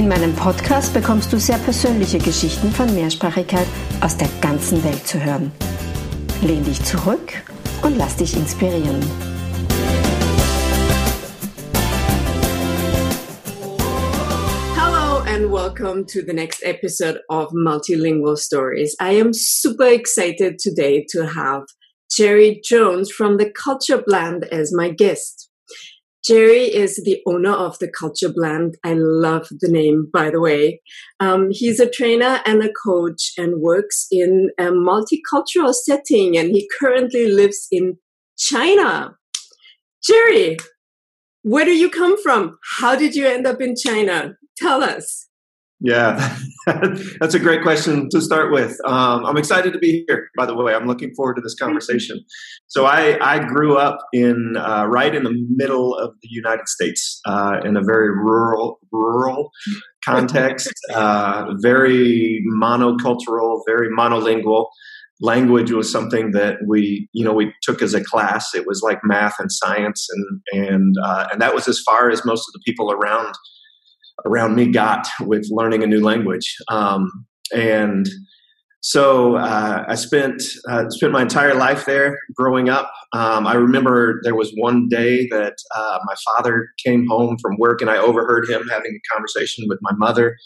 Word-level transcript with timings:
In 0.00 0.08
meinem 0.08 0.34
Podcast 0.34 0.94
bekommst 0.94 1.30
du 1.30 1.38
sehr 1.38 1.58
persönliche 1.58 2.16
Geschichten 2.16 2.70
von 2.70 2.90
Mehrsprachigkeit 2.94 3.66
aus 4.00 4.16
der 4.16 4.30
ganzen 4.40 4.82
Welt 4.82 5.06
zu 5.06 5.22
hören. 5.22 5.52
Lehn 6.40 6.64
dich 6.64 6.82
zurück 6.82 7.34
und 7.82 7.98
lass 7.98 8.16
dich 8.16 8.34
inspirieren. 8.34 8.98
Hello 14.74 15.18
and 15.26 15.52
welcome 15.52 16.06
to 16.06 16.22
the 16.26 16.32
next 16.32 16.62
episode 16.62 17.20
of 17.28 17.52
Multilingual 17.52 18.38
Stories. 18.38 18.96
I 19.02 19.20
am 19.20 19.34
super 19.34 19.92
excited 19.92 20.58
today 20.58 21.04
to 21.12 21.26
have 21.26 21.64
Jerry 22.10 22.62
Jones 22.64 23.12
from 23.12 23.36
the 23.36 23.52
Culture 23.52 24.02
Blend 24.02 24.50
as 24.50 24.72
my 24.72 24.88
guest. 24.88 25.39
Jerry 26.26 26.64
is 26.64 27.02
the 27.04 27.22
owner 27.26 27.52
of 27.52 27.78
the 27.78 27.88
Culture 27.88 28.28
Blend. 28.28 28.76
I 28.84 28.92
love 28.94 29.48
the 29.50 29.70
name, 29.70 30.08
by 30.12 30.30
the 30.30 30.40
way. 30.40 30.82
Um, 31.18 31.48
he's 31.50 31.80
a 31.80 31.88
trainer 31.88 32.40
and 32.44 32.62
a 32.62 32.70
coach 32.84 33.32
and 33.38 33.60
works 33.60 34.06
in 34.10 34.50
a 34.58 34.64
multicultural 34.64 35.72
setting, 35.72 36.36
and 36.36 36.50
he 36.50 36.68
currently 36.78 37.26
lives 37.26 37.66
in 37.72 37.96
China. 38.36 39.16
Jerry, 40.04 40.58
where 41.42 41.64
do 41.64 41.72
you 41.72 41.88
come 41.88 42.22
from? 42.22 42.58
How 42.78 42.96
did 42.96 43.14
you 43.14 43.26
end 43.26 43.46
up 43.46 43.62
in 43.62 43.74
China? 43.74 44.34
Tell 44.58 44.82
us. 44.82 45.29
Yeah, 45.82 46.36
that's 46.66 47.32
a 47.32 47.38
great 47.38 47.62
question 47.62 48.10
to 48.10 48.20
start 48.20 48.52
with. 48.52 48.76
Um, 48.84 49.24
I'm 49.24 49.38
excited 49.38 49.72
to 49.72 49.78
be 49.78 50.04
here. 50.06 50.28
By 50.36 50.44
the 50.44 50.54
way, 50.54 50.74
I'm 50.74 50.86
looking 50.86 51.14
forward 51.14 51.36
to 51.36 51.40
this 51.40 51.54
conversation. 51.54 52.22
So 52.66 52.84
I, 52.84 53.18
I 53.22 53.38
grew 53.38 53.78
up 53.78 53.98
in 54.12 54.56
uh, 54.58 54.84
right 54.86 55.14
in 55.14 55.24
the 55.24 55.32
middle 55.56 55.94
of 55.94 56.14
the 56.20 56.28
United 56.30 56.68
States 56.68 57.20
uh, 57.24 57.60
in 57.64 57.78
a 57.78 57.82
very 57.82 58.10
rural 58.10 58.78
rural 58.92 59.50
context, 60.04 60.72
uh, 60.92 61.54
very 61.62 62.44
monocultural, 62.60 63.62
very 63.66 63.88
monolingual. 63.88 64.66
Language 65.22 65.70
was 65.70 65.90
something 65.90 66.32
that 66.32 66.56
we, 66.66 67.08
you 67.12 67.24
know, 67.24 67.32
we 67.32 67.54
took 67.62 67.80
as 67.82 67.94
a 67.94 68.04
class. 68.04 68.54
It 68.54 68.66
was 68.66 68.82
like 68.82 68.98
math 69.02 69.36
and 69.38 69.50
science, 69.50 70.06
and 70.10 70.68
and 70.68 70.96
uh, 71.02 71.28
and 71.32 71.40
that 71.40 71.54
was 71.54 71.68
as 71.68 71.80
far 71.80 72.10
as 72.10 72.24
most 72.24 72.48
of 72.48 72.52
the 72.52 72.60
people 72.66 72.92
around 72.92 73.34
around 74.26 74.54
me 74.54 74.66
got 74.66 75.06
with 75.20 75.46
learning 75.50 75.82
a 75.82 75.86
new 75.86 76.02
language. 76.02 76.56
Um, 76.68 77.08
and 77.54 78.06
so 78.82 79.36
uh, 79.36 79.84
I 79.86 79.94
spent 79.94 80.42
uh, 80.68 80.88
spent 80.88 81.12
my 81.12 81.22
entire 81.22 81.54
life 81.54 81.84
there 81.84 82.18
growing 82.34 82.70
up. 82.70 82.90
Um, 83.12 83.46
I 83.46 83.54
remember 83.54 84.20
there 84.24 84.34
was 84.34 84.52
one 84.56 84.88
day 84.88 85.28
that 85.30 85.54
uh, 85.76 85.98
my 86.04 86.14
father 86.24 86.68
came 86.84 87.06
home 87.06 87.36
from 87.42 87.56
work, 87.58 87.82
and 87.82 87.90
I 87.90 87.98
overheard 87.98 88.48
him 88.48 88.66
having 88.68 88.92
a 88.98 89.14
conversation 89.14 89.66
with 89.68 89.78
my 89.82 89.92
mother 89.96 90.36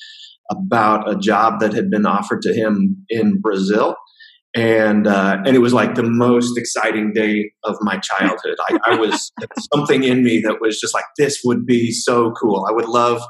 about 0.51 1.09
a 1.09 1.17
job 1.17 1.61
that 1.61 1.73
had 1.73 1.91
been 1.91 2.07
offered 2.07 2.43
to 2.43 2.53
him 2.53 3.07
in 3.09 3.41
Brazil. 3.41 3.95
And 4.57 5.07
uh, 5.07 5.39
and 5.45 5.55
it 5.55 5.61
was 5.61 5.73
like 5.73 5.95
the 5.95 6.03
most 6.03 6.59
exciting 6.59 7.13
day 7.13 7.53
of 7.63 7.77
my 7.83 7.99
childhood. 7.99 8.57
I, 8.69 8.79
I 8.87 8.97
was 8.97 9.33
something 9.75 10.03
in 10.03 10.25
me 10.25 10.41
that 10.45 10.61
was 10.61 10.81
just 10.81 10.95
like 10.95 11.07
this 11.19 11.41
would 11.45 11.67
be 11.67 11.93
so 11.93 12.33
cool. 12.33 12.67
I 12.69 12.73
would 12.73 12.89
love 12.89 13.23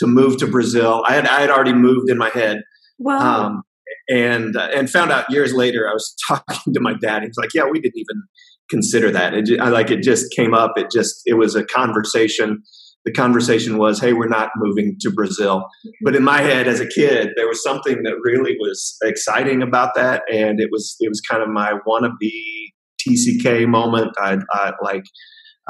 to 0.00 0.06
move 0.06 0.38
to 0.38 0.46
Brazil. 0.46 1.04
I 1.06 1.14
had 1.14 1.26
I 1.26 1.40
had 1.40 1.50
already 1.50 1.72
moved 1.72 2.10
in 2.10 2.18
my 2.18 2.30
head. 2.30 2.62
Wow. 2.98 3.46
Um, 3.46 3.62
and 4.08 4.56
uh, 4.56 4.68
and 4.74 4.90
found 4.90 5.12
out 5.12 5.30
years 5.30 5.54
later. 5.54 5.88
I 5.88 5.92
was 5.92 6.14
talking 6.28 6.74
to 6.74 6.80
my 6.80 6.94
dad. 6.94 7.22
He 7.22 7.28
was 7.28 7.36
like, 7.36 7.54
"Yeah, 7.54 7.64
we 7.70 7.80
didn't 7.80 7.98
even 7.98 8.22
consider 8.68 9.10
that. 9.10 9.34
It 9.34 9.46
just, 9.46 9.60
I, 9.60 9.68
like 9.68 9.90
it 9.90 10.02
just 10.02 10.26
came 10.34 10.54
up. 10.54 10.72
It 10.76 10.90
just 10.90 11.22
it 11.26 11.34
was 11.34 11.54
a 11.54 11.64
conversation. 11.64 12.62
The 13.04 13.12
conversation 13.12 13.78
was, 13.78 14.00
"Hey, 14.00 14.12
we're 14.12 14.28
not 14.28 14.50
moving 14.56 14.96
to 15.00 15.10
Brazil." 15.10 15.66
But 16.02 16.16
in 16.16 16.24
my 16.24 16.40
head, 16.40 16.66
as 16.66 16.80
a 16.80 16.86
kid, 16.86 17.30
there 17.36 17.48
was 17.48 17.62
something 17.62 18.02
that 18.02 18.16
really 18.22 18.56
was 18.58 18.96
exciting 19.02 19.62
about 19.62 19.94
that, 19.94 20.22
and 20.30 20.60
it 20.60 20.68
was 20.70 20.96
it 21.00 21.08
was 21.08 21.20
kind 21.20 21.42
of 21.42 21.48
my 21.48 21.74
wannabe 21.86 22.72
TCK 23.00 23.66
moment. 23.66 24.12
I, 24.18 24.38
I 24.52 24.72
like 24.82 25.04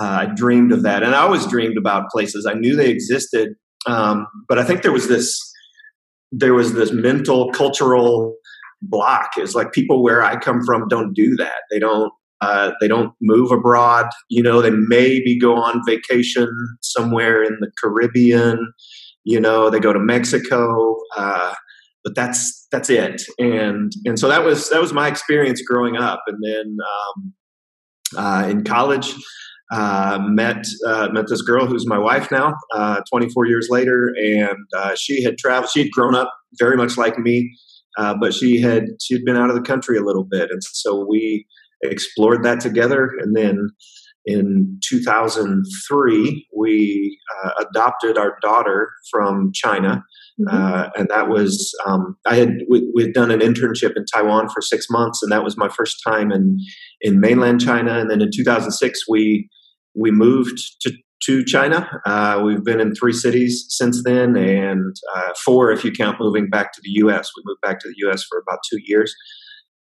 uh, 0.00 0.26
I 0.28 0.34
dreamed 0.34 0.72
of 0.72 0.82
that, 0.82 1.02
and 1.02 1.14
I 1.14 1.20
always 1.20 1.46
dreamed 1.46 1.76
about 1.76 2.10
places. 2.10 2.46
I 2.46 2.54
knew 2.54 2.74
they 2.74 2.90
existed, 2.90 3.50
um, 3.86 4.26
but 4.48 4.58
I 4.58 4.64
think 4.64 4.82
there 4.82 4.92
was 4.92 5.08
this 5.08 5.40
there 6.32 6.54
was 6.54 6.74
this 6.74 6.92
mental 6.92 7.50
cultural 7.52 8.36
block. 8.82 9.32
It's 9.36 9.54
like 9.54 9.72
people 9.72 10.02
where 10.02 10.22
I 10.22 10.36
come 10.36 10.62
from 10.64 10.88
don't 10.88 11.12
do 11.12 11.36
that. 11.36 11.62
They 11.70 11.78
don't 11.78 12.12
uh, 12.40 12.72
they 12.80 12.88
don't 12.88 13.12
move 13.20 13.50
abroad. 13.50 14.06
You 14.28 14.42
know, 14.42 14.62
they 14.62 14.70
maybe 14.70 15.38
go 15.38 15.56
on 15.56 15.82
vacation 15.86 16.48
somewhere 16.80 17.42
in 17.42 17.58
the 17.60 17.70
Caribbean. 17.82 18.72
You 19.24 19.40
know, 19.40 19.68
they 19.68 19.80
go 19.80 19.92
to 19.92 19.98
Mexico, 19.98 20.96
uh, 21.16 21.54
but 22.02 22.14
that's 22.14 22.66
that's 22.72 22.88
it. 22.88 23.22
And 23.38 23.92
and 24.04 24.18
so 24.18 24.28
that 24.28 24.44
was 24.44 24.70
that 24.70 24.80
was 24.80 24.92
my 24.92 25.08
experience 25.08 25.60
growing 25.62 25.96
up. 25.96 26.22
And 26.26 26.38
then 26.42 26.76
um, 26.86 27.34
uh, 28.16 28.48
in 28.48 28.64
college, 28.64 29.14
uh, 29.70 30.18
met 30.22 30.66
uh, 30.86 31.08
met 31.12 31.28
this 31.28 31.42
girl 31.42 31.66
who's 31.66 31.86
my 31.86 31.98
wife 31.98 32.30
now, 32.30 32.54
uh, 32.74 33.00
24 33.08 33.46
years 33.46 33.68
later, 33.70 34.12
and 34.16 34.58
uh, 34.76 34.94
she 34.96 35.22
had 35.22 35.38
traveled. 35.38 35.70
She 35.70 35.80
had 35.80 35.90
grown 35.92 36.14
up 36.14 36.32
very 36.58 36.76
much 36.76 36.96
like 36.96 37.18
me, 37.18 37.56
uh, 37.96 38.14
but 38.20 38.34
she 38.34 38.60
had 38.60 38.86
she 39.00 39.14
had 39.14 39.24
been 39.24 39.36
out 39.36 39.48
of 39.48 39.54
the 39.54 39.62
country 39.62 39.96
a 39.96 40.02
little 40.02 40.24
bit, 40.24 40.50
and 40.50 40.62
so 40.62 41.06
we 41.08 41.46
explored 41.82 42.42
that 42.42 42.60
together. 42.60 43.12
And 43.20 43.36
then 43.36 43.70
in 44.26 44.78
2003, 44.88 46.48
we 46.56 47.18
uh, 47.44 47.50
adopted 47.60 48.18
our 48.18 48.36
daughter 48.42 48.90
from 49.10 49.52
China. 49.54 50.02
Mm-hmm. 50.40 50.98
and 50.98 51.08
that 51.10 51.28
was 51.28 51.74
um, 51.84 52.16
I 52.26 52.36
had 52.36 52.54
we, 52.68 52.90
we 52.94 53.02
had 53.02 53.12
done 53.12 53.30
an 53.30 53.40
internship 53.40 53.94
in 53.94 54.06
Taiwan 54.12 54.48
for 54.48 54.62
six 54.62 54.86
months, 54.88 55.22
and 55.22 55.30
that 55.30 55.44
was 55.44 55.58
my 55.58 55.68
first 55.68 56.02
time 56.04 56.32
in 56.32 56.58
in 57.02 57.20
mainland 57.20 57.60
China. 57.60 57.98
And 57.98 58.10
then 58.10 58.22
in 58.22 58.30
2006, 58.34 59.00
we 59.06 59.50
we 59.94 60.10
moved 60.10 60.58
to 60.82 60.92
to 61.24 61.44
China. 61.44 61.86
Uh, 62.06 62.40
we've 62.42 62.64
been 62.64 62.80
in 62.80 62.94
three 62.94 63.12
cities 63.12 63.66
since 63.68 64.02
then, 64.04 64.36
and 64.36 64.96
uh, 65.14 65.32
four 65.44 65.70
if 65.70 65.84
you 65.84 65.92
count 65.92 66.18
moving 66.18 66.48
back 66.48 66.72
to 66.72 66.80
the 66.82 66.90
U.S. 67.04 67.30
We 67.36 67.42
moved 67.44 67.60
back 67.60 67.78
to 67.80 67.88
the 67.88 67.94
U.S. 67.98 68.24
for 68.24 68.38
about 68.38 68.60
two 68.70 68.78
years, 68.82 69.14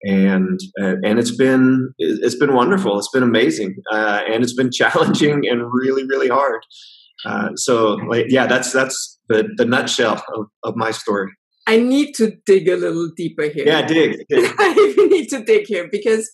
and 0.04 0.60
uh, 0.82 0.96
and 1.04 1.20
it's 1.20 1.36
been 1.36 1.94
it's 1.98 2.36
been 2.36 2.54
wonderful. 2.54 2.98
It's 2.98 3.12
been 3.12 3.24
amazing, 3.24 3.76
uh, 3.92 4.22
and 4.28 4.44
it's 4.44 4.56
been 4.56 4.72
challenging 4.74 5.48
and 5.48 5.62
really 5.72 6.06
really 6.06 6.28
hard. 6.28 6.66
Uh, 7.26 7.56
so 7.56 7.94
like, 8.08 8.26
yeah, 8.30 8.48
that's 8.48 8.72
that's 8.72 9.20
the 9.30 9.48
the 9.58 9.66
nutshell 9.66 10.24
of, 10.36 10.48
of 10.64 10.76
my 10.76 10.92
story. 10.92 11.32
I 11.68 11.78
need 11.78 12.14
to 12.16 12.34
dig 12.46 12.68
a 12.68 12.76
little 12.76 13.10
deeper 13.16 13.44
here. 13.44 13.66
Yeah, 13.66 13.86
dig. 13.86 14.26
dig. 14.28 14.54
I 14.60 14.74
need 15.10 15.30
to 15.30 15.44
dig 15.44 15.68
here 15.68 15.88
because 15.92 16.30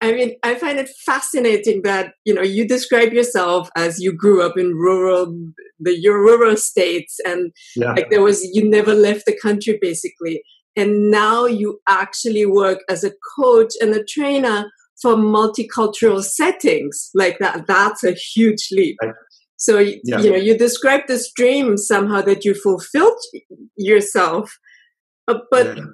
I 0.00 0.12
mean, 0.12 0.36
I 0.42 0.56
find 0.56 0.78
it 0.78 0.90
fascinating 1.04 1.82
that 1.82 2.12
you 2.24 2.34
know 2.34 2.42
you 2.42 2.68
describe 2.68 3.12
yourself 3.12 3.68
as 3.76 3.98
you 3.98 4.12
grew 4.12 4.42
up 4.42 4.58
in 4.58 4.74
rural, 4.74 5.34
the 5.80 5.98
your 5.98 6.20
rural 6.20 6.56
states, 6.56 7.18
and 7.24 7.52
yeah. 7.74 7.92
like 7.92 8.10
there 8.10 8.22
was 8.22 8.44
you 8.52 8.68
never 8.68 8.94
left 8.94 9.24
the 9.26 9.36
country 9.40 9.78
basically, 9.80 10.42
and 10.76 11.10
now 11.10 11.46
you 11.46 11.80
actually 11.88 12.44
work 12.44 12.80
as 12.90 13.04
a 13.04 13.12
coach 13.38 13.72
and 13.80 13.94
a 13.94 14.04
trainer 14.04 14.70
for 15.00 15.14
multicultural 15.14 16.22
settings 16.22 17.10
like 17.14 17.38
that. 17.38 17.66
That's 17.66 18.04
a 18.04 18.12
huge 18.12 18.68
leap. 18.72 18.96
Right. 19.02 19.14
So 19.56 19.78
yeah. 19.78 20.20
you 20.20 20.30
know 20.30 20.36
you 20.36 20.58
describe 20.58 21.06
this 21.08 21.32
dream 21.34 21.78
somehow 21.78 22.20
that 22.22 22.44
you 22.44 22.52
fulfilled 22.52 23.20
yourself, 23.76 24.58
uh, 25.26 25.38
but. 25.50 25.78
Yeah 25.78 25.84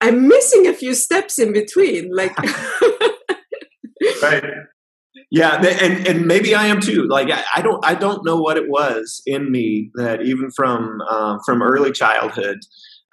I'm 0.00 0.28
missing 0.28 0.66
a 0.66 0.72
few 0.72 0.94
steps 0.94 1.38
in 1.38 1.52
between. 1.52 2.14
Like, 2.14 2.36
right. 4.22 4.44
Yeah, 5.30 5.62
and 5.62 6.06
and 6.06 6.26
maybe 6.26 6.54
I 6.54 6.66
am 6.66 6.80
too. 6.80 7.06
Like 7.08 7.28
I, 7.30 7.62
don't 7.62 7.84
I 7.84 7.94
don't 7.94 8.24
know 8.24 8.36
what 8.36 8.56
it 8.56 8.68
was 8.68 9.22
in 9.26 9.50
me 9.52 9.90
that 9.94 10.22
even 10.22 10.50
from 10.50 11.00
uh, 11.08 11.38
from 11.46 11.62
early 11.62 11.92
childhood, 11.92 12.58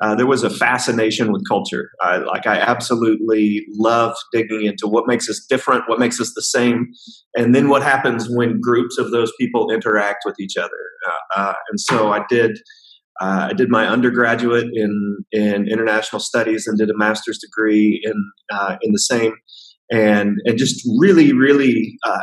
uh, 0.01 0.15
there 0.15 0.25
was 0.25 0.43
a 0.43 0.49
fascination 0.49 1.31
with 1.31 1.47
culture. 1.47 1.91
Uh, 2.03 2.23
like 2.25 2.47
I 2.47 2.59
absolutely 2.59 3.65
love 3.69 4.15
digging 4.31 4.65
into 4.65 4.87
what 4.87 5.05
makes 5.07 5.29
us 5.29 5.45
different, 5.47 5.83
what 5.87 5.99
makes 5.99 6.19
us 6.19 6.33
the 6.35 6.41
same, 6.41 6.91
and 7.35 7.53
then 7.53 7.69
what 7.69 7.83
happens 7.83 8.27
when 8.29 8.61
groups 8.61 8.97
of 8.97 9.11
those 9.11 9.31
people 9.39 9.71
interact 9.71 10.23
with 10.25 10.39
each 10.39 10.57
other. 10.57 10.69
Uh, 11.07 11.39
uh, 11.39 11.53
and 11.69 11.79
so 11.79 12.11
I 12.11 12.23
did 12.29 12.59
uh, 13.21 13.47
I 13.49 13.53
did 13.53 13.69
my 13.69 13.87
undergraduate 13.87 14.67
in 14.73 15.17
in 15.31 15.67
international 15.67 16.19
studies 16.19 16.67
and 16.67 16.77
did 16.77 16.89
a 16.89 16.97
master's 16.97 17.39
degree 17.39 18.01
in 18.03 18.31
uh, 18.51 18.77
in 18.81 18.91
the 18.91 18.99
same, 18.99 19.33
and 19.91 20.37
and 20.45 20.57
just 20.57 20.87
really 20.99 21.33
really 21.33 21.97
uh, 22.05 22.21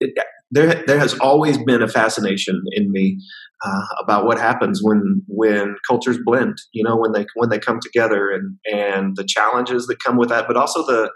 it, 0.00 0.12
there 0.50 0.84
there 0.86 0.98
has 0.98 1.18
always 1.18 1.58
been 1.58 1.82
a 1.82 1.88
fascination 1.88 2.62
in 2.72 2.90
me 2.92 3.18
uh, 3.64 3.86
about 4.02 4.26
what 4.26 4.38
happens 4.38 4.80
when 4.82 5.22
when 5.26 5.76
cultures 5.88 6.18
blend. 6.24 6.56
You 6.72 6.84
know, 6.84 6.96
when 6.96 7.12
they 7.12 7.26
when 7.34 7.48
they 7.48 7.58
come 7.58 7.80
together 7.80 8.30
and 8.30 8.56
and 8.70 9.16
the 9.16 9.24
challenges 9.24 9.86
that 9.86 10.02
come 10.04 10.16
with 10.16 10.28
that, 10.28 10.46
but 10.46 10.56
also 10.56 10.84
the 10.84 11.10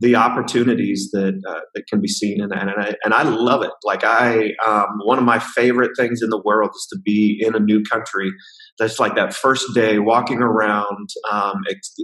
the 0.00 0.16
opportunities 0.16 1.10
that 1.12 1.40
uh, 1.48 1.60
that 1.74 1.86
can 1.88 2.00
be 2.00 2.08
seen 2.08 2.40
and, 2.40 2.52
and 2.52 2.70
I, 2.70 2.94
and 3.04 3.14
I 3.14 3.22
love 3.22 3.62
it. 3.62 3.70
Like 3.84 4.02
I 4.04 4.50
um, 4.66 4.86
one 5.04 5.18
of 5.18 5.24
my 5.24 5.38
favorite 5.38 5.92
things 5.96 6.20
in 6.22 6.30
the 6.30 6.40
world 6.44 6.70
is 6.74 6.86
to 6.92 6.98
be 7.04 7.38
in 7.40 7.54
a 7.54 7.60
new 7.60 7.82
country. 7.82 8.30
That's 8.78 8.98
like 8.98 9.14
that 9.14 9.34
first 9.34 9.74
day 9.74 9.98
walking 9.98 10.38
around 10.38 11.08
um, 11.30 11.62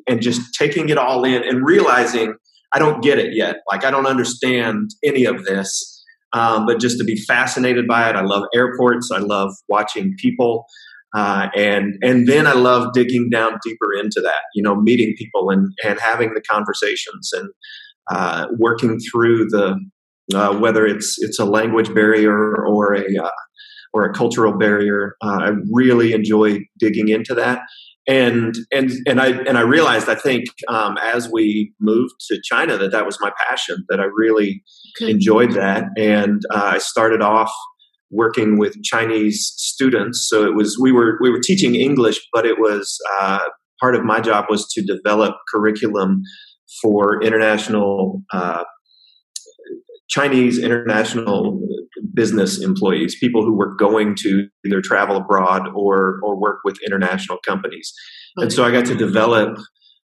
and 0.08 0.22
just 0.22 0.42
taking 0.58 0.88
it 0.88 0.98
all 0.98 1.24
in 1.24 1.42
and 1.42 1.64
realizing 1.66 2.34
I 2.72 2.78
don't 2.78 3.02
get 3.02 3.18
it 3.18 3.34
yet. 3.34 3.56
Like 3.70 3.84
I 3.84 3.90
don't 3.90 4.06
understand 4.06 4.90
any 5.04 5.24
of 5.24 5.44
this. 5.44 5.96
Um, 6.32 6.64
but 6.64 6.78
just 6.78 6.96
to 6.98 7.04
be 7.04 7.16
fascinated 7.16 7.88
by 7.88 8.08
it. 8.08 8.14
I 8.14 8.22
love 8.22 8.44
airports. 8.54 9.10
I 9.12 9.18
love 9.18 9.50
watching 9.68 10.14
people 10.16 10.64
uh, 11.14 11.48
and 11.56 11.94
and 12.02 12.28
then 12.28 12.46
I 12.46 12.52
love 12.52 12.92
digging 12.92 13.30
down 13.30 13.58
deeper 13.64 13.92
into 13.92 14.20
that, 14.20 14.42
you 14.54 14.62
know, 14.62 14.76
meeting 14.76 15.14
people 15.18 15.50
and 15.50 15.72
and 15.84 15.98
having 15.98 16.34
the 16.34 16.42
conversations 16.42 17.30
and 17.32 17.48
uh, 18.10 18.46
working 18.58 18.98
through 19.10 19.46
the 19.48 19.78
uh, 20.34 20.56
whether 20.56 20.86
it's 20.86 21.16
it's 21.18 21.38
a 21.38 21.44
language 21.44 21.92
barrier 21.94 22.64
or 22.64 22.94
a 22.94 23.04
uh, 23.22 23.30
or 23.92 24.04
a 24.04 24.12
cultural 24.12 24.56
barrier. 24.56 25.16
Uh, 25.22 25.38
I 25.40 25.50
really 25.72 26.12
enjoy 26.12 26.60
digging 26.78 27.08
into 27.08 27.34
that. 27.34 27.62
And 28.06 28.54
and 28.72 28.90
and 29.06 29.20
I 29.20 29.28
and 29.42 29.58
I 29.58 29.62
realized 29.62 30.08
I 30.08 30.14
think 30.14 30.44
um, 30.68 30.96
as 31.02 31.28
we 31.30 31.72
moved 31.80 32.14
to 32.28 32.40
China 32.42 32.76
that 32.78 32.92
that 32.92 33.04
was 33.04 33.18
my 33.20 33.30
passion 33.48 33.84
that 33.88 34.00
I 34.00 34.04
really 34.04 34.62
enjoyed 35.00 35.52
that 35.52 35.84
and 35.96 36.42
uh, 36.50 36.72
I 36.74 36.78
started 36.78 37.20
off 37.20 37.52
working 38.10 38.58
with 38.58 38.82
Chinese 38.82 39.52
students. 39.56 40.26
So 40.28 40.44
it 40.44 40.54
was 40.54 40.78
we 40.80 40.92
were 40.92 41.18
we 41.20 41.30
were 41.30 41.40
teaching 41.40 41.74
English, 41.74 42.20
but 42.32 42.46
it 42.46 42.58
was 42.58 42.98
uh, 43.20 43.40
part 43.80 43.94
of 43.94 44.04
my 44.04 44.20
job 44.20 44.46
was 44.48 44.66
to 44.72 44.82
develop 44.82 45.34
curriculum 45.52 46.22
for 46.82 47.22
international 47.22 48.22
uh, 48.32 48.64
Chinese 50.08 50.58
international 50.58 51.60
business 52.12 52.60
employees, 52.62 53.16
people 53.20 53.44
who 53.44 53.56
were 53.56 53.74
going 53.76 54.16
to 54.16 54.48
either 54.66 54.80
travel 54.82 55.16
abroad 55.16 55.68
or 55.74 56.20
or 56.22 56.38
work 56.38 56.58
with 56.64 56.76
international 56.84 57.38
companies. 57.46 57.92
And 58.36 58.52
so 58.52 58.64
I 58.64 58.70
got 58.70 58.86
to 58.86 58.94
develop 58.94 59.58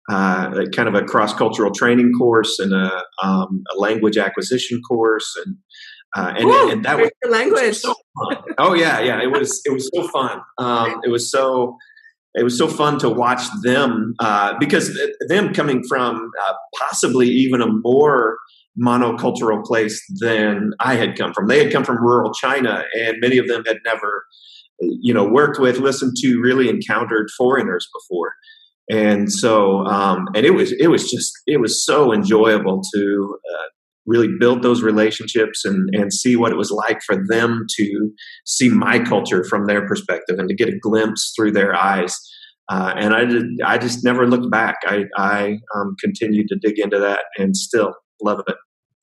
uh, 0.10 0.66
kind 0.76 0.90
of 0.90 0.96
a 0.96 1.04
cross 1.04 1.34
cultural 1.34 1.72
training 1.72 2.12
course 2.18 2.58
and 2.60 2.74
a, 2.74 3.04
um, 3.24 3.64
a 3.76 3.80
language 3.80 4.18
acquisition 4.18 4.82
course 4.82 5.32
and 5.46 5.56
uh, 6.16 6.34
and, 6.38 6.46
Ooh, 6.46 6.72
and, 6.72 6.86
that 6.86 6.98
was 6.98 7.12
language. 7.28 7.78
So 7.78 7.94
oh 8.58 8.74
yeah, 8.74 9.00
yeah. 9.00 9.22
It 9.22 9.32
was 9.32 9.62
it 9.66 9.72
was 9.72 9.90
so 9.94 10.08
fun. 10.08 10.42
Um, 10.58 11.02
it 11.04 11.10
was 11.10 11.30
so 11.30 11.78
it 12.34 12.44
was 12.44 12.58
so 12.58 12.68
fun 12.68 13.00
to 13.00 13.10
watch 13.10 13.42
them 13.64 14.16
uh, 14.20 14.54
because 14.60 14.98
them 15.28 15.54
coming 15.54 15.84
from 15.88 16.32
uh, 16.44 16.54
possibly 16.78 17.28
even 17.28 17.62
a 17.62 17.68
more 17.68 18.38
monocultural 18.80 19.64
place 19.64 20.02
than 20.20 20.72
I 20.80 20.96
had 20.96 21.18
come 21.18 21.34
from. 21.34 21.48
They 21.48 21.64
had 21.64 21.72
come 21.72 21.84
from 21.84 21.98
rural 22.02 22.32
China, 22.34 22.86
and 22.98 23.18
many 23.20 23.38
of 23.38 23.48
them 23.48 23.64
had 23.66 23.78
never, 23.86 24.26
you 24.80 25.14
know, 25.14 25.28
worked 25.28 25.60
with, 25.60 25.80
listened 25.80 26.16
to, 26.22 26.40
really 26.40 26.70
encountered 26.70 27.30
foreigners 27.38 27.88
before. 27.94 28.34
And 28.90 29.32
so, 29.32 29.86
um, 29.86 30.28
and 30.34 30.46
it 30.46 30.52
was 30.52 30.72
it 30.80 30.88
was 30.88 31.10
just 31.10 31.32
it 31.46 31.60
was 31.60 31.86
so 31.86 32.12
enjoyable 32.12 32.82
to 32.96 33.38
uh, 33.54 33.68
really 34.06 34.30
build 34.40 34.64
those 34.64 34.82
relationships 34.82 35.66
and, 35.66 35.90
and 35.94 36.14
see 36.14 36.36
what 36.36 36.52
it 36.52 36.58
was 36.58 36.72
like 36.72 37.00
for 37.06 37.24
them 37.28 37.66
to 37.78 38.12
see 38.46 38.70
my 38.70 39.00
culture 39.00 39.44
from 39.44 39.66
their 39.66 39.86
perspective 39.88 40.40
and 40.40 40.50
to 40.50 40.56
get 40.56 40.70
a 40.70 40.80
glimpse 40.80 41.34
through 41.36 41.52
their 41.52 41.76
eyes. 41.76 42.18
Uh, 42.70 42.94
and 42.96 43.14
I, 43.14 43.26
did, 43.26 43.46
I 43.66 43.78
just 43.78 44.04
never 44.04 44.28
looked 44.28 44.50
back. 44.52 44.78
I, 44.86 45.06
I 45.18 45.58
um, 45.76 45.96
continued 46.00 46.48
to 46.50 46.58
dig 46.62 46.80
into 46.80 47.00
that 47.00 47.22
and 47.38 47.56
still 47.56 47.94
love 48.22 48.42
it 48.48 48.56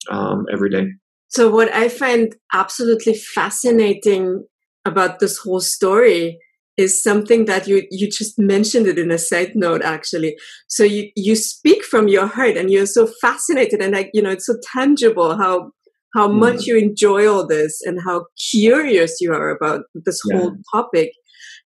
um, 0.10 0.46
every 0.52 0.70
day. 0.70 0.88
So, 1.30 1.50
what 1.50 1.74
I 1.74 1.90
find 1.90 2.36
absolutely 2.54 3.16
fascinating 3.16 4.46
about 4.86 5.20
this 5.20 5.38
whole 5.38 5.62
story 5.62 6.38
is 6.78 7.02
something 7.02 7.46
that 7.46 7.68
you 7.68 7.84
you 7.92 8.10
just 8.10 8.40
mentioned 8.40 8.88
it 8.88 8.98
in 8.98 9.12
a 9.12 9.18
side 9.18 9.52
note 9.56 9.82
actually 9.84 10.36
so 10.68 10.84
you 10.84 11.10
you 11.16 11.36
speak 11.36 11.84
from 11.84 12.08
your 12.08 12.26
heart 12.26 12.58
and 12.58 12.72
you're 12.72 12.86
so 12.86 13.08
fascinated 13.22 13.82
and 13.82 13.94
like 13.94 14.10
you 14.14 14.22
know 14.22 14.32
it's 14.32 14.48
so 14.48 14.56
tangible 14.74 15.38
how 15.38 15.72
how 16.16 16.28
mm. 16.28 16.40
much 16.40 16.66
you 16.66 16.78
enjoy 16.78 17.28
all 17.28 17.46
this 17.46 17.82
and 17.84 18.00
how 18.06 18.26
curious 18.52 19.18
you 19.22 19.32
are 19.32 19.50
about 19.50 19.82
this 19.94 20.20
yeah. 20.30 20.38
whole 20.38 20.56
topic 20.74 21.12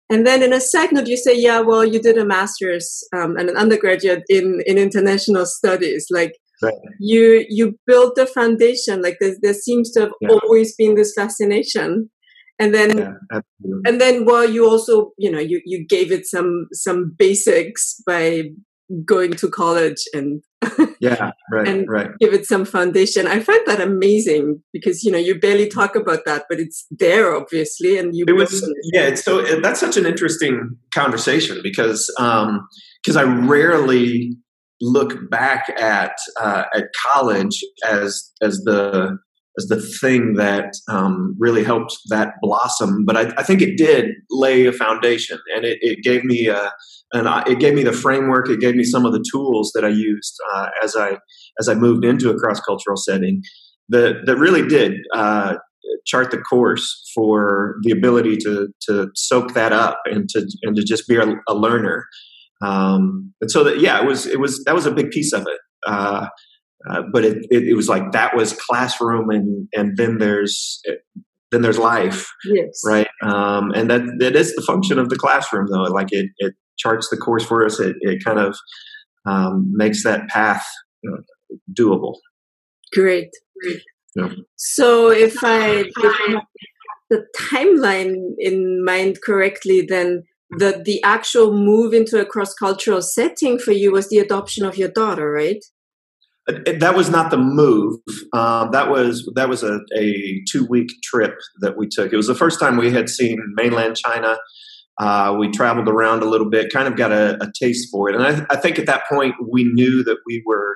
and 0.09 0.25
then 0.25 0.43
in 0.43 0.53
a 0.53 0.59
side 0.59 0.91
note 0.91 1.07
you 1.07 1.17
say 1.17 1.37
yeah 1.37 1.59
well 1.59 1.85
you 1.85 2.01
did 2.01 2.17
a 2.17 2.25
master's 2.25 3.03
um, 3.15 3.37
and 3.37 3.49
an 3.49 3.57
undergraduate 3.57 4.23
in 4.29 4.61
in 4.65 4.77
international 4.77 5.45
studies 5.45 6.07
like 6.11 6.33
right. 6.61 6.73
you 6.99 7.45
you 7.47 7.77
built 7.87 8.15
the 8.15 8.25
foundation 8.25 9.01
like 9.01 9.17
there, 9.21 9.35
there 9.41 9.53
seems 9.53 9.91
to 9.91 10.01
have 10.01 10.11
yeah. 10.19 10.29
always 10.29 10.75
been 10.75 10.95
this 10.95 11.13
fascination 11.15 12.09
and 12.59 12.73
then 12.73 12.97
yeah, 12.97 13.39
and 13.85 14.01
then 14.01 14.25
well 14.25 14.49
you 14.49 14.67
also 14.67 15.11
you 15.17 15.31
know 15.31 15.39
you 15.39 15.61
you 15.65 15.85
gave 15.87 16.11
it 16.11 16.25
some 16.25 16.67
some 16.73 17.13
basics 17.17 18.01
by 18.05 18.43
going 19.05 19.33
to 19.33 19.49
college 19.49 20.03
and 20.13 20.41
yeah 20.99 21.31
right 21.51 21.67
and 21.67 21.87
right. 21.89 22.11
give 22.19 22.33
it 22.33 22.45
some 22.45 22.65
foundation. 22.65 23.27
I 23.27 23.39
find 23.39 23.61
that 23.67 23.81
amazing 23.81 24.61
because 24.73 25.03
you 25.03 25.11
know 25.11 25.17
you 25.17 25.39
barely 25.39 25.67
talk 25.67 25.95
about 25.95 26.25
that 26.25 26.45
but 26.49 26.59
it's 26.59 26.85
there 26.91 27.35
obviously 27.35 27.97
and 27.97 28.15
you 28.15 28.25
it 28.27 28.33
was 28.33 28.67
yeah 28.93 29.03
it's 29.03 29.23
so 29.23 29.41
that's 29.61 29.79
such 29.79 29.97
an 29.97 30.05
interesting 30.05 30.77
conversation 30.93 31.59
because 31.61 32.11
um 32.19 32.67
because 33.03 33.15
i 33.17 33.23
rarely 33.23 34.35
look 34.81 35.29
back 35.29 35.69
at 35.79 36.17
uh, 36.39 36.63
at 36.75 36.85
college 37.07 37.63
as 37.85 38.31
as 38.41 38.57
the 38.59 39.17
as 39.57 39.67
the 39.67 39.81
thing 39.81 40.33
that 40.35 40.73
um, 40.87 41.35
really 41.39 41.63
helped 41.63 41.97
that 42.09 42.33
blossom. 42.41 43.05
But 43.05 43.17
I, 43.17 43.33
I, 43.37 43.43
think 43.43 43.61
it 43.61 43.75
did 43.75 44.11
lay 44.29 44.65
a 44.67 44.71
foundation, 44.71 45.39
and 45.55 45.65
it, 45.65 45.79
it 45.81 46.03
gave 46.03 46.23
me 46.23 46.47
a, 46.47 46.71
and 47.13 47.27
it 47.47 47.59
gave 47.59 47.73
me 47.73 47.83
the 47.83 47.93
framework. 47.93 48.49
It 48.49 48.59
gave 48.59 48.75
me 48.75 48.83
some 48.83 49.05
of 49.05 49.13
the 49.13 49.23
tools 49.31 49.71
that 49.73 49.83
I 49.83 49.89
used 49.89 50.35
uh, 50.53 50.67
as 50.83 50.95
I 50.95 51.17
as 51.59 51.67
I 51.67 51.73
moved 51.73 52.05
into 52.05 52.29
a 52.29 52.37
cross 52.37 52.59
cultural 52.59 52.97
setting 52.97 53.41
that 53.89 54.25
that 54.25 54.37
really 54.37 54.67
did 54.67 54.93
uh, 55.13 55.55
chart 56.05 56.31
the 56.31 56.37
course 56.37 57.09
for 57.15 57.77
the 57.83 57.91
ability 57.91 58.37
to 58.37 58.67
to 58.89 59.09
soak 59.15 59.53
that 59.53 59.73
up 59.73 60.01
and 60.05 60.29
to 60.29 60.47
and 60.63 60.75
to 60.75 60.83
just 60.83 61.07
be 61.07 61.15
a, 61.15 61.25
a 61.47 61.55
learner. 61.55 62.05
Um, 62.61 63.33
and 63.41 63.51
so 63.51 63.63
that 63.63 63.79
yeah, 63.79 64.01
it 64.01 64.05
was 64.05 64.25
it 64.25 64.39
was 64.39 64.63
that 64.65 64.75
was 64.75 64.85
a 64.85 64.91
big 64.91 65.11
piece 65.11 65.33
of 65.33 65.41
it. 65.41 65.59
Uh, 65.85 66.27
uh, 66.89 67.03
but 67.11 67.25
it, 67.25 67.45
it, 67.49 67.63
it, 67.69 67.73
was 67.73 67.89
like 67.89 68.11
that 68.11 68.35
was 68.35 68.53
classroom 68.53 69.29
and 69.29 69.67
and 69.75 69.97
then 69.97 70.19
there's 70.19 70.81
then 71.51 71.61
there's 71.61 71.79
life 71.79 72.29
yes. 72.45 72.81
right 72.85 73.07
um, 73.23 73.71
and 73.71 73.89
that 73.89 74.01
that 74.19 74.35
is 74.35 74.53
the 74.55 74.61
function 74.61 74.99
of 74.99 75.09
the 75.09 75.15
classroom 75.15 75.67
though 75.71 75.83
like 75.83 76.11
it, 76.11 76.29
it 76.37 76.53
charts 76.77 77.09
the 77.09 77.17
course 77.17 77.43
for 77.43 77.65
us 77.65 77.79
it, 77.79 77.95
it 78.01 78.23
kind 78.23 78.39
of 78.39 78.55
um, 79.25 79.71
makes 79.75 80.03
that 80.03 80.27
path 80.29 80.65
you 81.01 81.17
doable 81.73 82.15
great, 82.93 83.29
great. 83.61 83.81
Yeah. 84.15 84.29
so 84.55 85.09
if 85.09 85.43
i 85.43 85.85
if 85.85 86.43
the 87.09 87.25
timeline 87.37 88.15
in 88.37 88.83
mind 88.83 89.19
correctly 89.23 89.81
then 89.81 90.23
the 90.51 90.81
the 90.85 91.01
actual 91.03 91.53
move 91.53 91.93
into 91.93 92.19
a 92.19 92.25
cross 92.25 92.53
cultural 92.53 93.01
setting 93.01 93.59
for 93.59 93.71
you 93.71 93.91
was 93.91 94.09
the 94.09 94.19
adoption 94.19 94.65
of 94.65 94.77
your 94.77 94.89
daughter 94.89 95.31
right 95.31 95.63
that 96.47 96.93
was 96.95 97.09
not 97.09 97.29
the 97.29 97.37
move. 97.37 97.99
Um, 98.33 98.71
that 98.71 98.89
was 98.89 99.29
that 99.35 99.49
was 99.49 99.63
a, 99.63 99.79
a 99.97 100.41
two 100.49 100.65
week 100.69 100.89
trip 101.03 101.35
that 101.59 101.77
we 101.77 101.87
took. 101.87 102.13
It 102.13 102.17
was 102.17 102.27
the 102.27 102.35
first 102.35 102.59
time 102.59 102.77
we 102.77 102.91
had 102.91 103.09
seen 103.09 103.37
mainland 103.55 103.97
China. 103.97 104.37
Uh, 104.99 105.35
we 105.37 105.51
traveled 105.51 105.87
around 105.87 106.23
a 106.23 106.25
little 106.25 106.49
bit, 106.49 106.71
kind 106.71 106.87
of 106.87 106.95
got 106.95 107.11
a, 107.11 107.37
a 107.43 107.51
taste 107.59 107.89
for 107.91 108.09
it, 108.09 108.15
and 108.15 108.23
I, 108.23 108.45
I, 108.49 108.55
think 108.55 108.79
at 108.79 108.87
that 108.87 109.03
point 109.07 109.35
we 109.47 109.63
knew 109.63 110.03
that 110.03 110.17
we 110.25 110.41
were 110.43 110.75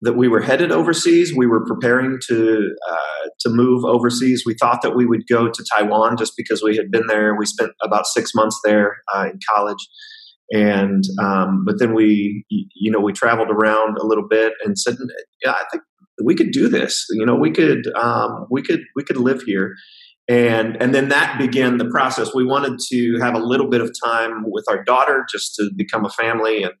that 0.00 0.14
we 0.14 0.26
were 0.26 0.40
headed 0.40 0.72
overseas. 0.72 1.32
We 1.32 1.46
were 1.46 1.64
preparing 1.64 2.18
to 2.28 2.74
uh, 2.90 3.28
to 3.40 3.50
move 3.50 3.84
overseas. 3.84 4.42
We 4.44 4.54
thought 4.54 4.82
that 4.82 4.96
we 4.96 5.06
would 5.06 5.28
go 5.28 5.48
to 5.48 5.64
Taiwan 5.76 6.16
just 6.16 6.32
because 6.36 6.62
we 6.62 6.76
had 6.76 6.90
been 6.90 7.06
there. 7.06 7.36
We 7.36 7.46
spent 7.46 7.72
about 7.82 8.06
six 8.06 8.34
months 8.34 8.58
there 8.64 8.96
uh, 9.14 9.26
in 9.26 9.38
college 9.54 9.88
and 10.52 11.04
um, 11.20 11.64
but 11.66 11.78
then 11.78 11.94
we 11.94 12.44
you 12.48 12.90
know 12.90 13.00
we 13.00 13.12
traveled 13.12 13.50
around 13.50 13.98
a 13.98 14.06
little 14.06 14.26
bit 14.28 14.52
and 14.64 14.78
said 14.78 14.96
yeah 15.44 15.52
i 15.52 15.64
think 15.70 15.82
we 16.24 16.34
could 16.34 16.52
do 16.52 16.68
this 16.68 17.04
you 17.10 17.26
know 17.26 17.34
we 17.34 17.50
could 17.50 17.86
um, 17.96 18.46
we 18.50 18.62
could 18.62 18.80
we 18.94 19.02
could 19.02 19.16
live 19.16 19.42
here 19.42 19.74
and 20.28 20.80
and 20.80 20.94
then 20.94 21.08
that 21.08 21.38
began 21.38 21.78
the 21.78 21.88
process. 21.88 22.34
We 22.34 22.44
wanted 22.44 22.78
to 22.90 23.18
have 23.20 23.34
a 23.34 23.38
little 23.38 23.68
bit 23.68 23.80
of 23.80 23.90
time 24.04 24.44
with 24.46 24.64
our 24.68 24.82
daughter 24.84 25.26
just 25.30 25.54
to 25.56 25.70
become 25.76 26.04
a 26.04 26.10
family 26.10 26.62
and 26.62 26.72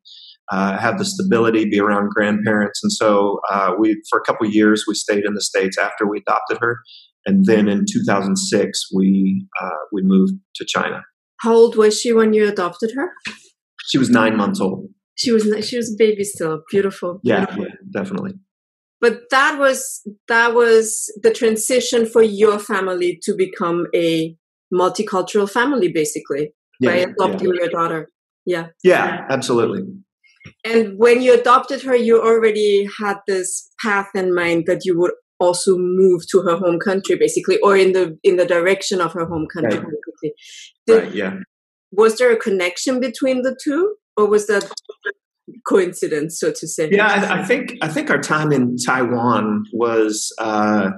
uh, 0.50 0.78
have 0.78 0.98
the 0.98 1.04
stability, 1.04 1.64
be 1.68 1.80
around 1.80 2.10
grandparents, 2.10 2.80
and 2.82 2.92
so 2.92 3.40
uh, 3.50 3.72
we 3.78 4.00
for 4.08 4.18
a 4.18 4.22
couple 4.22 4.46
years 4.46 4.84
we 4.86 4.94
stayed 4.94 5.24
in 5.24 5.34
the 5.34 5.42
states 5.42 5.76
after 5.76 6.06
we 6.06 6.18
adopted 6.18 6.58
her, 6.60 6.78
and 7.26 7.46
then 7.46 7.68
in 7.68 7.84
2006 7.90 8.88
we 8.94 9.46
uh, 9.60 9.70
we 9.92 10.02
moved 10.02 10.34
to 10.56 10.64
China. 10.64 11.02
How 11.40 11.52
old 11.52 11.76
was 11.76 12.00
she 12.00 12.12
when 12.12 12.32
you 12.32 12.48
adopted 12.48 12.92
her? 12.94 13.10
She 13.86 13.98
was 13.98 14.10
nine 14.10 14.36
months 14.36 14.60
old. 14.60 14.88
She 15.14 15.32
was 15.32 15.44
she 15.68 15.76
was 15.76 15.92
a 15.92 15.96
baby 15.98 16.24
still. 16.24 16.62
Beautiful. 16.70 17.20
Yeah, 17.22 17.44
beautiful. 17.44 17.64
yeah 17.64 17.74
definitely 17.92 18.32
but 19.02 19.28
that 19.30 19.58
was 19.58 20.00
that 20.28 20.54
was 20.54 21.12
the 21.22 21.30
transition 21.30 22.06
for 22.06 22.22
your 22.22 22.58
family 22.58 23.18
to 23.24 23.34
become 23.36 23.86
a 23.94 24.34
multicultural 24.72 25.50
family 25.50 25.88
basically 25.92 26.54
yeah, 26.80 26.90
by 26.90 26.96
adopting 26.96 27.48
yeah. 27.48 27.60
your 27.60 27.68
daughter 27.68 28.08
yeah 28.46 28.66
yeah 28.82 29.26
absolutely 29.28 29.82
and 30.64 30.98
when 30.98 31.20
you 31.20 31.34
adopted 31.38 31.82
her 31.82 31.94
you 31.94 32.22
already 32.22 32.88
had 32.98 33.18
this 33.26 33.70
path 33.82 34.08
in 34.14 34.34
mind 34.34 34.64
that 34.66 34.84
you 34.84 34.98
would 34.98 35.12
also 35.38 35.76
move 35.76 36.22
to 36.30 36.40
her 36.40 36.56
home 36.56 36.78
country 36.78 37.16
basically 37.16 37.58
or 37.58 37.76
in 37.76 37.92
the 37.92 38.16
in 38.22 38.36
the 38.36 38.46
direction 38.46 39.00
of 39.00 39.12
her 39.12 39.26
home 39.26 39.46
country 39.52 39.78
right. 39.78 40.32
Did, 40.86 41.02
right, 41.02 41.14
yeah 41.14 41.34
was 41.92 42.18
there 42.18 42.32
a 42.32 42.36
connection 42.36 43.00
between 43.00 43.42
the 43.42 43.56
two 43.62 43.94
or 44.16 44.26
was 44.26 44.46
that 44.46 44.70
coincidence, 45.66 46.38
so 46.38 46.50
to 46.50 46.66
say. 46.66 46.88
Yeah, 46.90 47.06
I, 47.06 47.40
I, 47.40 47.44
think 47.44 47.76
I 47.82 47.88
think 47.88 48.10
our 48.10 48.20
time 48.20 48.52
in 48.52 48.76
Taiwan 48.76 49.64
was 49.72 50.34
uh, 50.38 50.90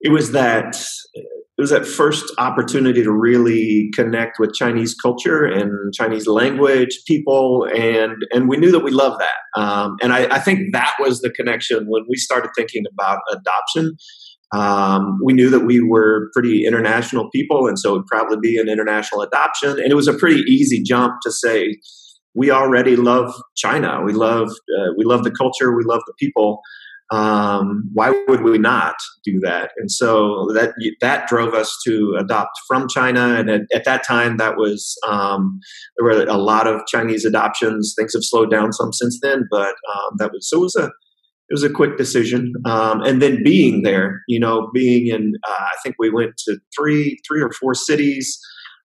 it 0.00 0.10
was 0.10 0.32
that 0.32 0.76
it 1.14 1.62
was 1.62 1.70
that 1.70 1.86
first 1.86 2.30
opportunity 2.38 3.02
to 3.02 3.10
really 3.10 3.90
connect 3.94 4.38
with 4.38 4.52
Chinese 4.52 4.94
culture 4.94 5.44
and 5.44 5.92
Chinese 5.94 6.26
language, 6.26 7.00
people, 7.06 7.66
and 7.74 8.16
and 8.32 8.48
we 8.48 8.56
knew 8.58 8.70
that 8.70 8.80
we 8.80 8.90
loved 8.90 9.20
that. 9.20 9.60
Um, 9.60 9.96
and 10.02 10.12
I, 10.12 10.26
I, 10.34 10.38
think 10.38 10.72
that 10.72 10.92
was 10.98 11.22
the 11.22 11.30
connection 11.30 11.86
when 11.88 12.04
we 12.10 12.16
started 12.16 12.50
thinking 12.54 12.84
about 12.92 13.20
adoption. 13.32 13.96
Um, 14.56 15.18
we 15.22 15.32
knew 15.32 15.50
that 15.50 15.60
we 15.60 15.80
were 15.80 16.30
pretty 16.32 16.64
international 16.66 17.28
people, 17.30 17.66
and 17.66 17.78
so 17.78 17.90
it 17.90 17.98
would 17.98 18.06
probably 18.06 18.38
be 18.40 18.58
an 18.58 18.68
international 18.68 19.20
adoption. 19.20 19.70
And 19.70 19.90
it 19.90 19.96
was 19.96 20.08
a 20.08 20.14
pretty 20.14 20.40
easy 20.42 20.82
jump 20.82 21.14
to 21.22 21.32
say, 21.32 21.76
we 22.34 22.50
already 22.50 22.96
love 22.96 23.34
China. 23.56 24.02
We 24.04 24.12
love 24.12 24.48
uh, 24.48 24.90
we 24.96 25.04
love 25.04 25.24
the 25.24 25.30
culture. 25.30 25.76
We 25.76 25.84
love 25.84 26.02
the 26.06 26.14
people. 26.18 26.60
Um, 27.10 27.88
why 27.92 28.10
would 28.28 28.42
we 28.42 28.58
not 28.58 28.96
do 29.24 29.38
that? 29.40 29.70
And 29.76 29.90
so 29.90 30.48
that 30.54 30.74
that 31.00 31.28
drove 31.28 31.54
us 31.54 31.76
to 31.86 32.16
adopt 32.18 32.52
from 32.68 32.88
China. 32.88 33.36
And 33.38 33.48
at, 33.48 33.62
at 33.72 33.84
that 33.84 34.04
time, 34.04 34.36
that 34.36 34.56
was 34.56 34.96
um, 35.08 35.60
there 35.96 36.04
were 36.04 36.24
a 36.24 36.36
lot 36.36 36.66
of 36.66 36.86
Chinese 36.86 37.24
adoptions. 37.24 37.94
Things 37.96 38.12
have 38.14 38.24
slowed 38.24 38.50
down 38.50 38.72
some 38.72 38.92
since 38.92 39.18
then, 39.22 39.46
but 39.50 39.74
um, 39.94 40.16
that 40.18 40.30
was 40.32 40.48
so 40.48 40.58
it 40.58 40.60
was 40.60 40.76
a 40.76 40.90
it 41.48 41.54
was 41.54 41.62
a 41.62 41.70
quick 41.70 41.96
decision. 41.96 42.52
Um, 42.64 43.02
and 43.02 43.22
then 43.22 43.42
being 43.44 43.82
there, 43.82 44.22
you 44.26 44.40
know, 44.40 44.70
being 44.74 45.06
in 45.06 45.34
uh, 45.48 45.62
I 45.62 45.76
think 45.82 45.96
we 45.98 46.10
went 46.10 46.36
to 46.48 46.58
three 46.76 47.18
three 47.26 47.40
or 47.40 47.50
four 47.52 47.74
cities 47.74 48.38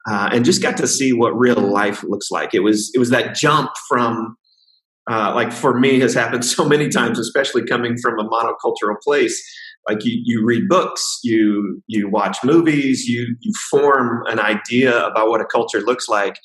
uh, 0.10 0.30
and 0.32 0.46
just 0.46 0.62
got 0.62 0.78
to 0.78 0.88
see 0.88 1.14
what 1.14 1.32
real 1.32 1.56
life 1.56 2.04
looks 2.04 2.32
like. 2.32 2.54
It 2.54 2.60
was 2.60 2.92
it 2.94 3.00
was 3.00 3.10
that 3.12 3.36
jump 3.36 3.72
from 3.88 4.36
uh, 5.10 5.34
like 5.34 5.52
for 5.52 5.80
me 5.80 6.00
has 6.00 6.14
happened 6.14 6.46
so 6.46 6.68
many 6.68 6.90
times, 6.90 7.20
especially 7.20 7.66
coming 7.66 7.96
from 8.02 8.20
a 8.20 8.28
monocultural 8.28 8.96
place. 9.04 9.42
Like 9.88 10.04
you, 10.04 10.22
you 10.26 10.46
read 10.46 10.68
books, 10.68 11.20
you 11.24 11.82
you 11.88 12.10
watch 12.10 12.38
movies, 12.44 13.06
you 13.08 13.36
you 13.40 13.54
form 13.72 14.24
an 14.28 14.40
idea 14.40 15.06
about 15.06 15.30
what 15.30 15.42
a 15.42 15.46
culture 15.46 15.80
looks 15.80 16.10
like, 16.10 16.36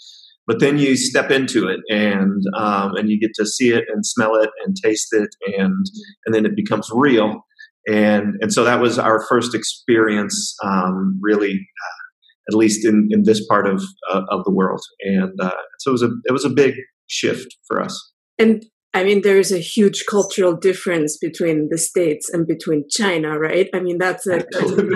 but 0.47 0.61
then 0.61 0.79
you 0.79 0.97
step 0.97 1.31
into 1.31 1.69
it 1.69 1.81
and 1.89 2.43
um, 2.57 2.97
and 2.97 3.09
you 3.09 3.19
get 3.19 3.33
to 3.35 3.47
see 3.47 3.71
it 3.71 3.85
and 3.93 4.05
smell 4.05 4.35
it 4.37 4.51
and 4.65 4.77
taste 4.83 5.09
it 5.13 5.35
and 5.59 5.87
and 6.27 6.35
then 6.35 6.47
it 6.47 6.57
becomes 6.57 6.89
real 6.93 7.45
and 7.87 8.35
and 8.41 8.53
so 8.53 8.65
that 8.65 8.81
was 8.81 8.99
our 8.99 9.25
first 9.27 9.55
experience 9.55 10.55
um, 10.65 11.19
really 11.23 11.53
uh, 11.53 12.05
at 12.49 12.55
least 12.55 12.87
in, 12.87 13.09
in 13.11 13.23
this 13.25 13.45
part 13.47 13.67
of 13.67 13.83
uh, 14.13 14.23
of 14.31 14.45
the 14.45 14.51
world. 14.51 14.81
And 15.01 15.33
uh, 15.41 15.51
so 15.81 15.91
it 15.91 15.93
was 15.93 16.03
a 16.03 16.11
it 16.25 16.33
was 16.33 16.45
a 16.45 16.51
big 16.51 16.75
shift 17.07 17.57
for 17.67 17.81
us. 17.81 18.13
And 18.39 18.65
I 18.93 19.03
mean, 19.03 19.23
there 19.23 19.39
is 19.39 19.51
a 19.51 19.59
huge 19.59 20.05
cultural 20.09 20.55
difference 20.55 21.19
between 21.19 21.69
the 21.71 21.79
states 21.79 22.29
and 22.31 22.47
between 22.47 22.85
China, 22.91 23.39
right? 23.39 23.69
I 23.75 23.81
mean, 23.81 23.99
that's 23.99 24.27
a, 24.27 24.45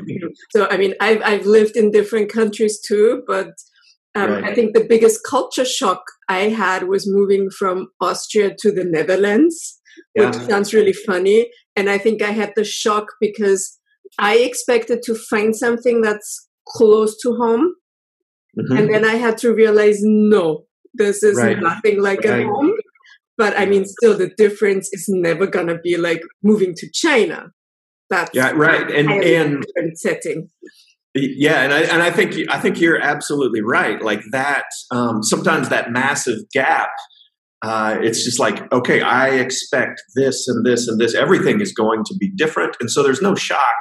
so. 0.50 0.68
I 0.68 0.76
mean, 0.76 0.94
I've 1.00 1.22
I've 1.24 1.46
lived 1.46 1.76
in 1.76 1.90
different 1.90 2.32
countries 2.32 2.80
too, 2.86 3.22
but 3.26 3.50
um, 4.18 4.30
right. 4.30 4.44
I 4.44 4.54
think 4.54 4.74
the 4.74 4.84
biggest 4.84 5.20
culture 5.24 5.64
shock 5.64 6.02
I 6.28 6.48
had 6.48 6.88
was 6.88 7.10
moving 7.10 7.50
from 7.50 7.88
Austria 8.00 8.54
to 8.58 8.72
the 8.72 8.84
Netherlands, 8.84 9.80
yeah. 10.14 10.26
which 10.26 10.34
sounds 10.34 10.74
really 10.74 10.92
funny. 10.92 11.50
And 11.76 11.88
I 11.88 11.98
think 11.98 12.22
I 12.22 12.32
had 12.32 12.52
the 12.56 12.64
shock 12.64 13.06
because 13.20 13.78
I 14.18 14.38
expected 14.38 15.02
to 15.04 15.14
find 15.14 15.54
something 15.54 16.00
that's 16.00 16.48
close 16.66 17.16
to 17.22 17.34
home. 17.36 17.74
Mm-hmm. 18.58 18.76
And 18.76 18.92
then 18.92 19.04
I 19.04 19.14
had 19.14 19.38
to 19.38 19.54
realize, 19.54 19.98
no, 20.02 20.64
this 20.94 21.22
is 21.22 21.36
right. 21.36 21.58
nothing 21.60 22.02
like 22.02 22.24
right. 22.24 22.40
at 22.40 22.46
home. 22.46 22.72
But 23.36 23.56
I 23.56 23.66
mean, 23.66 23.84
still, 23.86 24.18
the 24.18 24.32
difference 24.36 24.88
is 24.92 25.04
never 25.08 25.46
going 25.46 25.68
to 25.68 25.78
be 25.78 25.96
like 25.96 26.22
moving 26.42 26.74
to 26.76 26.90
China. 26.92 27.52
That's 28.10 28.34
yeah, 28.34 28.50
right. 28.50 28.90
And 28.90 29.10
and 29.10 29.62
different 29.62 29.98
setting. 29.98 30.48
Yeah, 31.36 31.62
and 31.62 31.72
I 31.72 31.80
and 31.82 32.02
I 32.02 32.10
think 32.10 32.34
I 32.50 32.58
think 32.60 32.80
you're 32.80 33.00
absolutely 33.00 33.62
right. 33.62 34.00
Like 34.02 34.22
that, 34.32 34.64
um, 34.90 35.22
sometimes 35.22 35.68
that 35.68 35.90
massive 35.90 36.38
gap. 36.52 36.90
Uh, 37.60 37.98
it's 38.00 38.24
just 38.24 38.38
like 38.38 38.70
okay, 38.72 39.00
I 39.00 39.30
expect 39.30 40.00
this 40.14 40.46
and 40.46 40.64
this 40.64 40.86
and 40.86 41.00
this. 41.00 41.14
Everything 41.14 41.60
is 41.60 41.72
going 41.72 42.04
to 42.04 42.14
be 42.18 42.30
different, 42.36 42.76
and 42.80 42.90
so 42.90 43.02
there's 43.02 43.22
no 43.22 43.34
shock 43.34 43.76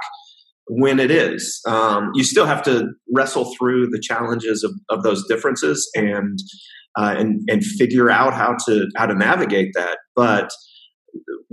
when 0.68 1.00
it 1.00 1.12
is. 1.12 1.62
Um, 1.68 2.12
you 2.14 2.24
still 2.24 2.46
have 2.46 2.64
to 2.64 2.90
wrestle 3.14 3.54
through 3.58 3.88
the 3.90 4.00
challenges 4.02 4.64
of, 4.64 4.72
of 4.90 5.04
those 5.04 5.26
differences 5.28 5.90
and 5.96 6.40
uh, 6.98 7.16
and 7.18 7.42
and 7.50 7.64
figure 7.64 8.10
out 8.10 8.34
how 8.34 8.56
to 8.68 8.88
how 8.96 9.06
to 9.06 9.16
navigate 9.16 9.74
that. 9.76 10.00
But 10.16 10.50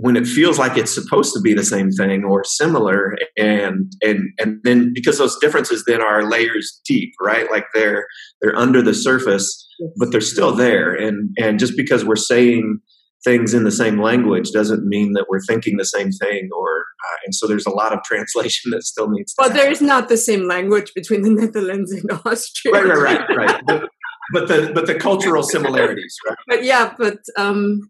when 0.05 0.15
it 0.15 0.27
feels 0.27 0.59
like 0.59 0.77
it's 0.77 0.93
supposed 0.93 1.33
to 1.33 1.41
be 1.41 1.55
the 1.55 1.63
same 1.63 1.89
thing 1.89 2.23
or 2.23 2.43
similar, 2.43 3.17
and 3.39 3.91
and 4.03 4.19
and 4.37 4.59
then 4.63 4.91
because 4.93 5.17
those 5.17 5.35
differences 5.39 5.83
then 5.87 5.99
are 5.99 6.29
layers 6.29 6.79
deep, 6.87 7.11
right? 7.19 7.49
Like 7.49 7.65
they're 7.73 8.05
they're 8.39 8.55
under 8.55 8.83
the 8.83 8.93
surface, 8.93 9.67
but 9.97 10.11
they're 10.11 10.21
still 10.21 10.55
there. 10.55 10.93
And 10.93 11.31
and 11.39 11.57
just 11.57 11.75
because 11.75 12.05
we're 12.05 12.17
saying 12.17 12.81
things 13.23 13.55
in 13.55 13.63
the 13.63 13.71
same 13.71 13.99
language 13.99 14.51
doesn't 14.51 14.85
mean 14.85 15.13
that 15.13 15.25
we're 15.27 15.41
thinking 15.41 15.77
the 15.77 15.85
same 15.85 16.11
thing 16.11 16.49
or 16.55 16.69
uh, 17.05 17.17
and 17.25 17.33
so 17.33 17.47
there's 17.47 17.65
a 17.65 17.71
lot 17.71 17.91
of 17.91 18.03
translation 18.05 18.69
that 18.69 18.83
still 18.83 19.09
needs 19.09 19.33
well 19.39 19.49
there 19.49 19.71
is 19.71 19.81
not 19.81 20.07
the 20.09 20.17
same 20.17 20.47
language 20.47 20.91
between 20.93 21.23
the 21.23 21.31
netherlands 21.31 21.91
and 21.91 22.03
austria 22.25 22.71
right 22.71 22.85
right 22.85 23.29
right 23.29 23.35
right 23.35 23.61
but, 23.65 23.89
but 24.31 24.47
the 24.47 24.71
but 24.75 24.85
the 24.85 24.93
cultural 24.93 25.41
similarities 25.41 26.15
right 26.27 26.37
but 26.47 26.63
yeah 26.63 26.93
but 26.99 27.17
um 27.35 27.89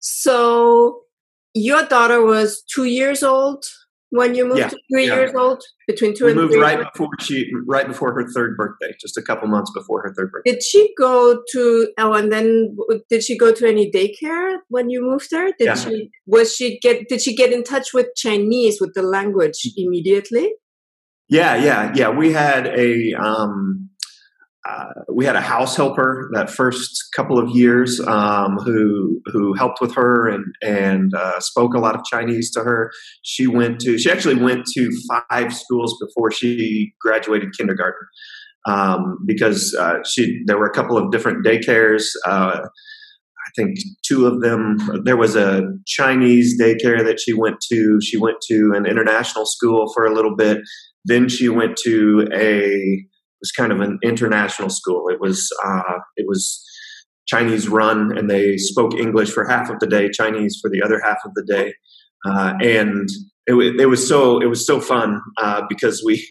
so 0.00 1.00
your 1.62 1.84
daughter 1.86 2.24
was 2.24 2.62
two 2.62 2.84
years 2.84 3.22
old 3.22 3.64
when 4.10 4.34
you 4.34 4.46
moved 4.46 4.60
yeah, 4.60 4.68
to 4.68 4.78
three 4.90 5.06
yeah. 5.06 5.16
years 5.16 5.34
old? 5.34 5.62
Between 5.86 6.14
two 6.14 6.24
we 6.24 6.30
and 6.32 6.40
moved 6.40 6.52
three 6.52 6.62
right 6.62 6.92
before 6.92 7.08
she 7.20 7.50
right 7.66 7.86
before 7.86 8.12
her 8.14 8.26
third 8.28 8.56
birthday 8.56 8.94
just 9.00 9.16
a 9.16 9.22
couple 9.22 9.48
months 9.48 9.70
before 9.74 10.02
her 10.02 10.14
third 10.14 10.30
birthday. 10.30 10.52
Did 10.52 10.62
she 10.62 10.94
go 10.96 11.42
to 11.52 11.88
oh 11.98 12.12
and 12.12 12.32
then 12.32 12.76
did 13.10 13.22
she 13.22 13.36
go 13.36 13.52
to 13.52 13.68
any 13.68 13.90
daycare 13.90 14.58
when 14.68 14.90
you 14.90 15.02
moved 15.02 15.28
there? 15.30 15.52
Did 15.58 15.66
yeah. 15.66 15.74
she 15.74 16.10
was 16.26 16.54
she 16.54 16.78
get 16.80 17.08
did 17.08 17.22
she 17.22 17.34
get 17.34 17.52
in 17.52 17.64
touch 17.64 17.92
with 17.92 18.08
chinese 18.16 18.80
with 18.80 18.94
the 18.94 19.02
language 19.02 19.58
immediately? 19.76 20.52
Yeah 21.28 21.56
yeah 21.56 21.92
yeah. 21.94 22.08
We 22.08 22.32
had 22.32 22.66
a 22.66 23.14
um 23.14 23.90
uh, 24.68 24.86
we 25.12 25.24
had 25.24 25.36
a 25.36 25.40
house 25.40 25.76
helper 25.76 26.30
that 26.34 26.50
first 26.50 27.08
couple 27.14 27.38
of 27.38 27.50
years 27.50 28.00
um, 28.00 28.56
who 28.58 29.20
who 29.26 29.54
helped 29.54 29.80
with 29.80 29.94
her 29.94 30.28
and 30.28 30.44
and 30.62 31.14
uh, 31.14 31.40
spoke 31.40 31.74
a 31.74 31.78
lot 31.78 31.94
of 31.94 32.02
Chinese 32.04 32.50
to 32.52 32.60
her. 32.60 32.90
She 33.22 33.46
went 33.46 33.80
to 33.80 33.98
she 33.98 34.10
actually 34.10 34.34
went 34.34 34.66
to 34.74 34.90
five 35.30 35.54
schools 35.54 35.96
before 36.00 36.30
she 36.30 36.92
graduated 37.00 37.56
kindergarten 37.56 38.06
um, 38.66 39.18
because 39.26 39.74
uh, 39.78 40.02
she 40.04 40.42
there 40.46 40.58
were 40.58 40.66
a 40.66 40.74
couple 40.74 40.98
of 40.98 41.10
different 41.10 41.44
daycares. 41.44 42.04
Uh, 42.26 42.60
I 42.62 43.50
think 43.56 43.78
two 44.06 44.26
of 44.26 44.42
them. 44.42 44.76
There 45.04 45.16
was 45.16 45.34
a 45.34 45.62
Chinese 45.86 46.60
daycare 46.60 47.02
that 47.04 47.18
she 47.20 47.32
went 47.32 47.56
to. 47.72 47.98
She 48.02 48.18
went 48.18 48.36
to 48.48 48.72
an 48.74 48.84
international 48.84 49.46
school 49.46 49.90
for 49.94 50.04
a 50.04 50.12
little 50.12 50.36
bit. 50.36 50.58
Then 51.06 51.28
she 51.28 51.48
went 51.48 51.78
to 51.84 52.28
a 52.34 53.06
was 53.40 53.52
kind 53.52 53.72
of 53.72 53.80
an 53.80 53.98
international 54.02 54.70
school. 54.70 55.08
It 55.08 55.20
was 55.20 55.50
uh, 55.64 55.98
it 56.16 56.26
was 56.26 56.64
Chinese 57.26 57.68
run, 57.68 58.16
and 58.16 58.30
they 58.30 58.56
spoke 58.56 58.94
English 58.94 59.30
for 59.30 59.46
half 59.46 59.70
of 59.70 59.78
the 59.80 59.86
day, 59.86 60.08
Chinese 60.10 60.58
for 60.60 60.70
the 60.70 60.82
other 60.82 61.00
half 61.04 61.18
of 61.24 61.32
the 61.34 61.44
day, 61.44 61.74
uh, 62.26 62.54
and 62.62 63.08
it, 63.46 63.80
it, 63.80 63.86
was 63.86 64.06
so 64.06 64.40
it 64.40 64.46
was 64.46 64.66
so 64.66 64.80
fun 64.80 65.20
uh, 65.40 65.62
because 65.68 66.02
we 66.04 66.26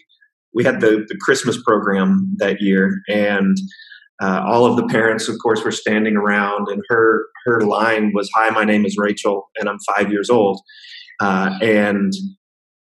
we 0.54 0.64
had 0.64 0.80
the, 0.80 1.04
the 1.08 1.16
Christmas 1.20 1.60
program 1.62 2.34
that 2.38 2.60
year, 2.60 3.00
and 3.08 3.56
uh, 4.20 4.42
all 4.46 4.66
of 4.66 4.76
the 4.76 4.86
parents, 4.86 5.28
of 5.28 5.36
course, 5.42 5.62
were 5.62 5.72
standing 5.72 6.16
around, 6.16 6.68
and 6.68 6.82
her 6.88 7.26
her 7.46 7.60
line 7.62 8.12
was, 8.14 8.28
"Hi, 8.34 8.50
my 8.50 8.64
name 8.64 8.84
is 8.84 8.96
Rachel, 8.98 9.50
and 9.56 9.68
I'm 9.68 9.78
five 9.96 10.10
years 10.10 10.30
old." 10.30 10.60
Uh, 11.20 11.58
and 11.62 12.12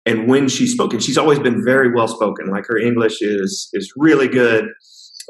and 0.06 0.28
when 0.28 0.48
she 0.48 0.66
spoke, 0.66 0.92
and 0.92 1.02
she's 1.02 1.18
always 1.18 1.40
been 1.40 1.64
very 1.64 1.92
well 1.92 2.08
spoken. 2.08 2.46
Like 2.48 2.66
her 2.66 2.78
English 2.78 3.20
is 3.20 3.68
is 3.72 3.92
really 3.96 4.28
good. 4.28 4.66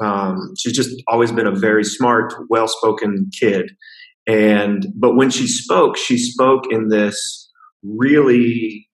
Um, 0.03 0.53
she's 0.57 0.73
just 0.73 0.91
always 1.07 1.31
been 1.31 1.47
a 1.47 1.55
very 1.55 1.83
smart, 1.83 2.33
well 2.49 2.67
spoken 2.67 3.29
kid. 3.37 3.71
And 4.27 4.87
but 4.95 5.15
when 5.15 5.31
she 5.31 5.47
spoke, 5.47 5.97
she 5.97 6.17
spoke 6.17 6.65
in 6.69 6.89
this 6.89 7.49
really 7.83 8.87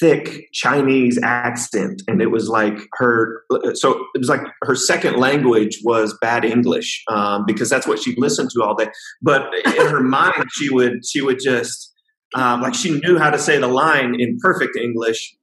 thick 0.00 0.48
Chinese 0.52 1.18
accent, 1.22 2.02
and 2.06 2.20
it 2.20 2.30
was 2.30 2.48
like 2.48 2.78
her. 2.94 3.42
So 3.74 4.04
it 4.14 4.18
was 4.18 4.28
like 4.28 4.42
her 4.62 4.74
second 4.74 5.16
language 5.16 5.78
was 5.82 6.16
bad 6.20 6.44
English 6.44 7.02
um, 7.10 7.44
because 7.46 7.70
that's 7.70 7.86
what 7.86 8.02
she 8.02 8.14
listened 8.18 8.50
to 8.54 8.62
all 8.62 8.74
day. 8.74 8.88
But 9.22 9.46
in 9.64 9.86
her 9.86 10.02
mind, 10.02 10.44
she 10.52 10.68
would 10.68 11.06
she 11.06 11.22
would 11.22 11.38
just 11.42 11.94
um, 12.34 12.60
like 12.60 12.74
she 12.74 13.00
knew 13.00 13.18
how 13.18 13.30
to 13.30 13.38
say 13.38 13.58
the 13.58 13.68
line 13.68 14.14
in 14.18 14.38
perfect 14.40 14.76
English. 14.76 15.36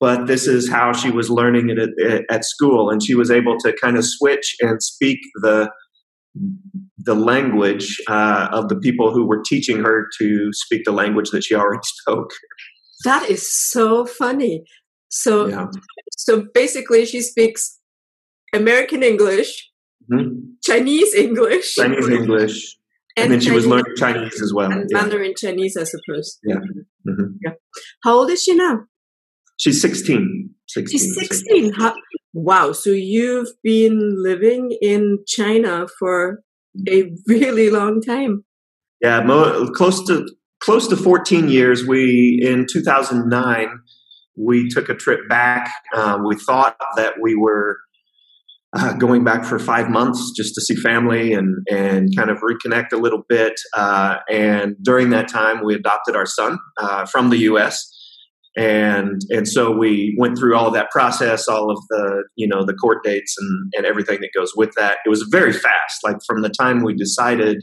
But 0.00 0.26
this 0.26 0.46
is 0.46 0.70
how 0.70 0.92
she 0.92 1.10
was 1.10 1.28
learning 1.28 1.70
it 1.70 1.78
at, 1.78 2.22
at 2.30 2.44
school, 2.44 2.88
and 2.88 3.02
she 3.02 3.16
was 3.16 3.32
able 3.32 3.56
to 3.58 3.72
kind 3.82 3.96
of 3.96 4.04
switch 4.04 4.54
and 4.60 4.80
speak 4.80 5.18
the 5.42 5.70
the 6.98 7.14
language 7.14 7.96
uh, 8.08 8.48
of 8.52 8.68
the 8.68 8.76
people 8.76 9.12
who 9.12 9.26
were 9.26 9.42
teaching 9.42 9.82
her 9.82 10.06
to 10.20 10.50
speak 10.52 10.82
the 10.84 10.92
language 10.92 11.30
that 11.30 11.42
she 11.42 11.54
already 11.54 11.80
spoke. 11.84 12.30
That 13.04 13.28
is 13.28 13.50
so 13.50 14.04
funny. 14.04 14.64
So, 15.08 15.46
yeah. 15.46 15.66
so 16.16 16.46
basically, 16.52 17.06
she 17.06 17.22
speaks 17.22 17.78
American 18.52 19.02
English, 19.02 19.70
mm-hmm. 20.12 20.38
Chinese 20.62 21.14
English, 21.14 21.74
Chinese 21.74 22.08
English, 22.08 22.77
and, 23.22 23.32
then 23.32 23.40
she 23.40 23.50
was 23.50 23.66
learning 23.66 23.94
Chinese 23.96 24.40
as 24.42 24.52
well. 24.52 24.70
And 24.70 24.88
yeah. 24.90 25.00
Mandarin 25.00 25.34
Chinese, 25.36 25.76
I 25.76 25.84
suppose. 25.84 26.38
Yeah. 26.44 26.56
Mm-hmm. 26.56 27.36
yeah. 27.44 27.52
How 28.04 28.14
old 28.14 28.30
is 28.30 28.42
she 28.42 28.54
now? 28.54 28.80
She's 29.56 29.80
16. 29.80 30.50
16 30.68 30.98
She's 30.98 31.14
16. 31.14 31.38
16. 31.48 31.72
How, 31.74 31.94
wow. 32.32 32.72
So 32.72 32.90
you've 32.90 33.48
been 33.62 34.22
living 34.22 34.76
in 34.80 35.18
China 35.26 35.86
for 35.98 36.40
a 36.88 37.10
really 37.26 37.70
long 37.70 38.00
time. 38.00 38.44
Yeah, 39.00 39.20
mo- 39.20 39.68
close 39.72 40.04
to 40.06 40.28
close 40.60 40.88
to 40.88 40.96
14 40.96 41.48
years. 41.48 41.86
We 41.86 42.40
in 42.42 42.66
2009 42.70 43.68
we 44.38 44.68
took 44.68 44.88
a 44.88 44.94
trip 44.94 45.28
back. 45.28 45.70
Uh, 45.94 46.18
we 46.24 46.36
thought 46.36 46.76
that 46.96 47.14
we 47.20 47.34
were 47.34 47.78
uh, 48.74 48.92
going 48.94 49.24
back 49.24 49.44
for 49.44 49.58
five 49.58 49.88
months 49.88 50.32
just 50.36 50.54
to 50.54 50.60
see 50.60 50.76
family 50.76 51.32
and 51.32 51.66
and 51.70 52.14
kind 52.16 52.30
of 52.30 52.38
reconnect 52.38 52.92
a 52.92 52.96
little 52.96 53.22
bit. 53.28 53.54
Uh, 53.74 54.16
and 54.30 54.76
during 54.82 55.10
that 55.10 55.28
time, 55.28 55.64
we 55.64 55.74
adopted 55.74 56.14
our 56.14 56.26
son 56.26 56.58
uh, 56.78 57.06
from 57.06 57.30
the 57.30 57.38
U.S. 57.38 57.94
And 58.56 59.20
and 59.30 59.48
so 59.48 59.70
we 59.70 60.16
went 60.18 60.36
through 60.36 60.56
all 60.56 60.66
of 60.66 60.74
that 60.74 60.90
process, 60.90 61.48
all 61.48 61.70
of 61.70 61.78
the 61.88 62.24
you 62.36 62.46
know 62.46 62.64
the 62.64 62.74
court 62.74 63.02
dates 63.04 63.34
and 63.38 63.72
and 63.76 63.86
everything 63.86 64.20
that 64.20 64.30
goes 64.36 64.52
with 64.54 64.72
that. 64.76 64.98
It 65.06 65.08
was 65.08 65.26
very 65.30 65.52
fast. 65.52 65.98
Like 66.04 66.16
from 66.26 66.42
the 66.42 66.50
time 66.50 66.82
we 66.82 66.94
decided 66.94 67.62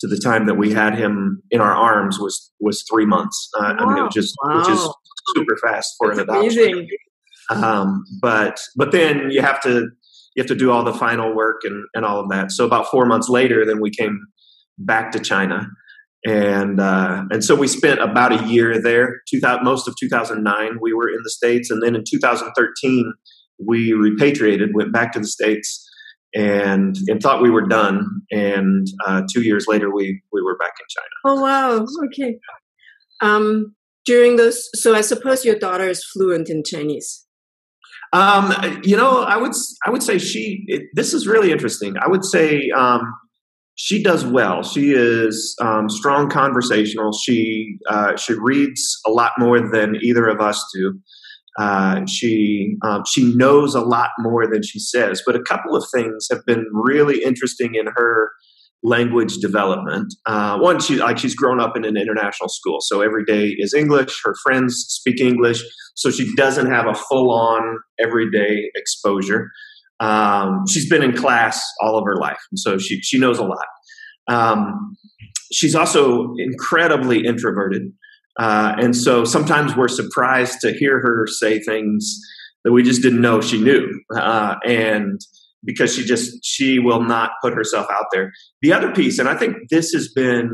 to 0.00 0.06
the 0.06 0.18
time 0.18 0.46
that 0.46 0.54
we 0.54 0.72
had 0.72 0.96
him 0.96 1.42
in 1.50 1.60
our 1.60 1.74
arms 1.74 2.18
was 2.20 2.52
was 2.60 2.84
three 2.90 3.06
months. 3.06 3.48
Uh, 3.58 3.74
wow. 3.78 3.84
I 3.84 3.88
mean, 3.88 3.98
it 3.98 4.02
was 4.02 4.14
just 4.14 4.34
wow. 4.44 4.58
which 4.58 4.68
is 4.68 4.88
super 5.34 5.56
fast 5.64 5.94
for 5.98 6.14
That's 6.14 6.20
an 6.20 6.28
adoption. 6.28 6.88
Um, 7.50 8.04
but 8.20 8.60
but 8.76 8.92
then 8.92 9.30
you 9.30 9.40
have 9.40 9.60
to 9.62 9.88
you 10.34 10.42
have 10.42 10.48
to 10.48 10.54
do 10.54 10.70
all 10.70 10.84
the 10.84 10.92
final 10.94 11.34
work 11.34 11.62
and 11.64 11.84
and 11.94 12.04
all 12.04 12.20
of 12.20 12.28
that. 12.30 12.50
So 12.52 12.64
about 12.64 12.86
four 12.86 13.06
months 13.06 13.28
later, 13.28 13.64
then 13.64 13.80
we 13.80 13.90
came 13.90 14.20
back 14.78 15.12
to 15.12 15.20
China, 15.20 15.66
and 16.26 16.80
uh, 16.80 17.24
and 17.30 17.44
so 17.44 17.54
we 17.54 17.68
spent 17.68 18.00
about 18.00 18.32
a 18.32 18.46
year 18.46 18.80
there. 18.80 19.20
2000, 19.30 19.64
most 19.64 19.88
of 19.88 19.94
2009, 19.98 20.78
we 20.80 20.92
were 20.92 21.08
in 21.08 21.20
the 21.22 21.30
states, 21.30 21.70
and 21.70 21.82
then 21.82 21.94
in 21.94 22.04
2013, 22.08 23.12
we 23.64 23.92
repatriated, 23.92 24.70
went 24.74 24.92
back 24.92 25.12
to 25.12 25.20
the 25.20 25.26
states 25.26 25.88
and 26.34 26.96
and 27.06 27.22
thought 27.22 27.42
we 27.42 27.50
were 27.50 27.66
done. 27.66 28.06
And 28.30 28.86
uh, 29.06 29.22
two 29.32 29.42
years 29.42 29.66
later, 29.68 29.94
we 29.94 30.22
we 30.32 30.42
were 30.42 30.56
back 30.58 30.72
in 30.80 30.86
China. 30.90 31.14
Oh 31.24 31.42
wow! 31.42 31.86
Okay. 32.06 32.38
Um, 33.20 33.74
during 34.04 34.36
those, 34.36 34.68
so 34.74 34.94
I 34.94 35.00
suppose 35.00 35.44
your 35.44 35.58
daughter 35.58 35.88
is 35.88 36.04
fluent 36.04 36.50
in 36.50 36.62
Chinese. 36.64 37.23
Um, 38.14 38.54
you 38.84 38.96
know, 38.96 39.22
I 39.22 39.36
would 39.36 39.52
I 39.84 39.90
would 39.90 40.02
say 40.02 40.18
she. 40.18 40.64
It, 40.68 40.82
this 40.94 41.12
is 41.12 41.26
really 41.26 41.50
interesting. 41.50 41.96
I 42.00 42.08
would 42.08 42.24
say 42.24 42.70
um, 42.70 43.02
she 43.74 44.02
does 44.02 44.24
well. 44.24 44.62
She 44.62 44.92
is 44.92 45.56
um, 45.60 45.90
strong 45.90 46.30
conversational. 46.30 47.12
She 47.12 47.76
uh, 47.90 48.16
she 48.16 48.34
reads 48.34 49.00
a 49.04 49.10
lot 49.10 49.32
more 49.36 49.60
than 49.60 49.96
either 50.00 50.28
of 50.28 50.40
us 50.40 50.64
do. 50.72 51.00
Uh, 51.58 52.06
she 52.06 52.76
um, 52.84 53.02
she 53.04 53.34
knows 53.34 53.74
a 53.74 53.80
lot 53.80 54.10
more 54.20 54.46
than 54.46 54.62
she 54.62 54.78
says. 54.78 55.20
But 55.26 55.34
a 55.34 55.42
couple 55.42 55.74
of 55.74 55.84
things 55.92 56.28
have 56.30 56.46
been 56.46 56.64
really 56.72 57.20
interesting 57.24 57.74
in 57.74 57.86
her 57.96 58.30
language 58.84 59.38
development. 59.38 60.14
Uh, 60.26 60.58
one, 60.58 60.78
she 60.78 60.96
like 60.96 61.18
she's 61.18 61.34
grown 61.34 61.58
up 61.58 61.76
in 61.76 61.84
an 61.84 61.96
international 61.96 62.48
school, 62.48 62.78
so 62.80 63.00
every 63.00 63.24
day 63.24 63.54
is 63.58 63.74
English. 63.74 64.20
Her 64.22 64.34
friends 64.44 64.84
speak 64.88 65.20
English, 65.20 65.62
so 65.94 66.10
she 66.10 66.32
doesn't 66.36 66.70
have 66.70 66.86
a 66.86 66.94
full 66.94 67.32
on 67.32 67.78
everyday 67.98 68.70
exposure. 68.76 69.48
Um, 70.00 70.64
she's 70.68 70.88
been 70.88 71.02
in 71.02 71.16
class 71.16 71.60
all 71.82 71.96
of 71.96 72.04
her 72.04 72.16
life, 72.16 72.40
and 72.50 72.58
so 72.58 72.78
she 72.78 73.00
she 73.00 73.18
knows 73.18 73.38
a 73.38 73.44
lot. 73.44 73.66
Um, 74.28 74.96
she's 75.50 75.74
also 75.74 76.34
incredibly 76.38 77.24
introverted. 77.24 77.82
Uh, 78.38 78.74
and 78.78 78.96
so 78.96 79.24
sometimes 79.24 79.76
we're 79.76 79.88
surprised 79.88 80.58
to 80.60 80.72
hear 80.72 81.00
her 81.00 81.26
say 81.28 81.60
things 81.60 82.18
that 82.64 82.72
we 82.72 82.82
just 82.82 83.00
didn't 83.00 83.20
know 83.20 83.40
she 83.40 83.60
knew. 83.60 83.86
Uh, 84.16 84.56
and 84.66 85.20
because 85.64 85.94
she 85.94 86.04
just 86.04 86.44
she 86.44 86.78
will 86.78 87.02
not 87.02 87.32
put 87.42 87.54
herself 87.54 87.86
out 87.90 88.06
there. 88.12 88.32
The 88.62 88.72
other 88.72 88.92
piece, 88.92 89.18
and 89.18 89.28
I 89.28 89.36
think 89.36 89.56
this 89.70 89.92
has 89.92 90.12
been 90.12 90.50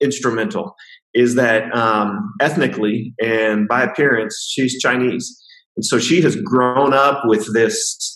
instrumental, 0.00 0.74
is 1.14 1.34
that 1.34 1.74
um, 1.74 2.34
ethnically 2.40 3.14
and 3.22 3.68
by 3.68 3.82
appearance, 3.82 4.46
she's 4.48 4.80
Chinese, 4.80 5.42
and 5.76 5.84
so 5.84 5.98
she 5.98 6.20
has 6.22 6.36
grown 6.36 6.94
up 6.94 7.22
with 7.24 7.52
this. 7.52 8.12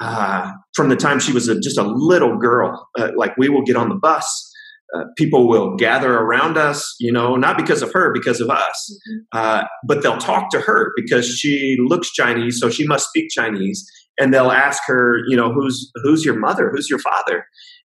Uh, 0.00 0.50
from 0.74 0.88
the 0.88 0.96
time 0.96 1.20
she 1.20 1.32
was 1.32 1.46
a, 1.46 1.58
just 1.60 1.78
a 1.78 1.84
little 1.84 2.36
girl, 2.36 2.88
uh, 2.98 3.10
like 3.16 3.36
we 3.36 3.48
will 3.48 3.62
get 3.62 3.76
on 3.76 3.88
the 3.88 3.94
bus 3.94 4.50
uh, 4.94 5.04
people 5.16 5.48
will 5.48 5.76
gather 5.76 6.14
around 6.14 6.56
us, 6.56 6.94
you 7.00 7.10
know, 7.10 7.34
not 7.34 7.56
because 7.56 7.82
of 7.82 7.92
her, 7.92 8.12
because 8.12 8.40
of 8.40 8.48
us. 8.48 8.98
Mm-hmm. 9.08 9.18
Uh, 9.32 9.64
but 9.86 10.02
they'll 10.02 10.18
talk 10.18 10.50
to 10.50 10.60
her 10.60 10.92
because 10.96 11.26
she 11.26 11.76
looks 11.80 12.12
Chinese, 12.12 12.60
so 12.60 12.70
she 12.70 12.86
must 12.86 13.08
speak 13.08 13.28
Chinese. 13.30 13.84
And 14.18 14.32
they'll 14.32 14.50
ask 14.50 14.82
her, 14.86 15.18
you 15.28 15.36
know, 15.36 15.52
who's 15.52 15.90
who's 16.02 16.24
your 16.24 16.38
mother? 16.38 16.70
Who's 16.72 16.88
your 16.88 17.00
father? 17.00 17.46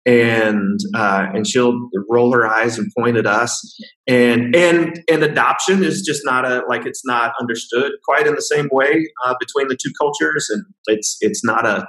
And 0.07 0.79
uh, 0.95 1.27
and 1.33 1.47
she'll 1.47 1.89
roll 2.09 2.31
her 2.33 2.47
eyes 2.47 2.77
and 2.77 2.91
point 2.97 3.17
at 3.17 3.25
us. 3.25 3.77
And 4.07 4.55
and 4.55 5.01
and 5.09 5.23
adoption 5.23 5.83
is 5.83 6.01
just 6.01 6.21
not 6.23 6.45
a 6.45 6.63
like 6.69 6.85
it's 6.85 7.05
not 7.05 7.33
understood 7.39 7.93
quite 8.03 8.27
in 8.27 8.35
the 8.35 8.41
same 8.41 8.69
way 8.71 9.07
uh, 9.25 9.35
between 9.39 9.67
the 9.67 9.77
two 9.81 9.91
cultures, 9.99 10.47
and 10.49 10.63
it's 10.87 11.17
it's 11.21 11.43
not 11.43 11.65
a 11.65 11.87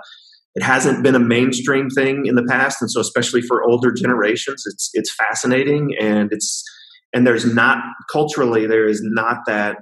it 0.55 0.63
hasn't 0.63 1.03
been 1.03 1.15
a 1.15 1.21
mainstream 1.21 1.91
thing 1.91 2.25
in 2.25 2.35
the 2.35 2.47
past, 2.49 2.81
and 2.81 2.91
so 2.91 3.01
especially 3.01 3.43
for 3.43 3.63
older 3.63 3.93
generations, 3.93 4.65
it's 4.67 4.91
it's 4.95 5.15
fascinating, 5.15 5.95
and 6.01 6.31
it's 6.33 6.65
and 7.13 7.27
there's 7.27 7.45
not 7.45 7.79
culturally 8.11 8.67
there 8.67 8.89
is 8.89 9.01
not 9.03 9.39
that 9.47 9.79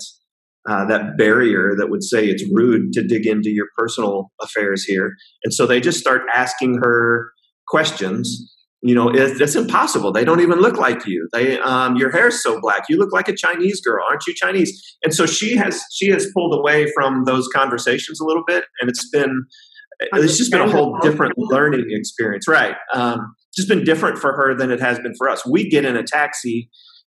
uh, 0.68 0.84
that 0.86 1.16
barrier 1.16 1.74
that 1.76 1.90
would 1.90 2.02
say 2.02 2.26
it's 2.26 2.44
rude 2.52 2.92
to 2.92 3.02
dig 3.02 3.26
into 3.26 3.50
your 3.50 3.66
personal 3.76 4.30
affairs 4.40 4.84
here, 4.84 5.14
and 5.44 5.52
so 5.52 5.66
they 5.66 5.80
just 5.80 5.98
start 5.98 6.22
asking 6.34 6.78
her 6.82 7.30
questions. 7.68 8.50
You 8.82 8.94
know, 8.94 9.08
it, 9.08 9.40
it's 9.40 9.54
impossible. 9.54 10.12
They 10.12 10.26
don't 10.26 10.40
even 10.40 10.60
look 10.60 10.76
like 10.76 11.06
you. 11.06 11.26
They, 11.32 11.58
um, 11.58 11.96
your 11.96 12.10
hair's 12.10 12.42
so 12.42 12.60
black. 12.60 12.84
You 12.90 12.98
look 12.98 13.14
like 13.14 13.30
a 13.30 13.34
Chinese 13.34 13.80
girl, 13.80 14.04
aren't 14.10 14.26
you 14.26 14.34
Chinese? 14.34 14.78
And 15.02 15.14
so 15.14 15.24
she 15.24 15.56
has 15.56 15.82
she 15.92 16.10
has 16.10 16.26
pulled 16.34 16.54
away 16.54 16.90
from 16.94 17.24
those 17.24 17.48
conversations 17.48 18.20
a 18.20 18.24
little 18.24 18.44
bit, 18.46 18.64
and 18.80 18.90
it's 18.90 19.08
been 19.08 19.46
it's 20.00 20.36
just 20.36 20.50
been 20.50 20.60
a 20.60 20.70
whole 20.70 20.98
different 21.00 21.34
learning 21.36 21.86
experience, 21.88 22.48
right? 22.48 22.76
Um, 22.92 23.34
just 23.54 23.68
been 23.68 23.84
different 23.84 24.18
for 24.18 24.32
her 24.32 24.54
than 24.54 24.70
it 24.70 24.80
has 24.80 24.98
been 24.98 25.14
for 25.16 25.28
us. 25.28 25.46
We 25.46 25.68
get 25.68 25.84
in 25.84 25.96
a 25.96 26.02
taxi 26.02 26.68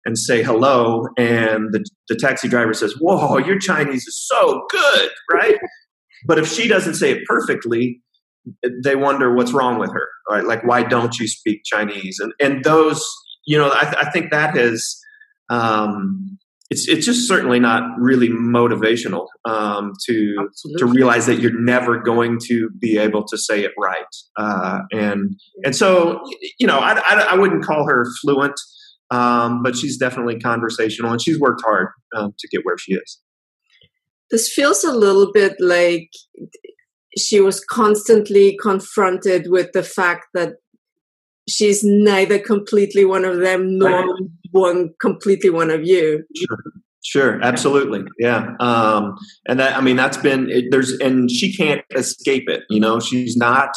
and 0.06 0.18
say 0.18 0.42
hello, 0.44 1.08
and 1.18 1.72
the, 1.72 1.84
the 2.10 2.16
taxi 2.16 2.48
driver 2.48 2.74
says, 2.74 2.96
"Whoa, 3.00 3.38
your 3.38 3.60
Chinese 3.60 4.06
is 4.08 4.28
so 4.28 4.62
good," 4.70 5.10
right? 5.32 5.58
but 6.26 6.38
if 6.38 6.48
she 6.48 6.68
doesn't 6.68 6.96
say 6.96 7.12
it 7.12 7.26
perfectly, 7.28 8.02
they 8.84 8.96
wonder 8.96 9.34
what's 9.34 9.54
wrong 9.54 9.80
with 9.80 9.92
her, 9.92 10.08
right? 10.30 10.46
Like, 10.46 10.64
why 10.64 10.84
don't 10.84 11.18
you 11.20 11.28
speak 11.28 11.62
Chinese? 11.66 12.20
And 12.20 12.34
and 12.40 12.64
those, 12.64 13.04
you 13.46 13.58
know, 13.58 13.70
I, 13.70 13.94
I 14.02 14.12
think 14.12 14.32
that 14.32 14.56
has 14.56 15.00
um, 15.50 16.38
it's 16.70 16.88
it's 16.88 17.06
just 17.06 17.28
certainly 17.28 17.60
not 17.60 17.84
really 18.00 18.30
motivational 18.30 19.28
um, 19.46 19.94
to 20.06 20.36
Absolutely. 20.40 20.80
to 20.80 20.86
realize 20.86 21.26
that 21.26 21.40
you're 21.40 21.60
never 21.60 22.00
going 22.00 22.40
to 22.48 22.70
be 22.80 22.98
able 22.98 23.26
to 23.28 23.38
say 23.38 23.64
it 23.64 23.72
right, 23.78 24.06
uh, 24.38 24.80
and 24.92 25.36
and 25.64 25.76
so 25.76 26.24
you 26.60 26.66
know 26.66 26.80
I, 26.80 26.94
I, 26.94 27.28
I 27.32 27.36
wouldn't 27.36 27.64
call 27.64 27.88
her 27.88 28.06
fluent, 28.22 28.60
um, 29.12 29.62
but 29.62 29.76
she's 29.76 29.98
definitely 29.98 30.40
conversational, 30.40 31.12
and 31.12 31.22
she's 31.22 31.40
worked 31.40 31.62
hard 31.64 31.90
um, 32.16 32.34
to 32.40 32.48
get 32.48 32.66
where 32.66 32.78
she 32.78 32.94
is. 32.94 33.20
This 34.32 34.52
feels 34.52 34.84
a 34.84 34.94
little 34.94 35.32
bit 35.32 35.56
like 35.60 36.10
she 37.18 37.42
was 37.42 37.64
constantly 37.64 38.58
confronted 38.62 39.48
with 39.50 39.74
the 39.74 39.84
fact 39.84 40.28
that 40.34 40.54
she's 41.50 41.84
neither 41.84 42.40
completely 42.40 43.04
one 43.04 43.26
of 43.26 43.40
them 43.40 43.78
nor 43.78 43.90
right. 43.90 44.22
one 44.52 44.90
completely 45.02 45.50
one 45.50 45.70
of 45.70 45.86
you. 45.86 46.24
Sure. 46.36 46.58
Sure, 47.04 47.42
absolutely, 47.42 48.04
yeah, 48.20 48.52
um, 48.60 49.16
and 49.48 49.60
that 49.60 49.76
I 49.76 49.82
mean 49.82 49.96
that's 49.96 50.18
been 50.18 50.52
it, 50.52 50.66
there's 50.70 50.92
and 51.00 51.32
she 51.32 51.52
can't 51.52 51.82
escape 51.96 52.44
it. 52.48 52.62
You 52.70 52.80
know, 52.80 53.00
she's 53.00 53.36
not 53.36 53.76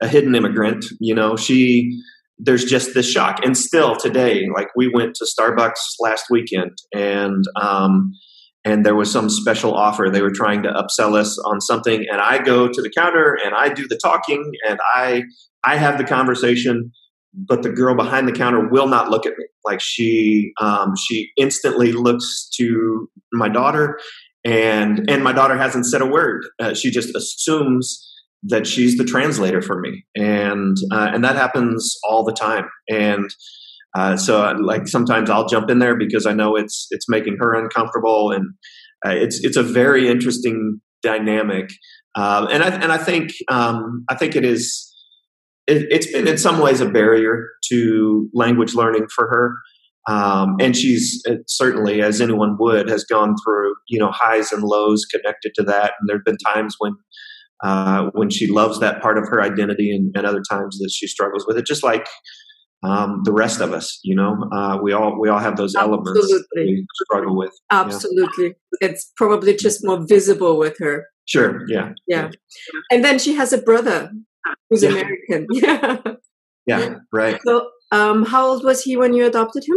a 0.00 0.06
hidden 0.06 0.36
immigrant. 0.36 0.84
You 1.00 1.16
know, 1.16 1.34
she 1.34 2.00
there's 2.42 2.64
just 2.64 2.94
this 2.94 3.10
shock, 3.10 3.44
and 3.44 3.56
still 3.56 3.96
today, 3.96 4.46
like 4.54 4.68
we 4.76 4.88
went 4.88 5.14
to 5.16 5.24
Starbucks 5.26 5.80
last 6.00 6.26
weekend, 6.30 6.76
and 6.94 7.44
um, 7.60 8.12
and 8.64 8.84
there 8.84 8.94
was 8.94 9.10
some 9.10 9.30
special 9.30 9.74
offer. 9.74 10.10
They 10.10 10.22
were 10.22 10.32
trying 10.32 10.62
to 10.62 10.70
upsell 10.70 11.16
us 11.16 11.38
on 11.38 11.60
something, 11.60 12.06
and 12.10 12.20
I 12.20 12.42
go 12.42 12.68
to 12.68 12.82
the 12.82 12.90
counter 12.90 13.36
and 13.44 13.54
I 13.54 13.68
do 13.68 13.86
the 13.88 13.98
talking, 14.02 14.52
and 14.68 14.78
I 14.94 15.24
I 15.64 15.76
have 15.76 15.98
the 15.98 16.04
conversation 16.04 16.92
but 17.32 17.62
the 17.62 17.70
girl 17.70 17.94
behind 17.94 18.26
the 18.26 18.32
counter 18.32 18.68
will 18.68 18.88
not 18.88 19.10
look 19.10 19.26
at 19.26 19.36
me. 19.38 19.44
Like 19.64 19.80
she, 19.80 20.52
um, 20.60 20.94
she 20.96 21.30
instantly 21.36 21.92
looks 21.92 22.48
to 22.56 23.08
my 23.32 23.48
daughter, 23.48 23.98
and 24.44 25.08
and 25.08 25.22
my 25.22 25.32
daughter 25.32 25.56
hasn't 25.56 25.86
said 25.86 26.02
a 26.02 26.06
word. 26.06 26.44
Uh, 26.58 26.74
she 26.74 26.90
just 26.90 27.14
assumes 27.14 28.09
that 28.42 28.66
she's 28.66 28.96
the 28.96 29.04
translator 29.04 29.62
for 29.62 29.80
me, 29.80 30.04
and 30.16 30.76
uh, 30.92 31.10
and 31.12 31.24
that 31.24 31.36
happens 31.36 31.96
all 32.04 32.24
the 32.24 32.32
time. 32.32 32.68
And 32.88 33.30
uh, 33.96 34.16
so, 34.16 34.52
like 34.62 34.88
sometimes 34.88 35.30
I'll 35.30 35.48
jump 35.48 35.70
in 35.70 35.78
there 35.78 35.96
because 35.96 36.26
I 36.26 36.32
know 36.32 36.56
it's 36.56 36.86
it's 36.90 37.08
making 37.08 37.36
her 37.38 37.54
uncomfortable, 37.54 38.30
and 38.32 38.54
uh, 39.06 39.10
it's 39.10 39.42
it's 39.44 39.56
a 39.56 39.62
very 39.62 40.08
interesting 40.08 40.80
dynamic. 41.02 41.70
Uh, 42.16 42.46
and 42.50 42.62
I 42.62 42.68
and 42.68 42.92
I 42.92 42.98
think 42.98 43.32
um, 43.48 44.04
I 44.08 44.14
think 44.14 44.36
it 44.36 44.44
is 44.44 44.86
it, 45.66 45.92
has 45.92 46.06
been 46.06 46.28
in 46.28 46.38
some 46.38 46.60
ways 46.60 46.80
a 46.80 46.88
barrier 46.88 47.48
to 47.70 48.28
language 48.34 48.74
learning 48.74 49.06
for 49.14 49.28
her. 49.28 49.54
Um, 50.08 50.56
and 50.60 50.76
she's 50.76 51.22
uh, 51.28 51.34
certainly, 51.46 52.00
as 52.00 52.20
anyone 52.20 52.56
would, 52.58 52.88
has 52.88 53.04
gone 53.04 53.34
through 53.44 53.74
you 53.88 53.98
know 53.98 54.10
highs 54.12 54.52
and 54.52 54.62
lows 54.62 55.04
connected 55.04 55.52
to 55.56 55.62
that. 55.64 55.92
And 55.98 56.08
there 56.08 56.16
have 56.16 56.24
been 56.24 56.38
times 56.38 56.76
when 56.78 56.94
uh, 57.62 58.10
when 58.12 58.30
she 58.30 58.46
loves 58.46 58.80
that 58.80 59.02
part 59.02 59.18
of 59.18 59.24
her 59.28 59.42
identity, 59.42 59.90
and, 59.90 60.14
and, 60.16 60.26
other 60.26 60.42
times 60.50 60.78
that 60.78 60.90
she 60.90 61.06
struggles 61.06 61.44
with 61.46 61.56
it. 61.56 61.66
Just 61.66 61.82
like 61.82 62.06
um, 62.82 63.20
the 63.24 63.32
rest 63.32 63.60
of 63.60 63.72
us, 63.72 63.98
you 64.02 64.14
know, 64.14 64.48
uh, 64.52 64.78
we 64.82 64.92
all 64.92 65.20
we 65.20 65.28
all 65.28 65.38
have 65.38 65.56
those 65.56 65.74
Absolutely. 65.74 66.10
elements 66.10 66.44
we 66.56 66.86
struggle 67.04 67.36
with. 67.36 67.52
Absolutely, 67.70 68.46
yeah. 68.46 68.88
it's 68.88 69.12
probably 69.16 69.56
just 69.56 69.84
more 69.84 70.04
visible 70.06 70.58
with 70.58 70.78
her. 70.78 71.06
Sure. 71.30 71.62
Yeah. 71.68 71.92
Yeah. 72.08 72.30
And 72.90 73.04
then 73.04 73.20
she 73.20 73.34
has 73.34 73.52
a 73.52 73.58
brother 73.62 74.10
who's 74.68 74.82
yeah. 74.82 74.90
American. 74.90 75.46
Yeah. 76.66 76.78
Yeah, 76.78 76.94
right. 77.10 77.40
So, 77.44 77.68
um, 77.90 78.24
how 78.24 78.46
old 78.46 78.62
was 78.62 78.82
he 78.82 78.96
when 78.96 79.14
you 79.14 79.26
adopted 79.26 79.64
him? 79.64 79.76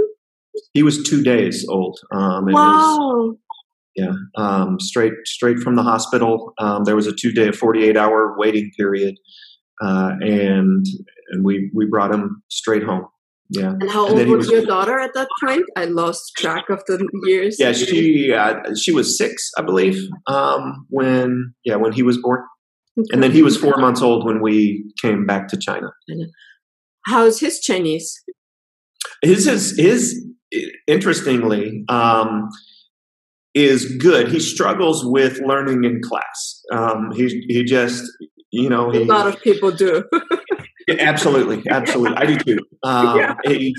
He 0.74 0.84
was 0.84 1.02
two 1.02 1.24
days 1.24 1.66
old. 1.68 1.98
Um, 2.14 2.46
wow. 2.48 3.36
Yeah, 3.96 4.14
um, 4.38 4.80
straight 4.80 5.14
straight 5.26 5.60
from 5.60 5.76
the 5.76 5.84
hospital. 5.84 6.54
Um, 6.58 6.84
there 6.84 6.96
was 6.96 7.08
a 7.08 7.14
two 7.14 7.32
day, 7.32 7.52
forty 7.52 7.84
eight 7.84 7.98
hour 7.98 8.36
waiting 8.38 8.72
period, 8.78 9.16
uh, 9.84 10.14
and 10.22 10.86
and 11.30 11.44
we 11.44 11.70
we 11.76 11.86
brought 11.86 12.14
him 12.14 12.42
straight 12.50 12.84
home. 12.84 13.06
Yeah. 13.50 13.74
And 13.80 13.92
how 13.92 14.08
old 14.08 14.28
was, 14.28 14.38
was, 14.38 14.50
your 14.50 14.66
daughter 14.66 15.00
at 15.00 15.14
that 15.14 15.28
point? 15.44 15.66
I 15.76 15.86
lost 15.86 16.32
track 16.38 16.70
of 16.70 16.84
the 16.88 17.08
years. 17.24 17.58
Yeah, 17.60 17.72
she 17.72 18.34
uh, 18.34 18.56
she 18.76 18.92
was 18.92 19.18
six, 19.18 19.52
I 19.58 19.62
believe, 19.62 20.02
um, 20.28 20.88
when 20.90 21.54
yeah 21.64 21.76
when 21.76 21.92
he 21.92 22.02
was 22.02 22.18
born. 22.18 22.42
And 23.12 23.24
then 23.24 23.32
he 23.32 23.42
was 23.42 23.58
four 23.58 23.78
months 23.78 24.02
old 24.02 24.26
when 24.26 24.40
we 24.40 24.86
came 25.02 25.26
back 25.26 25.48
to 25.48 25.58
China. 25.58 25.88
How's 27.08 27.40
his 27.40 27.60
Chinese? 27.60 28.24
His 29.24 29.48
is 29.48 29.78
his 29.78 30.26
interestingly 30.88 31.84
um, 31.90 32.50
is 33.54 33.96
good. 33.98 34.30
He 34.30 34.40
struggles 34.40 35.06
with 35.06 35.40
learning 35.40 35.84
in 35.84 36.02
class. 36.02 36.62
Um, 36.72 37.12
he 37.16 37.46
he 37.48 37.64
just 37.64 38.04
you 38.52 38.70
know 38.70 38.92
he, 38.92 39.02
a 39.02 39.06
lot 39.06 39.28
of 39.28 39.42
people 39.42 39.72
do. 39.72 40.04
absolutely, 41.00 41.64
absolutely. 41.70 42.18
I 42.18 42.26
do 42.26 42.38
too. 42.38 42.60
Um, 42.84 43.18
yeah. 43.18 43.36
he, 43.46 43.76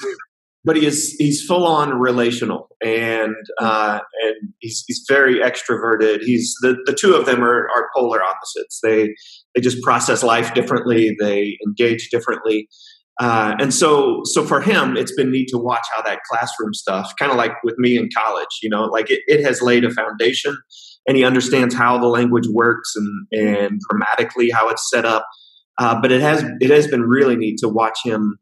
but 0.65 0.77
he 0.77 0.87
is 0.87 1.15
he's 1.19 1.45
full 1.45 1.67
on 1.67 1.99
relational 1.99 2.75
and 2.83 3.37
uh, 3.61 4.01
and 4.23 4.53
he's 4.61 4.85
he's 4.87 5.05
very 5.09 5.37
extroverted. 5.41 6.21
He's 6.23 6.55
the, 6.63 6.77
the 6.87 6.95
two 6.95 7.15
of 7.15 7.27
them 7.27 7.45
are, 7.45 7.69
are 7.77 7.91
polar 7.95 8.23
opposites. 8.23 8.81
They 8.83 9.15
they 9.55 9.61
just 9.61 9.83
process 9.83 10.23
life 10.23 10.55
differently. 10.55 11.15
They 11.21 11.59
engage 11.67 12.09
differently. 12.11 12.69
Uh, 13.21 13.55
and 13.61 13.73
so 13.73 14.23
so 14.25 14.45
for 14.45 14.61
him 14.61 14.97
it's 14.97 15.15
been 15.15 15.31
neat 15.31 15.49
to 15.49 15.57
watch 15.57 15.87
how 15.95 16.03
that 16.03 16.19
classroom 16.29 16.75
stuff 16.75 17.13
kind 17.17 17.31
of 17.31 17.39
like 17.39 17.53
with 17.63 17.77
me 17.79 17.97
in 17.97 18.09
college 18.17 18.49
you 18.61 18.69
know 18.69 18.87
like 18.87 19.09
it, 19.09 19.21
it 19.29 19.45
has 19.45 19.63
laid 19.63 19.85
a 19.85 19.91
foundation 19.91 20.57
and 21.07 21.17
he 21.17 21.25
understands 21.25 21.77
how 21.77 21.97
the 21.97 22.09
language 22.09 22.49
works 22.51 22.93
and 22.97 23.27
and 23.31 23.81
grammatically 23.89 24.51
how 24.51 24.69
it's 24.69 24.91
set 24.91 25.05
up 25.05 25.25
uh, 25.79 26.01
but 26.01 26.11
it 26.11 26.21
has 26.21 26.45
it 26.59 26.71
has 26.71 26.89
been 26.89 27.03
really 27.03 27.37
neat 27.37 27.57
to 27.57 27.69
watch 27.69 27.99
him 28.05 28.37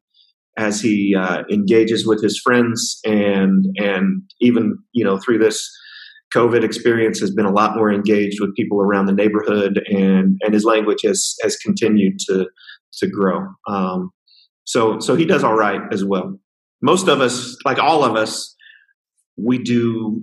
as 0.56 0.80
he 0.80 1.14
uh, 1.14 1.42
engages 1.50 2.06
with 2.06 2.22
his 2.22 2.40
friends 2.40 2.98
and 3.04 3.66
and 3.76 4.22
even 4.40 4.78
you 4.92 5.04
know 5.04 5.18
through 5.18 5.38
this 5.38 5.70
COVID 6.34 6.64
experience 6.64 7.20
has 7.20 7.30
been 7.30 7.44
a 7.44 7.52
lot 7.52 7.76
more 7.76 7.92
engaged 7.92 8.40
with 8.40 8.54
people 8.54 8.80
around 8.80 9.06
the 9.06 9.12
neighborhood 9.12 9.82
and 9.90 10.38
and 10.42 10.54
his 10.54 10.64
language 10.64 11.00
has 11.04 11.34
has 11.42 11.56
continued 11.56 12.18
to 12.28 12.46
to 12.98 13.06
grow. 13.08 13.46
Um, 13.68 14.10
so 14.64 14.98
so 15.00 15.16
he 15.16 15.24
does 15.24 15.44
all 15.44 15.56
right 15.56 15.80
as 15.92 16.04
well. 16.04 16.38
Most 16.80 17.08
of 17.08 17.20
us, 17.20 17.56
like 17.64 17.78
all 17.78 18.04
of 18.04 18.16
us, 18.16 18.54
we 19.36 19.58
do 19.58 20.20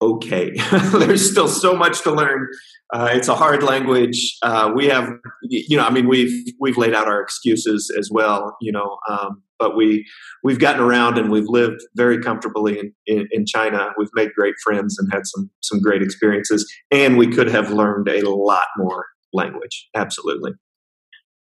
okay. 0.00 0.52
There's 0.92 1.30
still 1.30 1.48
so 1.48 1.74
much 1.74 2.02
to 2.02 2.12
learn. 2.12 2.48
Uh, 2.92 3.10
it's 3.12 3.28
a 3.28 3.34
hard 3.34 3.62
language. 3.62 4.36
Uh, 4.42 4.72
we 4.74 4.86
have, 4.86 5.10
you 5.42 5.76
know, 5.76 5.84
I 5.84 5.90
mean, 5.90 6.08
we've 6.08 6.52
we've 6.60 6.78
laid 6.78 6.94
out 6.94 7.08
our 7.08 7.20
excuses 7.20 7.94
as 7.98 8.10
well, 8.10 8.56
you 8.60 8.72
know, 8.72 8.98
um, 9.08 9.42
but 9.58 9.76
we 9.76 10.06
we've 10.42 10.58
gotten 10.58 10.80
around 10.80 11.18
and 11.18 11.30
we've 11.30 11.48
lived 11.48 11.80
very 11.96 12.18
comfortably 12.20 12.78
in, 12.78 12.92
in, 13.06 13.28
in, 13.30 13.46
China. 13.46 13.90
We've 13.98 14.08
made 14.14 14.30
great 14.34 14.54
friends 14.64 14.96
and 14.98 15.12
had 15.12 15.26
some 15.26 15.50
some 15.62 15.80
great 15.80 16.02
experiences, 16.02 16.70
and 16.90 17.18
we 17.18 17.26
could 17.26 17.48
have 17.48 17.70
learned 17.70 18.08
a 18.08 18.28
lot 18.28 18.66
more 18.76 19.06
language. 19.32 19.88
Absolutely. 19.94 20.52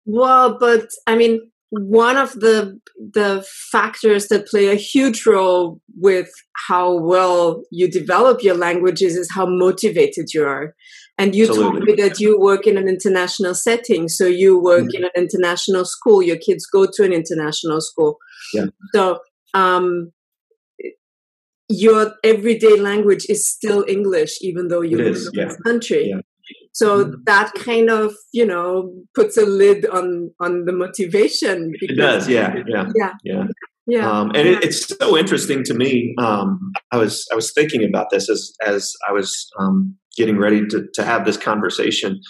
Well, 0.06 0.58
but 0.60 0.88
I 1.08 1.15
mean, 1.15 1.52
one 1.76 2.18
of 2.18 2.34
the 2.34 2.80
the 2.96 3.44
factors 3.72 4.28
that 4.28 4.48
play 4.48 4.68
a 4.68 4.76
huge 4.76 5.26
role 5.26 5.82
with 6.00 6.30
how 6.68 6.94
well 6.94 7.64
you 7.72 7.90
develop 7.90 8.44
your 8.44 8.56
languages 8.56 9.16
is 9.16 9.32
how 9.32 9.48
motivated 9.48 10.28
you 10.36 10.46
are 10.46 10.76
and 11.18 11.34
you 11.34 11.48
Absolutely. 11.48 11.72
told 11.72 11.84
me 11.84 11.94
that 12.04 12.20
you 12.20 12.40
work 12.40 12.68
in 12.68 12.78
an 12.78 12.88
international 12.88 13.56
setting 13.56 14.08
so 14.08 14.28
you 14.28 14.60
work 14.60 14.84
mm-hmm. 14.84 14.98
in 14.98 15.04
an 15.06 15.12
international 15.16 15.84
school 15.84 16.22
your 16.22 16.38
kids 16.38 16.68
go 16.68 16.86
to 16.86 17.04
an 17.04 17.12
international 17.12 17.82
school 17.82 18.18
yeah. 18.54 18.66
so 18.94 19.18
um, 19.56 20.12
your 21.70 22.14
everyday 22.24 22.80
language 22.80 23.26
is 23.30 23.50
still 23.50 23.84
english 23.88 24.38
even 24.42 24.68
though 24.68 24.82
you 24.82 24.98
live 24.98 25.16
in 25.16 25.32
yeah. 25.34 25.46
this 25.46 25.58
country 25.62 26.10
yeah. 26.10 26.22
So 26.74 27.06
mm-hmm. 27.06 27.14
that 27.26 27.54
kind 27.54 27.90
of, 27.90 28.14
you 28.34 28.46
know, 28.46 28.94
puts 29.16 29.38
a 29.38 29.46
lid 29.46 29.86
on 29.88 30.32
on 30.40 30.66
the 30.66 30.74
motivation. 30.74 31.74
It 31.82 31.96
does, 31.96 32.28
yeah, 32.28 32.56
yeah, 32.68 32.90
yeah, 32.96 33.12
yeah. 33.24 33.44
Yeah. 33.86 34.10
Um, 34.10 34.32
and 34.34 34.48
it, 34.48 34.64
it's 34.64 34.88
so 34.88 35.18
interesting 35.18 35.64
to 35.66 35.74
me. 35.74 36.16
Um, 36.18 36.72
I 36.92 36.98
was 36.98 37.28
I 37.32 37.36
was 37.36 37.52
thinking 37.52 37.84
about 37.84 38.12
this 38.12 38.30
as 38.30 38.54
as 38.66 38.94
I 39.10 39.12
was 39.12 39.50
um, 39.60 39.96
getting 40.16 40.38
ready 40.38 40.66
to 40.68 40.88
to 40.94 41.04
have 41.04 41.26
this 41.26 41.38
conversation. 41.38 42.22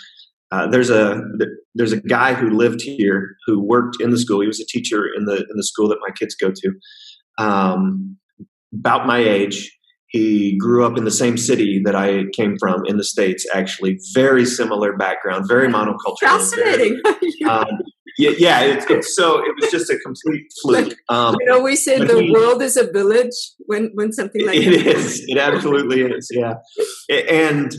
Uh, 0.51 0.67
there's 0.67 0.89
a 0.89 1.21
there's 1.75 1.93
a 1.93 2.01
guy 2.01 2.33
who 2.33 2.49
lived 2.49 2.81
here 2.81 3.35
who 3.45 3.61
worked 3.61 4.01
in 4.01 4.09
the 4.09 4.17
school. 4.17 4.41
He 4.41 4.47
was 4.47 4.59
a 4.59 4.65
teacher 4.65 5.05
in 5.15 5.25
the 5.25 5.37
in 5.37 5.55
the 5.55 5.63
school 5.63 5.87
that 5.89 5.99
my 6.01 6.13
kids 6.17 6.35
go 6.35 6.51
to. 6.51 7.43
Um, 7.43 8.17
about 8.73 9.05
my 9.05 9.19
age, 9.19 9.71
he 10.13 10.55
grew 10.59 10.85
up 10.85 10.95
in 10.95 11.05
the 11.05 11.11
same 11.11 11.37
city 11.37 11.81
that 11.83 11.95
I 11.95 12.25
came 12.35 12.55
from 12.59 12.85
in 12.85 12.97
the 12.97 13.03
States, 13.03 13.47
actually. 13.53 13.97
Very 14.13 14.45
similar 14.45 14.95
background, 14.95 15.45
very 15.47 15.67
monocultural. 15.67 16.19
Fascinating. 16.21 17.01
Very, 17.03 17.43
um, 17.49 17.65
yeah, 18.19 18.29
yeah 18.37 18.61
it's, 18.61 18.85
it's, 18.91 19.15
so 19.15 19.39
it 19.39 19.55
was 19.59 19.71
just 19.71 19.89
a 19.89 19.97
complete 19.97 20.45
fluke. 20.61 20.95
Um, 21.09 21.35
you 21.39 21.47
know, 21.47 21.61
we 21.61 21.75
say 21.75 21.97
the 21.97 22.21
he, 22.21 22.31
world 22.31 22.61
is 22.61 22.77
a 22.77 22.91
village 22.91 23.33
when 23.65 23.89
when 23.95 24.13
something 24.13 24.45
like 24.45 24.57
it 24.57 24.83
that. 24.83 24.95
is. 24.95 25.25
It 25.27 25.39
absolutely 25.39 26.01
is. 26.01 26.29
Yeah, 26.31 26.53
and 27.09 27.73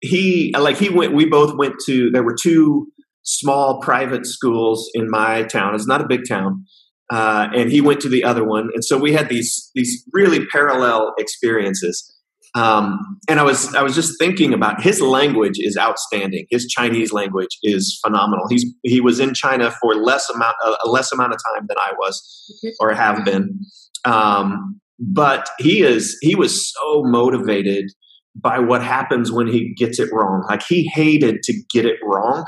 he 0.00 0.54
like 0.58 0.78
he 0.78 0.88
went. 0.88 1.12
We 1.12 1.26
both 1.26 1.54
went 1.54 1.74
to. 1.84 2.10
There 2.10 2.22
were 2.22 2.34
two 2.34 2.86
small 3.24 3.82
private 3.82 4.24
schools 4.24 4.90
in 4.94 5.10
my 5.10 5.42
town. 5.42 5.74
It's 5.74 5.86
not 5.86 6.00
a 6.00 6.06
big 6.06 6.22
town. 6.26 6.64
Uh, 7.12 7.48
and 7.54 7.70
he 7.70 7.80
went 7.80 8.00
to 8.00 8.08
the 8.08 8.24
other 8.24 8.44
one, 8.44 8.70
and 8.74 8.84
so 8.84 8.96
we 8.98 9.12
had 9.12 9.28
these 9.28 9.70
these 9.74 10.04
really 10.12 10.46
parallel 10.46 11.14
experiences. 11.18 12.10
Um, 12.56 13.18
and 13.28 13.40
I 13.40 13.42
was 13.42 13.74
I 13.74 13.82
was 13.82 13.94
just 13.94 14.18
thinking 14.18 14.54
about 14.54 14.82
his 14.82 15.00
language 15.00 15.58
is 15.58 15.76
outstanding. 15.76 16.46
His 16.50 16.66
Chinese 16.66 17.12
language 17.12 17.58
is 17.62 17.98
phenomenal. 18.04 18.46
He's 18.48 18.64
he 18.84 19.00
was 19.00 19.20
in 19.20 19.34
China 19.34 19.72
for 19.82 19.94
less 19.94 20.30
amount 20.30 20.56
a 20.64 20.88
less 20.88 21.12
amount 21.12 21.32
of 21.32 21.40
time 21.52 21.66
than 21.68 21.76
I 21.78 21.92
was 21.98 22.74
or 22.80 22.94
have 22.94 23.24
been. 23.24 23.60
Um, 24.04 24.80
but 24.98 25.50
he 25.58 25.82
is 25.82 26.16
he 26.20 26.34
was 26.34 26.72
so 26.72 27.02
motivated 27.04 27.90
by 28.36 28.58
what 28.58 28.82
happens 28.82 29.32
when 29.32 29.46
he 29.46 29.74
gets 29.74 29.98
it 29.98 30.10
wrong. 30.12 30.44
Like 30.48 30.62
he 30.62 30.88
hated 30.94 31.42
to 31.44 31.54
get 31.72 31.84
it 31.84 31.98
wrong. 32.04 32.44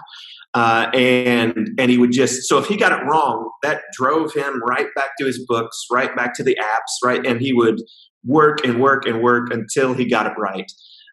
Uh, 0.57 0.89
and 0.95 1.69
and 1.79 1.91
he 1.91 1.99
would 1.99 2.13
just 2.13 2.49
so 2.49 2.57
if 2.57 2.65
he 2.65 2.79
got 2.79 2.91
it 2.91 3.05
wrong, 3.05 3.51
that 3.63 3.83
drove 3.93 4.33
him 4.33 4.63
right 4.67 4.87
back 4.95 5.11
to 5.19 5.27
his 5.27 5.45
books, 5.47 5.85
right 5.93 6.17
back 6.17 6.33
to 6.33 6.43
the 6.43 6.57
apps, 6.59 7.05
right, 7.05 7.27
and 7.27 7.43
he 7.43 7.53
would 7.53 7.83
work 8.25 8.65
and 8.65 8.81
work 8.81 9.05
and 9.05 9.21
work 9.21 9.53
until 9.53 9.93
he 9.93 10.09
got 10.09 10.25
it 10.25 10.33
right. 10.39 10.65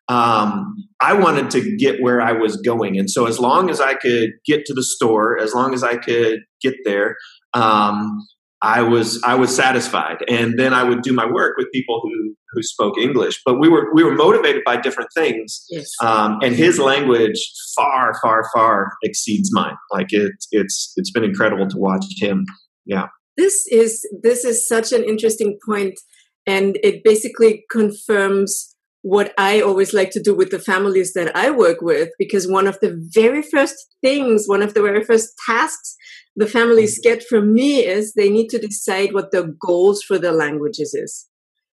Um, 0.07 0.73
I 1.01 1.13
wanted 1.13 1.51
to 1.51 1.75
get 1.75 2.01
where 2.01 2.21
I 2.21 2.31
was 2.31 2.55
going, 2.55 2.97
and 2.97 3.09
so 3.09 3.25
as 3.25 3.37
long 3.37 3.69
as 3.69 3.81
I 3.81 3.95
could 3.95 4.29
get 4.45 4.65
to 4.67 4.73
the 4.73 4.83
store, 4.83 5.37
as 5.37 5.53
long 5.53 5.73
as 5.73 5.83
I 5.83 5.97
could 5.97 6.39
get 6.61 6.75
there, 6.85 7.17
um, 7.53 8.25
I 8.63 8.81
was 8.81 9.21
I 9.23 9.35
was 9.35 9.53
satisfied. 9.55 10.23
And 10.29 10.57
then 10.57 10.73
I 10.73 10.83
would 10.83 11.01
do 11.01 11.13
my 11.13 11.25
work 11.29 11.57
with 11.57 11.67
people 11.71 11.99
who 12.01 12.35
who 12.53 12.63
spoke 12.63 12.97
English. 12.97 13.41
But 13.45 13.59
we 13.59 13.67
were 13.67 13.93
we 13.93 14.03
were 14.03 14.15
motivated 14.15 14.63
by 14.65 14.77
different 14.77 15.09
things, 15.13 15.65
yes. 15.69 15.91
um, 16.01 16.39
and 16.41 16.55
his 16.55 16.79
language 16.79 17.37
far 17.75 18.13
far 18.21 18.43
far 18.53 18.93
exceeds 19.03 19.49
mine. 19.53 19.75
Like 19.91 20.07
it's 20.11 20.47
it's 20.51 20.93
it's 20.95 21.11
been 21.11 21.25
incredible 21.25 21.67
to 21.67 21.77
watch 21.77 22.05
him. 22.17 22.45
Yeah. 22.85 23.07
This 23.35 23.67
is 23.67 24.07
this 24.21 24.45
is 24.45 24.67
such 24.67 24.93
an 24.93 25.03
interesting 25.03 25.57
point 25.67 25.99
and 26.45 26.77
it 26.83 27.03
basically 27.03 27.65
confirms 27.71 28.72
what 29.03 29.33
I 29.37 29.61
always 29.61 29.93
like 29.93 30.11
to 30.11 30.21
do 30.21 30.33
with 30.33 30.49
the 30.49 30.59
families 30.59 31.13
that 31.13 31.35
I 31.35 31.51
work 31.51 31.81
with, 31.81 32.09
because 32.17 32.49
one 32.49 32.67
of 32.67 32.79
the 32.79 32.99
very 33.13 33.41
first 33.41 33.75
things, 34.01 34.47
one 34.47 34.63
of 34.63 34.73
the 34.73 34.81
very 34.81 35.03
first 35.03 35.33
tasks 35.45 35.95
the 36.35 36.47
families 36.47 36.99
mm-hmm. 36.99 37.13
get 37.13 37.27
from 37.27 37.53
me 37.53 37.85
is 37.85 38.13
they 38.13 38.29
need 38.29 38.49
to 38.49 38.59
decide 38.59 39.13
what 39.13 39.31
their 39.31 39.47
goals 39.47 40.01
for 40.01 40.17
their 40.17 40.31
languages 40.31 40.93
is. 40.93 41.27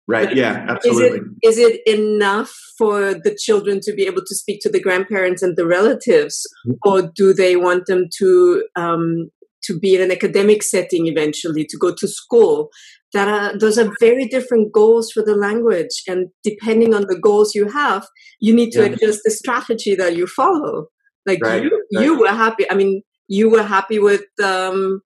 Right. 0.07 0.35
Yeah. 0.35 0.67
Absolutely. 0.69 1.21
Is 1.43 1.57
it, 1.57 1.61
is 1.61 1.81
it 1.87 1.99
enough 1.99 2.53
for 2.77 3.15
the 3.15 3.37
children 3.41 3.81
to 3.83 3.93
be 3.93 4.07
able 4.07 4.23
to 4.27 4.35
speak 4.35 4.61
to 4.63 4.69
the 4.69 4.81
grandparents 4.81 5.41
and 5.41 5.57
the 5.57 5.67
relatives, 5.67 6.47
mm-hmm. 6.67 6.77
or 6.85 7.11
do 7.15 7.33
they 7.33 7.55
want 7.57 7.87
them 7.87 8.07
to 8.19 8.65
um, 8.77 9.31
to 9.63 9.79
be 9.79 9.95
in 9.95 10.01
an 10.01 10.11
academic 10.11 10.63
setting 10.63 11.07
eventually, 11.07 11.65
to 11.65 11.79
go 11.79 11.95
to 11.95 12.09
school? 12.09 12.71
That 13.13 13.29
are 13.29 13.59
those 13.59 13.79
are 13.79 13.91
very 14.01 14.27
different 14.27 14.73
goals 14.73 15.11
for 15.11 15.23
the 15.23 15.35
language 15.35 16.03
and 16.07 16.29
depending 16.43 16.95
on 16.95 17.03
the 17.03 17.19
goals 17.19 17.55
you 17.55 17.69
have 17.69 18.07
you 18.41 18.55
need 18.55 18.71
to 18.71 18.81
yeah. 18.81 18.93
adjust 18.95 19.21
the 19.25 19.31
strategy 19.31 19.95
that 19.95 20.17
you 20.17 20.27
follow 20.27 20.87
like 21.27 21.43
right, 21.43 21.63
you 21.63 21.85
right. 21.95 22.05
you 22.05 22.19
were 22.19 22.29
happy 22.29 22.71
i 22.71 22.75
mean 22.75 23.03
you 23.29 23.49
were 23.49 23.63
happy 23.63 24.01
with 24.01 24.25
um, 24.43 25.01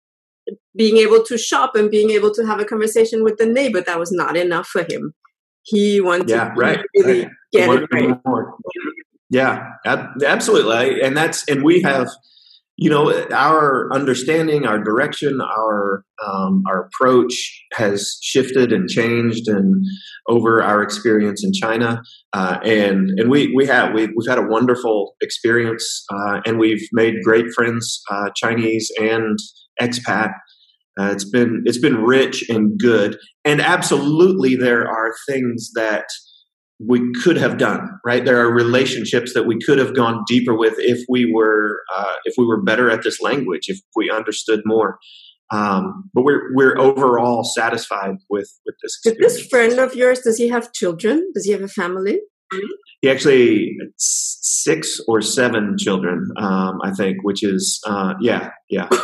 being 0.77 0.99
able 0.99 1.23
to 1.25 1.39
shop 1.39 1.75
and 1.75 1.91
being 1.91 2.11
able 2.11 2.33
to 2.35 2.45
have 2.45 2.61
a 2.61 2.67
conversation 2.67 3.25
with 3.25 3.39
the 3.39 3.47
neighbor 3.47 3.81
that 3.81 3.99
was 3.99 4.13
not 4.13 4.37
enough 4.37 4.67
for 4.67 4.85
him 4.89 5.15
he 5.63 6.01
wanted 6.01 6.29
yeah, 6.29 6.49
to 6.49 6.55
right, 6.55 6.81
really 6.97 7.23
right. 7.23 7.31
get 7.53 7.69
it 7.69 7.89
right. 7.93 8.47
yeah 9.31 9.67
absolutely 10.25 11.03
and 11.03 11.17
that's 11.17 11.47
and 11.49 11.63
we 11.63 11.81
have 11.83 12.09
you 12.81 12.89
know 12.89 13.13
our 13.31 13.93
understanding 13.93 14.67
our 14.67 14.83
direction 14.83 15.41
our 15.43 16.03
um, 16.27 16.63
our 16.67 16.89
approach 16.89 17.63
has 17.75 18.17
shifted 18.23 18.73
and 18.73 18.89
changed 18.89 19.49
and 19.49 19.85
over 20.29 20.63
our 20.63 20.83
experience 20.83 21.45
in 21.45 21.53
china. 21.53 22.03
Uh, 22.33 22.59
and 22.65 23.11
and 23.19 23.31
we 23.31 23.53
we 23.55 23.67
have 23.67 23.93
we've, 23.93 24.09
we've 24.17 24.29
had 24.29 24.39
a 24.39 24.49
wonderful 24.49 25.15
experience 25.21 26.05
uh, 26.11 26.41
and 26.47 26.59
we've 26.59 26.89
made 26.93 27.15
great 27.23 27.53
friends 27.55 28.03
uh, 28.11 28.31
chinese 28.35 28.91
and 28.99 29.39
expat. 29.81 30.33
Uh, 30.99 31.11
it's 31.13 31.29
been 31.29 31.63
it's 31.67 31.79
been 31.79 32.03
rich 32.03 32.49
and 32.49 32.79
good. 32.79 33.19
And 33.45 33.61
absolutely 33.61 34.57
there 34.57 34.89
are 34.89 35.13
things 35.29 35.71
that 35.75 36.07
we 36.87 37.13
could 37.23 37.37
have 37.37 37.59
done 37.59 37.89
right? 38.05 38.25
There 38.25 38.41
are 38.41 38.53
relationships 38.53 39.35
that 39.35 39.47
we 39.47 39.59
could 39.59 39.79
have 39.79 39.95
gone 39.95 40.25
deeper 40.27 40.57
with 40.57 40.75
if 40.79 41.05
we 41.09 41.31
were 41.33 41.83
uh, 41.95 42.15
if 42.25 42.35
we 42.39 42.47
were 42.47 42.63
better 42.63 42.91
at 42.91 43.03
this 43.03 43.21
language 43.21 43.69
if 43.69 43.79
we 43.97 44.11
understood 44.11 44.63
more. 44.65 44.99
Um, 45.53 46.11
but 46.15 46.23
we're 46.23 46.55
we're 46.55 46.79
overall 46.79 47.45
satisfied 47.45 48.17
with 48.29 48.51
with 48.65 48.77
this 48.83 48.99
experience. 49.05 49.35
this 49.35 49.47
friend 49.49 49.79
of 49.79 49.95
yours 49.95 50.21
does 50.21 50.39
he 50.39 50.49
have 50.49 50.73
children? 50.73 51.31
Does 51.35 51.45
he 51.45 51.53
have 51.53 51.63
a 51.63 51.69
family? 51.69 52.21
He 53.01 53.09
actually 53.09 53.77
six 53.97 55.01
or 55.07 55.23
seven 55.23 55.77
children 55.79 56.29
um, 56.37 56.81
i 56.83 56.91
think 56.91 57.23
which 57.23 57.43
is 57.45 57.81
uh, 57.87 58.15
yeah 58.21 58.51
yeah. 58.69 58.89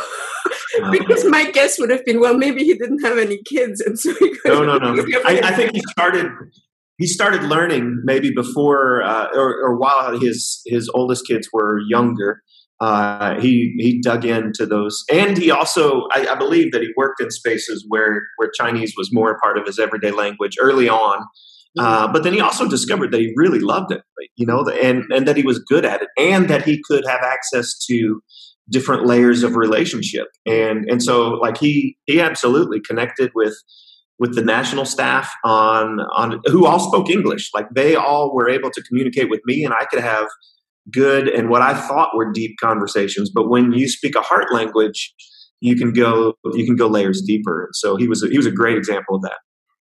Because 0.91 1.25
um, 1.25 1.31
my 1.31 1.49
guess 1.49 1.79
would 1.79 1.89
have 1.89 2.05
been, 2.05 2.19
well, 2.19 2.37
maybe 2.37 2.63
he 2.63 2.75
didn't 2.75 3.03
have 3.03 3.17
any 3.17 3.39
kids, 3.43 3.81
and 3.81 3.97
so 3.97 4.13
he 4.19 4.31
no, 4.45 4.63
no, 4.63 4.77
no. 4.77 4.91
I, 5.25 5.41
I, 5.43 5.51
think 5.53 5.73
he 5.73 5.81
started 5.89 6.27
he 6.97 7.07
started 7.07 7.43
learning 7.43 8.01
maybe 8.03 8.31
before 8.33 9.03
uh, 9.03 9.27
or, 9.35 9.55
or, 9.63 9.77
while 9.77 10.19
his 10.19 10.61
his 10.65 10.89
oldest 10.93 11.27
kids 11.27 11.47
were 11.53 11.79
younger. 11.87 12.41
Uh, 12.79 13.39
he 13.39 13.73
he 13.77 14.01
dug 14.01 14.25
into 14.25 14.65
those, 14.65 15.03
and 15.11 15.37
he 15.37 15.49
also 15.49 16.03
I, 16.11 16.27
I, 16.27 16.35
believe 16.35 16.71
that 16.71 16.81
he 16.81 16.89
worked 16.95 17.21
in 17.21 17.31
spaces 17.31 17.85
where 17.87 18.21
where 18.37 18.51
Chinese 18.55 18.93
was 18.97 19.09
more 19.11 19.31
a 19.31 19.39
part 19.39 19.57
of 19.57 19.65
his 19.65 19.79
everyday 19.79 20.11
language 20.11 20.57
early 20.59 20.87
on. 20.87 21.19
Mm-hmm. 21.77 21.85
Uh, 21.85 22.11
but 22.11 22.23
then 22.23 22.33
he 22.33 22.41
also 22.41 22.67
discovered 22.67 23.11
that 23.11 23.19
he 23.19 23.33
really 23.35 23.59
loved 23.59 23.91
it, 23.91 24.01
you 24.35 24.45
know, 24.45 24.63
and 24.81 25.03
and 25.11 25.27
that 25.27 25.37
he 25.37 25.43
was 25.43 25.59
good 25.59 25.85
at 25.85 26.01
it, 26.01 26.09
and 26.19 26.49
that 26.49 26.63
he 26.63 26.81
could 26.87 27.03
have 27.07 27.21
access 27.21 27.77
to 27.89 28.21
different 28.69 29.05
layers 29.05 29.43
of 29.43 29.55
relationship, 29.55 30.27
and 30.45 30.87
and 30.89 31.01
so 31.01 31.29
like 31.29 31.57
he 31.57 31.97
he 32.05 32.21
absolutely 32.21 32.79
connected 32.79 33.31
with 33.33 33.55
with 34.19 34.35
the 34.35 34.41
national 34.41 34.85
staff 34.85 35.31
on 35.43 35.99
on 36.15 36.41
who 36.45 36.65
all 36.65 36.79
spoke 36.79 37.09
English. 37.09 37.51
Like 37.53 37.67
they 37.73 37.95
all 37.95 38.33
were 38.33 38.49
able 38.49 38.71
to 38.71 38.81
communicate 38.83 39.29
with 39.29 39.41
me, 39.45 39.63
and 39.63 39.73
I 39.73 39.85
could 39.85 40.01
have 40.01 40.27
good 40.91 41.27
and 41.27 41.49
what 41.49 41.61
I 41.61 41.73
thought 41.73 42.15
were 42.15 42.31
deep 42.31 42.55
conversations. 42.61 43.29
But 43.33 43.49
when 43.49 43.73
you 43.73 43.89
speak 43.89 44.15
a 44.15 44.21
heart 44.21 44.53
language, 44.53 45.13
you 45.59 45.75
can 45.75 45.93
go 45.93 46.33
you 46.53 46.65
can 46.65 46.75
go 46.75 46.87
layers 46.87 47.21
deeper. 47.21 47.69
So 47.73 47.95
he 47.95 48.07
was 48.07 48.23
a, 48.23 48.29
he 48.29 48.37
was 48.37 48.45
a 48.45 48.51
great 48.51 48.77
example 48.77 49.15
of 49.15 49.21
that. 49.23 49.37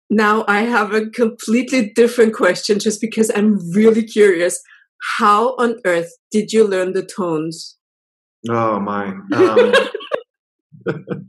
Now 0.09 0.45
I 0.47 0.62
have 0.62 0.93
a 0.93 1.07
completely 1.07 1.91
different 1.95 2.35
question, 2.35 2.79
just 2.79 3.01
because 3.01 3.31
I'm 3.35 3.59
really 3.73 4.03
curious. 4.03 4.61
How 5.19 5.55
on 5.57 5.77
earth 5.85 6.11
did 6.31 6.53
you 6.53 6.67
learn 6.67 6.93
the 6.93 7.05
tones? 7.05 7.77
Oh 8.49 8.81
my. 8.81 9.15
Um, 10.89 10.95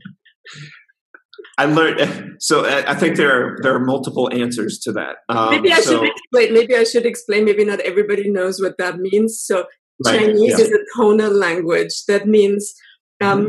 I 1.58 1.64
learned. 1.64 2.36
So 2.40 2.64
I 2.64 2.94
think 2.94 3.16
there 3.16 3.32
are 3.32 3.58
there 3.62 3.74
are 3.74 3.84
multiple 3.84 4.32
answers 4.32 4.78
to 4.80 4.92
that. 4.92 5.16
Um, 5.28 5.50
maybe 5.50 5.72
I 5.72 5.80
so, 5.80 5.98
should 5.98 6.08
explain. 6.08 6.54
Maybe 6.54 6.76
I 6.76 6.84
should 6.84 7.04
explain. 7.04 7.44
Maybe 7.44 7.64
not 7.64 7.80
everybody 7.80 8.30
knows 8.30 8.60
what 8.60 8.78
that 8.78 8.98
means. 8.98 9.40
So 9.40 9.66
right, 10.06 10.20
Chinese 10.20 10.56
yeah. 10.56 10.64
is 10.64 10.70
a 10.70 10.78
tonal 10.96 11.32
language. 11.32 12.04
That 12.06 12.28
means 12.28 12.74
um, 13.20 13.44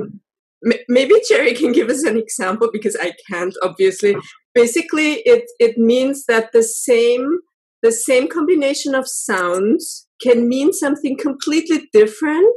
mm-hmm. 0.63 0.72
m- 0.72 0.86
maybe 0.89 1.22
Jerry 1.30 1.54
can 1.54 1.72
give 1.72 1.89
us 1.89 2.04
an 2.04 2.17
example 2.17 2.69
because 2.74 2.98
I 3.00 3.13
can't. 3.30 3.54
Obviously, 3.62 4.15
basically, 4.56 5.22
it 5.26 5.43
it 5.60 5.78
means 5.78 6.26
that 6.26 6.52
the 6.52 6.63
same 6.63 7.41
the 7.84 7.91
same 7.91 8.28
combination 8.28 8.95
of 8.95 9.08
sounds 9.08 10.08
can 10.19 10.50
mean 10.50 10.74
something 10.74 11.15
completely 11.15 11.88
different 11.93 12.54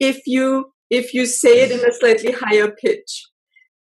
if 0.00 0.26
you 0.26 0.72
if 0.90 1.14
you 1.14 1.26
say 1.26 1.60
it 1.60 1.70
in 1.70 1.88
a 1.88 1.92
slightly 1.92 2.32
higher 2.32 2.72
pitch. 2.72 3.22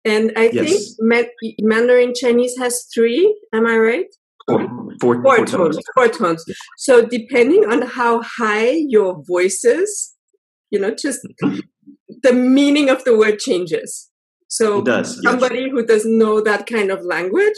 And 0.06 0.32
I 0.36 0.50
yes. 0.52 0.96
think 0.98 1.56
Mandarin 1.62 2.14
Chinese 2.16 2.56
has 2.58 2.88
three. 2.94 3.36
Am 3.54 3.66
I 3.66 3.78
right? 3.78 4.06
Four, 4.48 4.68
four, 5.00 5.22
four, 5.22 5.38
four 5.38 5.46
tones. 5.46 5.80
Four 5.96 6.08
tones. 6.10 6.46
So 6.78 7.06
depending 7.06 7.66
on 7.66 7.84
how 7.84 8.22
high 8.22 8.72
your 8.72 9.24
voice 9.26 9.64
is, 9.64 10.14
you 10.70 10.80
know, 10.80 10.94
just 10.94 11.22
mm-hmm. 11.42 11.60
the 12.24 12.34
meaning 12.34 12.90
of 12.90 13.04
the 13.06 13.18
word 13.18 13.40
changes. 13.40 14.10
So 14.50 14.82
does, 14.82 15.22
somebody 15.24 15.62
yes. 15.62 15.70
who 15.72 15.86
doesn't 15.86 16.18
know 16.18 16.42
that 16.42 16.68
kind 16.68 16.92
of 16.92 17.04
language 17.04 17.58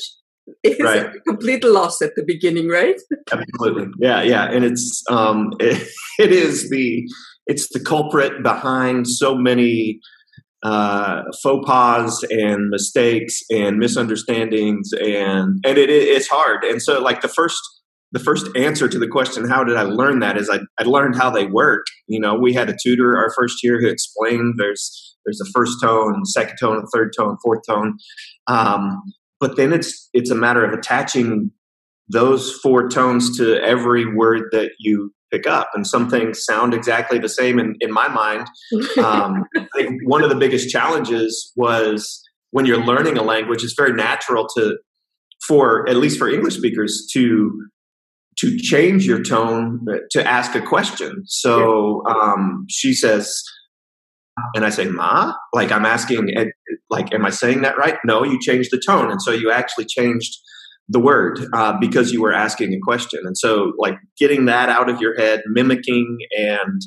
is 0.63 0.79
right. 0.79 1.07
a 1.07 1.19
complete 1.27 1.63
loss 1.63 2.01
at 2.01 2.15
the 2.15 2.23
beginning, 2.23 2.69
right? 2.69 2.99
Absolutely. 3.31 3.87
Yeah, 3.99 4.21
yeah. 4.21 4.45
And 4.45 4.63
it's 4.63 5.03
um 5.09 5.51
it, 5.59 5.87
it 6.19 6.31
is 6.31 6.69
the 6.69 7.03
it's 7.47 7.67
the 7.73 7.79
culprit 7.79 8.43
behind 8.43 9.07
so 9.07 9.35
many 9.35 9.99
uh, 10.65 11.21
faux 11.43 11.63
pas 11.67 12.23
and 12.31 12.69
mistakes 12.69 13.43
and 13.51 13.77
misunderstandings 13.77 14.91
and 14.93 15.63
and 15.63 15.77
it, 15.77 15.91
it's 15.91 16.27
hard. 16.27 16.63
And 16.63 16.81
so 16.81 16.99
like 16.99 17.21
the 17.21 17.27
first 17.27 17.61
the 18.11 18.19
first 18.19 18.47
answer 18.55 18.87
to 18.87 18.97
the 18.97 19.07
question 19.07 19.47
how 19.47 19.63
did 19.63 19.75
i 19.75 19.81
learn 19.83 20.19
that 20.19 20.37
is 20.37 20.49
I, 20.49 20.59
I 20.79 20.83
learned 20.83 21.17
how 21.17 21.29
they 21.29 21.45
work. 21.45 21.85
You 22.07 22.19
know 22.19 22.33
we 22.33 22.51
had 22.51 22.67
a 22.67 22.75
tutor 22.81 23.15
our 23.15 23.31
first 23.37 23.63
year 23.63 23.79
who 23.79 23.87
explained 23.87 24.55
there's 24.57 25.15
there's 25.23 25.39
a 25.39 25.51
first 25.53 25.79
tone 25.83 26.25
second 26.25 26.57
tone 26.59 26.83
third 26.91 27.13
tone 27.15 27.37
fourth 27.43 27.61
tone. 27.69 27.97
Um, 28.47 29.03
but 29.39 29.57
then 29.57 29.71
it's 29.71 30.09
it's 30.13 30.31
a 30.31 30.35
matter 30.35 30.65
of 30.65 30.73
attaching 30.73 31.51
those 32.09 32.51
four 32.51 32.89
tones 32.89 33.37
to 33.37 33.61
every 33.63 34.11
word 34.11 34.45
that 34.51 34.71
you 34.79 35.13
pick 35.31 35.47
up 35.47 35.69
and 35.73 35.85
some 35.87 36.09
things 36.09 36.43
sound 36.43 36.73
exactly 36.73 37.19
the 37.19 37.29
same 37.29 37.59
in, 37.59 37.75
in 37.79 37.91
my 37.91 38.07
mind 38.07 38.47
um, 39.03 39.43
i 39.57 39.65
think 39.75 40.01
one 40.05 40.23
of 40.23 40.29
the 40.29 40.35
biggest 40.35 40.69
challenges 40.69 41.51
was 41.55 42.21
when 42.51 42.65
you're 42.65 42.83
learning 42.83 43.17
a 43.17 43.23
language 43.23 43.63
it's 43.63 43.73
very 43.75 43.93
natural 43.93 44.47
to 44.47 44.77
for 45.47 45.87
at 45.89 45.95
least 45.95 46.17
for 46.17 46.29
english 46.29 46.55
speakers 46.55 47.07
to 47.11 47.67
to 48.37 48.57
change 48.57 49.05
your 49.05 49.23
tone 49.23 49.85
to 50.11 50.27
ask 50.27 50.55
a 50.55 50.61
question 50.61 51.23
so 51.25 52.05
um, 52.07 52.65
she 52.69 52.93
says 52.93 53.41
and 54.53 54.65
I 54.65 54.69
say, 54.69 54.85
Ma, 54.85 55.33
like 55.53 55.71
I'm 55.71 55.85
asking, 55.85 56.29
like, 56.89 57.13
am 57.13 57.25
I 57.25 57.29
saying 57.29 57.61
that 57.61 57.77
right? 57.77 57.95
No, 58.03 58.23
you 58.23 58.39
changed 58.41 58.69
the 58.71 58.81
tone. 58.85 59.09
And 59.09 59.21
so 59.21 59.31
you 59.31 59.51
actually 59.51 59.85
changed 59.85 60.37
the 60.87 60.99
word 60.99 61.39
uh, 61.53 61.73
because 61.79 62.11
you 62.11 62.21
were 62.21 62.33
asking 62.33 62.73
a 62.73 62.79
question. 62.83 63.21
And 63.23 63.37
so, 63.37 63.73
like, 63.77 63.97
getting 64.17 64.45
that 64.45 64.69
out 64.69 64.89
of 64.89 65.01
your 65.01 65.15
head, 65.15 65.41
mimicking 65.47 66.17
and, 66.37 66.81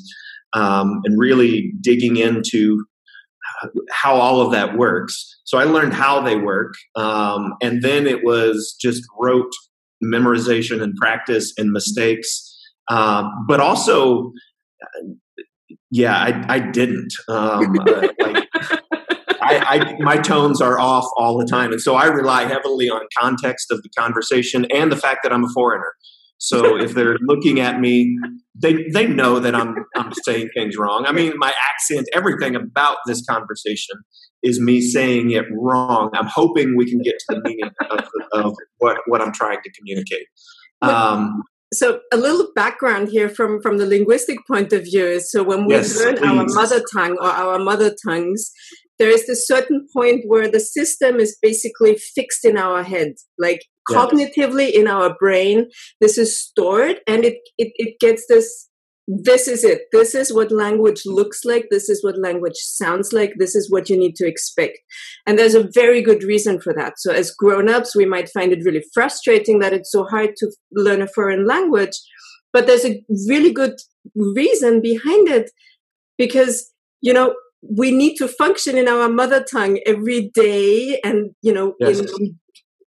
um, 0.53 1.01
and 1.03 1.19
really 1.19 1.73
digging 1.81 2.17
into 2.17 2.85
uh, 3.63 3.67
how 3.91 4.15
all 4.15 4.41
of 4.41 4.51
that 4.51 4.77
works. 4.77 5.39
So 5.43 5.57
I 5.57 5.65
learned 5.65 5.93
how 5.93 6.21
they 6.21 6.37
work. 6.37 6.73
Um, 6.95 7.53
and 7.61 7.81
then 7.81 8.07
it 8.07 8.23
was 8.23 8.75
just 8.79 9.03
rote 9.19 9.51
memorization 10.03 10.81
and 10.81 10.95
practice 10.95 11.53
and 11.57 11.71
mistakes. 11.71 12.45
Um, 12.89 13.29
but 13.47 13.59
also 13.59 14.31
yeah, 15.91 16.15
I, 16.17 16.55
I 16.55 16.59
didn't. 16.59 17.13
Um, 17.27 17.79
uh, 17.79 18.07
like, 18.19 18.48
I, 19.69 19.79
I, 19.79 19.95
my 19.99 20.17
tones 20.17 20.61
are 20.61 20.79
off 20.79 21.07
all 21.17 21.37
the 21.37 21.45
time, 21.45 21.71
and 21.71 21.81
so 21.81 21.95
I 21.95 22.05
rely 22.07 22.45
heavily 22.45 22.89
on 22.89 23.01
context 23.17 23.71
of 23.71 23.83
the 23.83 23.89
conversation 23.97 24.65
and 24.71 24.91
the 24.91 24.97
fact 24.97 25.19
that 25.23 25.31
I'm 25.31 25.43
a 25.43 25.49
foreigner. 25.53 25.93
So 26.39 26.77
if 26.81 26.93
they're 26.93 27.17
looking 27.21 27.59
at 27.59 27.79
me, 27.79 28.17
they 28.55 28.83
they 28.93 29.07
know 29.07 29.39
that 29.39 29.55
I'm 29.55 29.75
I'm 29.95 30.11
saying 30.23 30.49
things 30.55 30.75
wrong. 30.77 31.05
I 31.05 31.11
mean, 31.11 31.33
my 31.37 31.53
accent, 31.71 32.07
everything 32.13 32.55
about 32.55 32.97
this 33.05 33.23
conversation 33.25 33.97
is 34.41 34.59
me 34.59 34.81
saying 34.81 35.31
it 35.31 35.45
wrong. 35.51 36.09
I'm 36.13 36.27
hoping 36.27 36.75
we 36.75 36.89
can 36.89 37.01
get 37.01 37.15
to 37.19 37.35
the 37.35 37.41
meaning 37.43 37.71
of, 37.91 38.09
of 38.31 38.55
what 38.77 38.97
what 39.05 39.21
I'm 39.21 39.33
trying 39.33 39.59
to 39.63 39.71
communicate. 39.77 40.27
Um, 40.81 41.43
so 41.73 41.99
a 42.11 42.17
little 42.17 42.47
background 42.55 43.09
here 43.09 43.29
from 43.29 43.61
from 43.61 43.77
the 43.77 43.85
linguistic 43.85 44.39
point 44.47 44.73
of 44.73 44.83
view 44.83 45.05
is 45.05 45.31
so 45.31 45.43
when 45.43 45.65
we 45.65 45.75
yes, 45.75 45.95
learn 45.97 46.17
please. 46.17 46.25
our 46.25 46.45
mother 46.45 46.81
tongue 46.93 47.17
or 47.19 47.27
our 47.27 47.59
mother 47.59 47.93
tongues 48.07 48.51
there 48.99 49.09
is 49.09 49.25
this 49.25 49.47
certain 49.47 49.87
point 49.95 50.23
where 50.27 50.49
the 50.49 50.59
system 50.59 51.19
is 51.19 51.37
basically 51.41 51.95
fixed 51.95 52.45
in 52.45 52.57
our 52.57 52.83
head 52.83 53.13
like 53.37 53.65
cognitively 53.89 54.71
in 54.71 54.87
our 54.87 55.15
brain 55.17 55.67
this 55.99 56.17
is 56.17 56.39
stored 56.39 56.99
and 57.07 57.25
it, 57.25 57.39
it 57.57 57.71
it 57.77 57.99
gets 57.99 58.25
this 58.27 58.69
this 59.11 59.47
is 59.47 59.63
it. 59.63 59.85
This 59.91 60.13
is 60.13 60.31
what 60.31 60.51
language 60.51 61.01
looks 61.03 61.43
like. 61.43 61.69
This 61.71 61.89
is 61.89 62.03
what 62.03 62.19
language 62.19 62.57
sounds 62.57 63.11
like. 63.11 63.33
This 63.39 63.55
is 63.55 63.69
what 63.71 63.89
you 63.89 63.97
need 63.97 64.15
to 64.17 64.27
expect. 64.27 64.77
And 65.25 65.37
there's 65.37 65.55
a 65.55 65.67
very 65.73 66.03
good 66.03 66.21
reason 66.21 66.61
for 66.61 66.75
that. 66.75 66.99
So, 66.99 67.11
as 67.11 67.31
grown 67.31 67.69
ups, 67.69 67.95
we 67.95 68.05
might 68.05 68.29
find 68.29 68.53
it 68.53 68.63
really 68.63 68.83
frustrating 68.93 69.59
that 69.59 69.73
it's 69.73 69.91
so 69.91 70.03
hard 70.03 70.35
to 70.37 70.51
learn 70.71 71.01
a 71.01 71.07
foreign 71.07 71.47
language. 71.47 71.99
But 72.53 72.67
there's 72.67 72.85
a 72.85 73.03
really 73.27 73.51
good 73.51 73.79
reason 74.15 74.79
behind 74.79 75.27
it 75.27 75.49
because, 76.19 76.71
you 77.01 77.13
know, 77.13 77.33
we 77.61 77.91
need 77.91 78.15
to 78.15 78.27
function 78.27 78.77
in 78.77 78.87
our 78.87 79.09
mother 79.09 79.43
tongue 79.43 79.79
every 79.85 80.29
day 80.33 80.99
and, 81.03 81.31
you 81.41 81.53
know, 81.53 81.75
yes. 81.79 81.99
in, 81.99 82.39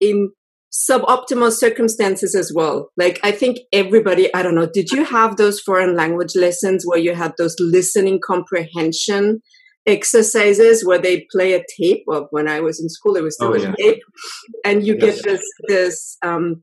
in 0.00 0.30
suboptimal 0.72 1.52
circumstances 1.52 2.34
as 2.34 2.52
well. 2.54 2.90
Like 2.96 3.18
I 3.22 3.32
think 3.32 3.58
everybody, 3.72 4.32
I 4.34 4.42
don't 4.42 4.54
know, 4.54 4.68
did 4.72 4.90
you 4.90 5.04
have 5.04 5.36
those 5.36 5.60
foreign 5.60 5.96
language 5.96 6.36
lessons 6.36 6.84
where 6.86 6.98
you 6.98 7.14
had 7.14 7.32
those 7.36 7.56
listening 7.58 8.20
comprehension 8.24 9.42
exercises 9.86 10.86
where 10.86 10.98
they 10.98 11.26
play 11.32 11.54
a 11.54 11.64
tape 11.78 12.04
of 12.08 12.26
when 12.30 12.48
I 12.48 12.60
was 12.60 12.80
in 12.80 12.88
school 12.88 13.16
it 13.16 13.22
was 13.22 13.34
still 13.34 13.48
oh, 13.48 13.54
a 13.54 13.60
yeah. 13.60 13.74
tape 13.78 14.02
and 14.64 14.86
you 14.86 14.94
yes. 15.00 15.22
get 15.22 15.24
this 15.24 15.42
this 15.68 16.18
um, 16.22 16.62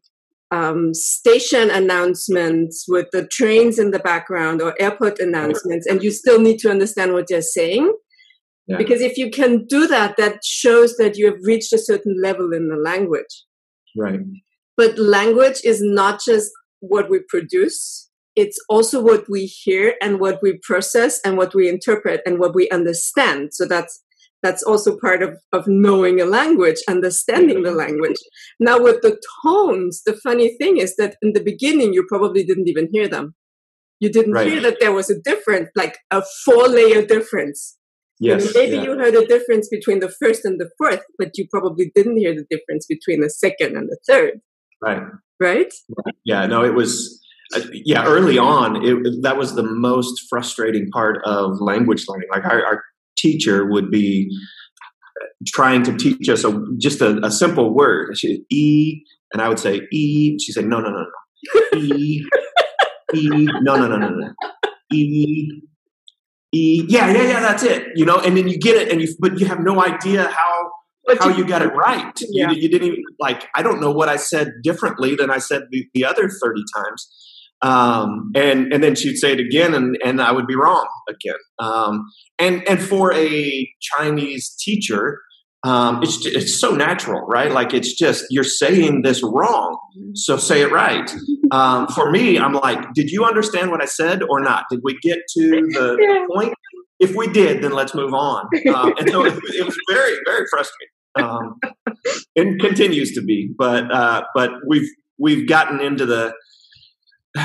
um, 0.51 0.93
station 0.93 1.69
announcements 1.69 2.86
with 2.88 3.07
the 3.12 3.27
trains 3.27 3.79
in 3.79 3.91
the 3.91 3.99
background 3.99 4.62
or 4.62 4.73
airport 4.79 5.19
announcements 5.19 5.86
and 5.86 6.01
you 6.01 6.10
still 6.12 6.39
need 6.39 6.57
to 6.60 6.69
understand 6.69 7.13
what 7.13 7.25
they're 7.27 7.41
saying 7.41 7.93
yeah. 8.65 8.77
because 8.77 9.01
if 9.01 9.17
you 9.17 9.29
can 9.29 9.65
do 9.65 9.88
that 9.88 10.15
that 10.15 10.39
shows 10.45 10.95
that 10.95 11.17
you 11.17 11.25
have 11.25 11.39
reached 11.43 11.73
a 11.73 11.77
certain 11.77 12.15
level 12.21 12.53
in 12.53 12.69
the 12.69 12.77
language 12.77 13.43
Right. 13.97 14.19
But 14.77 14.97
language 14.97 15.62
is 15.63 15.81
not 15.81 16.21
just 16.23 16.51
what 16.79 17.10
we 17.10 17.19
produce, 17.27 18.10
it's 18.36 18.60
also 18.69 19.01
what 19.01 19.25
we 19.27 19.45
hear 19.45 19.95
and 20.01 20.19
what 20.19 20.39
we 20.43 20.60
process 20.62 21.19
and 21.25 21.38
what 21.38 21.55
we 21.55 21.67
interpret 21.67 22.21
and 22.25 22.38
what 22.38 22.53
we 22.53 22.69
understand. 22.69 23.49
So 23.53 23.65
that's 23.65 24.03
that's 24.43 24.63
also 24.63 24.97
part 24.97 25.23
of, 25.23 25.38
of 25.52 25.67
knowing 25.67 26.21
a 26.21 26.26
language, 26.26 26.78
understanding 26.88 27.63
the 27.63 27.71
language. 27.71 28.17
Now 28.60 28.80
with 28.80 29.02
the 29.02 29.19
tones, 29.43 30.04
the 30.06 30.13
funny 30.13 30.56
thing 30.58 30.78
is 30.78 30.95
that 30.97 31.15
in 31.21 31.34
the 31.34 31.43
beginning 31.43 31.93
you 31.93 32.06
probably 32.08 32.43
didn't 32.43 32.67
even 32.67 32.89
hear 32.91 33.08
them. 33.08 33.36
You 34.00 34.12
didn't 34.12 34.34
right. 34.34 34.47
hear 34.47 34.62
that 34.62 34.80
there 34.80 34.91
was 34.91 35.10
a 35.10 35.19
difference, 35.19 35.69
like 35.76 35.97
a 36.12 36.23
four 36.45 36.67
layer 36.67 37.06
difference. 37.06 37.78
Yes. 38.19 38.52
maybe 38.56 38.78
yeah. 38.78 38.84
you 38.84 38.97
heard 38.97 39.13
a 39.13 39.28
difference 39.28 39.69
between 39.69 40.00
the 40.00 40.10
first 40.10 40.43
and 40.43 40.60
the 40.60 40.69
fourth, 40.78 41.02
but 41.19 41.38
you 41.38 41.47
probably 41.52 41.91
didn't 41.93 42.17
hear 42.17 42.34
the 42.34 42.45
difference 42.50 42.86
between 42.88 43.21
the 43.21 43.30
second 43.30 43.78
and 43.78 43.89
the 43.89 43.97
third. 44.08 44.41
Right. 44.82 45.04
Right? 45.39 45.71
Yeah, 46.26 46.47
no, 46.47 46.63
it 46.63 46.73
was 46.73 47.21
uh, 47.56 47.62
yeah, 47.71 48.06
early 48.06 48.38
on, 48.38 48.84
it, 48.84 49.21
that 49.21 49.38
was 49.38 49.56
the 49.56 49.63
most 49.63 50.26
frustrating 50.30 50.89
part 50.91 51.21
of 51.26 51.62
language 51.62 52.06
learning. 52.08 52.28
Like 52.32 52.43
our, 52.43 52.65
our 52.65 52.84
teacher 53.17 53.65
would 53.69 53.89
be 53.91 54.30
trying 55.47 55.84
to 55.84 55.95
teach 55.97 56.30
us 56.30 56.43
a, 56.43 56.63
just 56.80 57.01
a, 57.01 57.19
a 57.25 57.32
simple 57.32 57.73
word. 57.73 58.17
She, 58.17 58.43
e, 58.49 59.03
and 59.34 59.41
I 59.41 59.49
would 59.49 59.60
say 59.60 59.82
e. 59.91 60.38
She 60.39 60.51
said, 60.51 60.65
no, 60.65 60.80
no, 60.80 60.89
no, 60.89 60.99
no. 61.03 61.80
E, 61.80 62.23
e, 63.13 63.30
no, 63.62 63.75
no, 63.75 63.88
no, 63.88 63.97
no, 63.97 64.10
no. 64.10 64.34
E, 64.91 65.62
E, 66.53 66.86
yeah, 66.88 67.12
yeah, 67.12 67.23
yeah, 67.23 67.39
that's 67.41 67.63
it. 67.63 67.89
You 67.95 68.06
know, 68.06 68.17
and 68.19 68.38
then 68.38 68.47
you 68.47 68.58
get 68.58 68.75
it, 68.75 68.89
and 68.89 69.01
you 69.01 69.13
but 69.19 69.38
you 69.38 69.45
have 69.45 69.60
no 69.60 69.84
idea 69.84 70.27
how 70.27 70.71
but 71.06 71.19
how 71.19 71.30
you, 71.30 71.39
you, 71.39 71.45
got 71.45 71.62
it 71.62 71.73
right. 71.75 72.19
Yeah. 72.30 72.51
You, 72.51 72.62
you, 72.62 72.69
didn't 72.69 72.88
even 72.88 73.03
like. 73.19 73.47
I 73.53 73.62
don't 73.62 73.82
know 73.82 73.91
what 73.91 74.08
I 74.08 74.15
said 74.15 74.53
differently 74.63 75.15
than 75.15 75.30
I 75.30 75.39
said 75.39 75.63
the, 75.71 75.86
the 75.93 76.06
other 76.06 76.30
thirty 76.30 76.63
times. 76.73 77.08
Um, 77.61 78.31
and 78.35 78.71
and 78.71 78.83
then 78.83 78.95
she'd 78.95 79.17
say 79.17 79.33
it 79.33 79.39
again, 79.39 79.73
and 79.73 79.97
and 80.05 80.21
I 80.21 80.31
would 80.31 80.47
be 80.47 80.55
wrong 80.55 80.87
again. 81.09 81.39
Um, 81.59 82.05
and 82.37 82.67
and 82.67 82.81
for 82.81 83.13
a 83.13 83.67
Chinese 83.81 84.55
teacher, 84.59 85.21
um, 85.63 86.03
it's 86.03 86.23
it's 86.25 86.59
so 86.59 86.71
natural, 86.71 87.21
right? 87.21 87.51
Like 87.51 87.73
it's 87.73 87.93
just 87.93 88.25
you're 88.29 88.43
saying 88.43 89.01
this 89.01 89.23
wrong, 89.23 89.77
so 90.13 90.37
say 90.37 90.61
it 90.61 90.71
right. 90.71 91.11
Um, 91.51 91.87
for 91.87 92.11
me, 92.11 92.37
I'm 92.37 92.53
like, 92.53 92.93
did 92.93 93.09
you 93.09 93.25
understand 93.25 93.71
what 93.71 93.81
I 93.81 93.85
said 93.85 94.21
or 94.21 94.39
not? 94.39 94.65
Did 94.69 94.81
we 94.83 94.97
get 95.01 95.17
to 95.37 95.49
the 95.49 96.27
point? 96.35 96.53
If 96.99 97.15
we 97.15 97.27
did, 97.27 97.63
then 97.63 97.71
let's 97.73 97.93
move 97.93 98.13
on. 98.13 98.47
Um, 98.73 98.93
and 98.99 99.09
so 99.09 99.25
it, 99.25 99.33
it, 99.33 99.65
was 99.65 99.77
very 99.89 100.15
very 100.25 100.45
frustrating. 100.49 100.93
Um, 101.15 101.59
and 102.35 102.59
continues 102.59 103.13
to 103.13 103.21
be, 103.21 103.51
but 103.58 103.91
uh, 103.91 104.23
but 104.35 104.51
we've 104.67 104.87
we've 105.17 105.47
gotten 105.47 105.81
into 105.81 106.05
the 106.05 106.33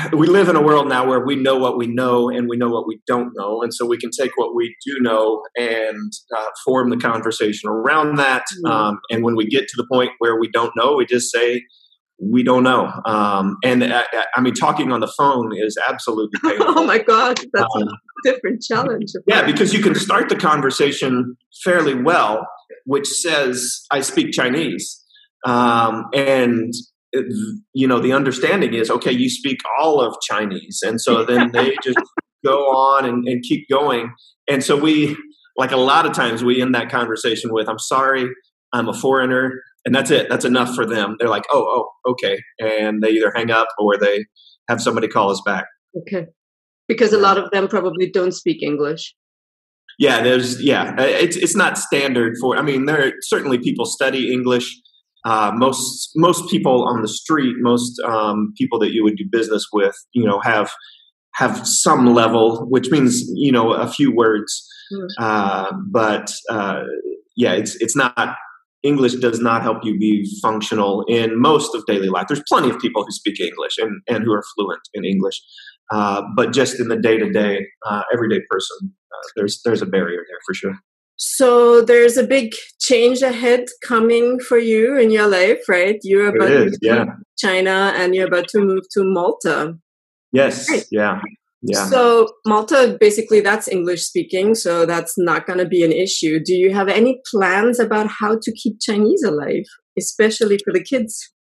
we 0.13 0.27
live 0.27 0.49
in 0.49 0.55
a 0.55 0.61
world 0.61 0.87
now 0.87 1.07
where 1.07 1.25
we 1.25 1.35
know 1.35 1.57
what 1.57 1.77
we 1.77 1.87
know 1.87 2.29
and 2.29 2.47
we 2.47 2.57
know 2.57 2.69
what 2.69 2.87
we 2.87 2.99
don't 3.07 3.31
know. 3.35 3.61
And 3.61 3.73
so 3.73 3.85
we 3.85 3.97
can 3.97 4.09
take 4.09 4.31
what 4.35 4.55
we 4.55 4.75
do 4.85 4.97
know 5.01 5.43
and 5.55 6.11
uh, 6.35 6.45
form 6.65 6.89
the 6.89 6.97
conversation 6.97 7.69
around 7.69 8.17
that. 8.17 8.43
Mm-hmm. 8.43 8.71
Um, 8.71 8.99
and 9.09 9.23
when 9.23 9.35
we 9.35 9.47
get 9.47 9.67
to 9.67 9.73
the 9.77 9.87
point 9.91 10.11
where 10.19 10.39
we 10.39 10.49
don't 10.49 10.71
know, 10.75 10.95
we 10.95 11.05
just 11.05 11.31
say, 11.31 11.63
we 12.21 12.43
don't 12.43 12.63
know. 12.63 12.91
Um, 13.05 13.57
and 13.63 13.83
I, 13.83 14.01
uh, 14.01 14.03
uh, 14.13 14.23
I, 14.35 14.41
mean, 14.41 14.53
talking 14.53 14.91
on 14.91 15.01
the 15.01 15.11
phone 15.17 15.51
is 15.57 15.77
absolutely 15.87 16.39
painful. 16.43 16.79
oh 16.79 16.85
my 16.85 16.99
God, 16.99 17.39
that's 17.53 17.75
um, 17.75 17.83
a 17.83 18.31
different 18.31 18.61
challenge. 18.61 19.11
Yeah, 19.27 19.45
because 19.45 19.73
you 19.73 19.81
can 19.81 19.95
start 19.95 20.29
the 20.29 20.35
conversation 20.35 21.35
fairly 21.63 21.95
well, 21.95 22.47
which 22.85 23.07
says, 23.07 23.85
I 23.91 24.01
speak 24.01 24.31
Chinese. 24.31 25.03
Um, 25.45 26.05
and 26.13 26.73
you 27.73 27.87
know, 27.87 27.99
the 27.99 28.13
understanding 28.13 28.73
is 28.73 28.89
okay, 28.89 29.11
you 29.11 29.29
speak 29.29 29.59
all 29.79 30.01
of 30.01 30.15
Chinese. 30.21 30.79
And 30.83 30.99
so 30.99 31.23
then 31.23 31.51
they 31.53 31.75
just 31.83 31.99
go 32.45 32.59
on 32.71 33.05
and, 33.05 33.27
and 33.27 33.43
keep 33.43 33.67
going. 33.69 34.13
And 34.47 34.63
so 34.63 34.75
we, 34.75 35.15
like 35.57 35.71
a 35.71 35.77
lot 35.77 36.05
of 36.05 36.13
times 36.13 36.43
we 36.43 36.61
end 36.61 36.73
that 36.75 36.89
conversation 36.89 37.53
with, 37.53 37.69
I'm 37.69 37.79
sorry, 37.79 38.27
I'm 38.73 38.89
a 38.89 38.93
foreigner. 38.93 39.61
And 39.85 39.93
that's 39.93 40.11
it. 40.11 40.27
That's 40.29 40.45
enough 40.45 40.73
for 40.75 40.85
them. 40.85 41.17
They're 41.19 41.29
like, 41.29 41.43
oh, 41.51 41.89
oh, 42.05 42.11
okay. 42.11 42.39
And 42.59 43.01
they 43.03 43.09
either 43.09 43.31
hang 43.35 43.51
up 43.51 43.67
or 43.77 43.97
they 43.97 44.25
have 44.69 44.81
somebody 44.81 45.07
call 45.07 45.29
us 45.29 45.41
back. 45.45 45.65
Okay. 45.97 46.27
Because 46.87 47.13
a 47.13 47.17
lot 47.17 47.37
of 47.37 47.51
them 47.51 47.67
probably 47.67 48.09
don't 48.09 48.31
speak 48.31 48.63
English. 48.63 49.13
Yeah, 49.99 50.23
there's 50.23 50.61
yeah, 50.61 50.95
it's 50.99 51.37
it's 51.37 51.55
not 51.55 51.77
standard 51.77 52.33
for. 52.41 52.57
I 52.57 52.63
mean, 52.63 52.85
there 52.85 53.07
are 53.07 53.11
certainly 53.21 53.59
people 53.59 53.85
study 53.85 54.33
English. 54.33 54.75
Uh, 55.25 55.51
most 55.55 56.11
most 56.15 56.49
people 56.49 56.85
on 56.87 57.01
the 57.01 57.07
street, 57.07 57.55
most 57.59 57.99
um, 58.01 58.53
people 58.57 58.77
that 58.79 58.91
you 58.91 59.03
would 59.03 59.15
do 59.15 59.25
business 59.31 59.65
with, 59.71 59.95
you 60.13 60.25
know, 60.25 60.39
have 60.43 60.71
have 61.35 61.65
some 61.65 62.13
level, 62.13 62.65
which 62.69 62.89
means 62.91 63.23
you 63.33 63.51
know 63.51 63.73
a 63.73 63.87
few 63.87 64.13
words. 64.13 64.67
Mm. 64.91 65.07
Uh, 65.17 65.71
but 65.89 66.31
uh, 66.49 66.81
yeah, 67.37 67.53
it's 67.53 67.75
it's 67.75 67.95
not 67.95 68.35
English 68.83 69.15
does 69.15 69.39
not 69.39 69.61
help 69.61 69.77
you 69.83 69.97
be 69.97 70.29
functional 70.41 71.05
in 71.07 71.39
most 71.39 71.73
of 71.73 71.85
daily 71.85 72.09
life. 72.09 72.25
There's 72.27 72.43
plenty 72.49 72.69
of 72.69 72.79
people 72.79 73.05
who 73.05 73.11
speak 73.11 73.39
English 73.39 73.77
and, 73.77 74.01
and 74.09 74.25
who 74.25 74.33
are 74.33 74.43
fluent 74.55 74.81
in 74.93 75.05
English, 75.05 75.41
uh, 75.93 76.21
but 76.35 76.51
just 76.51 76.81
in 76.81 76.89
the 76.89 76.97
day 76.97 77.17
to 77.17 77.31
day, 77.31 77.65
everyday 78.13 78.41
person, 78.49 78.93
uh, 79.13 79.27
there's 79.37 79.61
there's 79.63 79.81
a 79.81 79.85
barrier 79.85 80.23
there 80.27 80.39
for 80.45 80.53
sure. 80.53 80.75
So 81.25 81.81
there's 81.81 82.17
a 82.17 82.27
big 82.27 82.53
change 82.81 83.21
ahead 83.21 83.67
coming 83.81 84.39
for 84.41 84.57
you 84.57 84.97
in 84.97 85.09
your 85.09 85.27
life, 85.27 85.69
right? 85.69 85.97
You're 86.03 86.35
about 86.35 86.51
is, 86.51 86.77
to 86.79 86.79
yeah. 86.81 87.05
China 87.37 87.93
and 87.95 88.13
you're 88.13 88.27
about 88.27 88.49
to 88.49 88.59
move 88.59 88.83
to 88.91 89.05
Malta. 89.05 89.77
Yes. 90.33 90.69
Right. 90.69 90.85
Yeah. 90.91 91.21
Yeah. 91.61 91.85
So 91.85 92.27
Malta, 92.45 92.97
basically, 92.99 93.39
that's 93.39 93.69
English 93.69 94.03
speaking, 94.03 94.53
so 94.53 94.85
that's 94.85 95.13
not 95.17 95.47
going 95.47 95.59
to 95.59 95.65
be 95.65 95.81
an 95.81 95.93
issue. 95.93 96.41
Do 96.43 96.53
you 96.53 96.73
have 96.73 96.89
any 96.89 97.21
plans 97.31 97.79
about 97.79 98.07
how 98.19 98.37
to 98.41 98.51
keep 98.51 98.81
Chinese 98.81 99.23
alive, 99.23 99.63
especially 99.97 100.57
for 100.57 100.73
the 100.73 100.83
kids? 100.83 101.31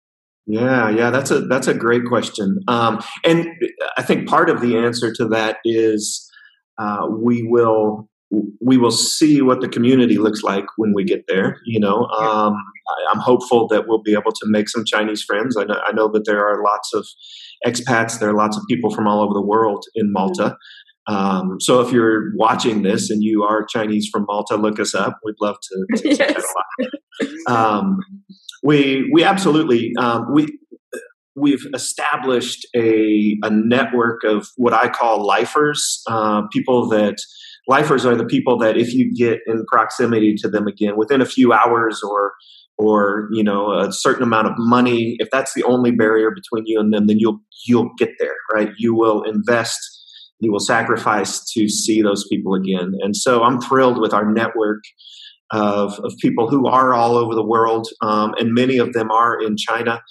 Yeah, 0.46 0.90
yeah, 0.90 1.10
that's 1.10 1.32
a 1.32 1.40
that's 1.40 1.66
a 1.66 1.74
great 1.74 2.04
question, 2.04 2.60
um, 2.68 3.00
and 3.24 3.46
I 3.96 4.02
think 4.02 4.28
part 4.28 4.50
of 4.50 4.60
the 4.60 4.76
answer 4.76 5.12
to 5.14 5.26
that 5.28 5.58
is 5.64 6.28
uh, 6.78 7.06
we 7.08 7.42
will 7.42 8.08
we 8.60 8.78
will 8.78 8.90
see 8.90 9.42
what 9.42 9.60
the 9.60 9.68
community 9.68 10.18
looks 10.18 10.42
like 10.42 10.64
when 10.76 10.92
we 10.94 11.04
get 11.04 11.24
there. 11.28 11.58
You 11.64 11.80
know, 11.80 12.06
um, 12.06 12.54
I, 12.88 13.12
am 13.14 13.20
hopeful 13.20 13.68
that 13.68 13.86
we'll 13.86 14.02
be 14.02 14.12
able 14.12 14.32
to 14.32 14.46
make 14.46 14.68
some 14.68 14.84
Chinese 14.84 15.22
friends. 15.22 15.56
I 15.56 15.64
know, 15.64 15.80
I 15.86 15.92
know, 15.92 16.08
that 16.12 16.24
there 16.24 16.46
are 16.46 16.62
lots 16.62 16.94
of 16.94 17.06
expats. 17.66 18.18
There 18.18 18.30
are 18.30 18.36
lots 18.36 18.56
of 18.56 18.62
people 18.68 18.94
from 18.94 19.06
all 19.06 19.20
over 19.20 19.34
the 19.34 19.44
world 19.44 19.84
in 19.94 20.06
mm-hmm. 20.06 20.12
Malta. 20.12 20.56
Um, 21.08 21.56
so 21.60 21.80
if 21.80 21.92
you're 21.92 22.34
watching 22.36 22.82
this 22.82 23.10
and 23.10 23.22
you 23.22 23.42
are 23.42 23.64
Chinese 23.64 24.08
from 24.10 24.24
Malta, 24.28 24.56
look 24.56 24.78
us 24.78 24.94
up. 24.94 25.18
We'd 25.24 25.34
love 25.40 25.56
to. 25.60 26.02
to 26.02 26.08
yes. 26.16 26.44
Um, 27.48 27.98
we 28.62 29.10
we 29.12 29.24
absolutely 29.24 29.92
um, 29.98 30.32
we 30.32 30.46
we've 31.34 31.66
established 31.74 32.66
a, 32.76 33.36
a 33.42 33.50
network 33.50 34.22
of 34.24 34.46
what 34.56 34.72
I 34.72 34.88
call 34.88 35.26
lifers, 35.26 36.02
uh, 36.06 36.42
people 36.52 36.88
that 36.90 37.16
lifers 37.68 38.04
are 38.04 38.16
the 38.16 38.24
people 38.24 38.58
that 38.58 38.76
if 38.76 38.92
you 38.92 39.12
get 39.14 39.40
in 39.46 39.64
proximity 39.70 40.34
to 40.34 40.48
them 40.48 40.66
again 40.66 40.96
within 40.96 41.20
a 41.20 41.26
few 41.26 41.52
hours 41.52 42.02
or 42.02 42.32
or 42.78 43.28
you 43.32 43.42
know 43.42 43.72
a 43.72 43.92
certain 43.92 44.22
amount 44.22 44.46
of 44.46 44.54
money 44.56 45.16
if 45.18 45.28
that's 45.30 45.54
the 45.54 45.62
only 45.64 45.90
barrier 45.90 46.30
between 46.30 46.64
you 46.66 46.80
and 46.80 46.92
them 46.92 47.06
then 47.06 47.18
you'll 47.18 47.40
you'll 47.66 47.90
get 47.98 48.10
there 48.18 48.34
right 48.52 48.70
you 48.78 48.94
will 48.94 49.22
invest 49.22 49.78
you 50.40 50.50
will 50.50 50.60
sacrifice 50.60 51.44
to 51.52 51.68
see 51.68 52.02
those 52.02 52.26
people 52.28 52.54
again 52.54 52.94
and 53.00 53.16
so 53.16 53.42
i'm 53.42 53.60
thrilled 53.60 54.00
with 54.00 54.12
our 54.12 54.30
network 54.30 54.82
of, 55.52 55.98
of 56.00 56.14
people 56.18 56.48
who 56.48 56.66
are 56.66 56.94
all 56.94 57.14
over 57.14 57.34
the 57.34 57.44
world 57.44 57.86
um, 58.00 58.34
and 58.38 58.54
many 58.54 58.78
of 58.78 58.92
them 58.94 59.10
are 59.10 59.40
in 59.40 59.56
china 59.56 60.02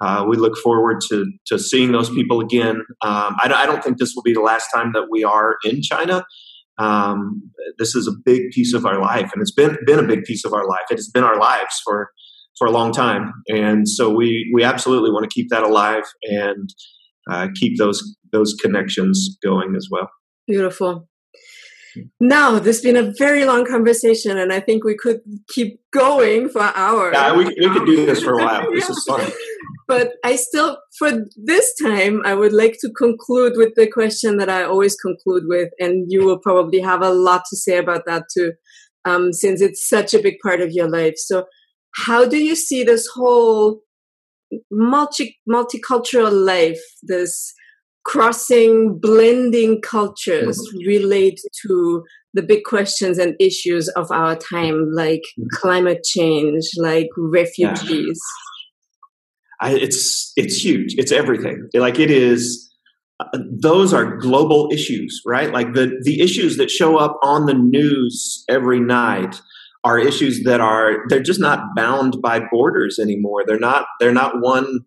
uh, 0.00 0.24
we 0.26 0.36
look 0.36 0.56
forward 0.56 1.00
to, 1.10 1.30
to 1.46 1.58
seeing 1.58 1.92
those 1.92 2.08
people 2.08 2.40
again. 2.40 2.76
Um, 3.02 3.36
I, 3.38 3.52
I, 3.54 3.66
don't 3.66 3.84
think 3.84 3.98
this 3.98 4.14
will 4.14 4.22
be 4.22 4.32
the 4.32 4.40
last 4.40 4.68
time 4.74 4.92
that 4.94 5.08
we 5.10 5.24
are 5.24 5.58
in 5.62 5.82
China. 5.82 6.24
Um, 6.80 7.50
this 7.78 7.94
is 7.94 8.08
a 8.08 8.12
big 8.24 8.50
piece 8.50 8.72
of 8.74 8.86
our 8.86 9.00
life, 9.00 9.30
and 9.32 9.42
it's 9.42 9.52
been 9.52 9.76
been 9.86 9.98
a 9.98 10.06
big 10.06 10.24
piece 10.24 10.44
of 10.44 10.52
our 10.52 10.66
life. 10.66 10.86
It 10.90 10.96
has 10.96 11.08
been 11.08 11.24
our 11.24 11.38
lives 11.38 11.80
for 11.84 12.10
for 12.58 12.66
a 12.66 12.70
long 12.70 12.92
time, 12.92 13.32
and 13.48 13.88
so 13.88 14.10
we 14.10 14.50
we 14.54 14.64
absolutely 14.64 15.10
want 15.10 15.24
to 15.24 15.30
keep 15.32 15.50
that 15.50 15.62
alive 15.62 16.04
and 16.24 16.68
uh, 17.30 17.48
keep 17.54 17.78
those 17.78 18.16
those 18.32 18.54
connections 18.60 19.36
going 19.42 19.74
as 19.76 19.88
well. 19.90 20.08
Beautiful. 20.46 21.08
Now, 22.20 22.58
this 22.58 22.76
has 22.76 22.82
been 22.82 22.96
a 22.96 23.12
very 23.18 23.44
long 23.44 23.66
conversation, 23.66 24.38
and 24.38 24.52
I 24.52 24.60
think 24.60 24.84
we 24.84 24.96
could 24.96 25.20
keep 25.48 25.80
going 25.92 26.48
for 26.48 26.62
hours. 26.62 27.14
Yeah, 27.16 27.36
we, 27.36 27.44
we 27.46 27.68
could 27.70 27.84
do 27.86 28.06
this 28.06 28.22
for 28.22 28.34
a 28.34 28.44
while. 28.44 28.70
This 28.74 28.88
is 28.88 29.04
fun. 29.06 29.30
But 29.90 30.12
I 30.24 30.36
still, 30.36 30.78
for 31.00 31.10
this 31.34 31.74
time, 31.82 32.22
I 32.24 32.34
would 32.34 32.52
like 32.52 32.76
to 32.80 32.92
conclude 32.96 33.54
with 33.56 33.74
the 33.74 33.90
question 33.90 34.36
that 34.36 34.48
I 34.48 34.62
always 34.62 34.94
conclude 34.94 35.42
with, 35.48 35.70
and 35.80 36.06
you 36.08 36.24
will 36.24 36.38
probably 36.38 36.78
have 36.78 37.02
a 37.02 37.10
lot 37.10 37.42
to 37.50 37.56
say 37.56 37.76
about 37.76 38.02
that 38.06 38.26
too, 38.32 38.52
um, 39.04 39.32
since 39.32 39.60
it's 39.60 39.88
such 39.88 40.14
a 40.14 40.22
big 40.22 40.36
part 40.44 40.60
of 40.60 40.70
your 40.70 40.88
life. 40.88 41.14
So, 41.16 41.46
how 42.06 42.24
do 42.24 42.38
you 42.38 42.54
see 42.54 42.84
this 42.84 43.08
whole 43.12 43.80
multi 44.70 45.36
multicultural 45.50 46.30
life, 46.30 46.80
this 47.02 47.52
crossing, 48.04 48.96
blending 48.96 49.80
cultures 49.82 50.56
mm-hmm. 50.56 50.86
relate 50.86 51.40
to 51.66 52.04
the 52.32 52.42
big 52.42 52.62
questions 52.62 53.18
and 53.18 53.34
issues 53.40 53.88
of 53.88 54.12
our 54.12 54.36
time, 54.36 54.92
like 54.92 55.22
mm-hmm. 55.36 55.46
climate 55.60 56.04
change, 56.04 56.62
like 56.76 57.08
refugees? 57.18 58.20
I, 59.60 59.74
it's 59.74 60.32
it's 60.36 60.56
huge. 60.56 60.94
It's 60.96 61.12
everything. 61.12 61.68
Like 61.74 61.98
it 61.98 62.10
is. 62.10 62.68
Uh, 63.18 63.38
those 63.60 63.92
are 63.92 64.16
global 64.16 64.70
issues, 64.72 65.20
right? 65.26 65.52
Like 65.52 65.74
the 65.74 66.00
the 66.02 66.20
issues 66.20 66.56
that 66.56 66.70
show 66.70 66.96
up 66.96 67.18
on 67.22 67.46
the 67.46 67.54
news 67.54 68.44
every 68.48 68.80
night 68.80 69.40
are 69.84 69.98
issues 69.98 70.42
that 70.44 70.60
are 70.60 71.04
they're 71.08 71.22
just 71.22 71.40
not 71.40 71.60
bound 71.76 72.16
by 72.22 72.40
borders 72.50 72.98
anymore. 72.98 73.44
They're 73.46 73.58
not 73.58 73.86
they're 73.98 74.12
not 74.12 74.40
one 74.40 74.80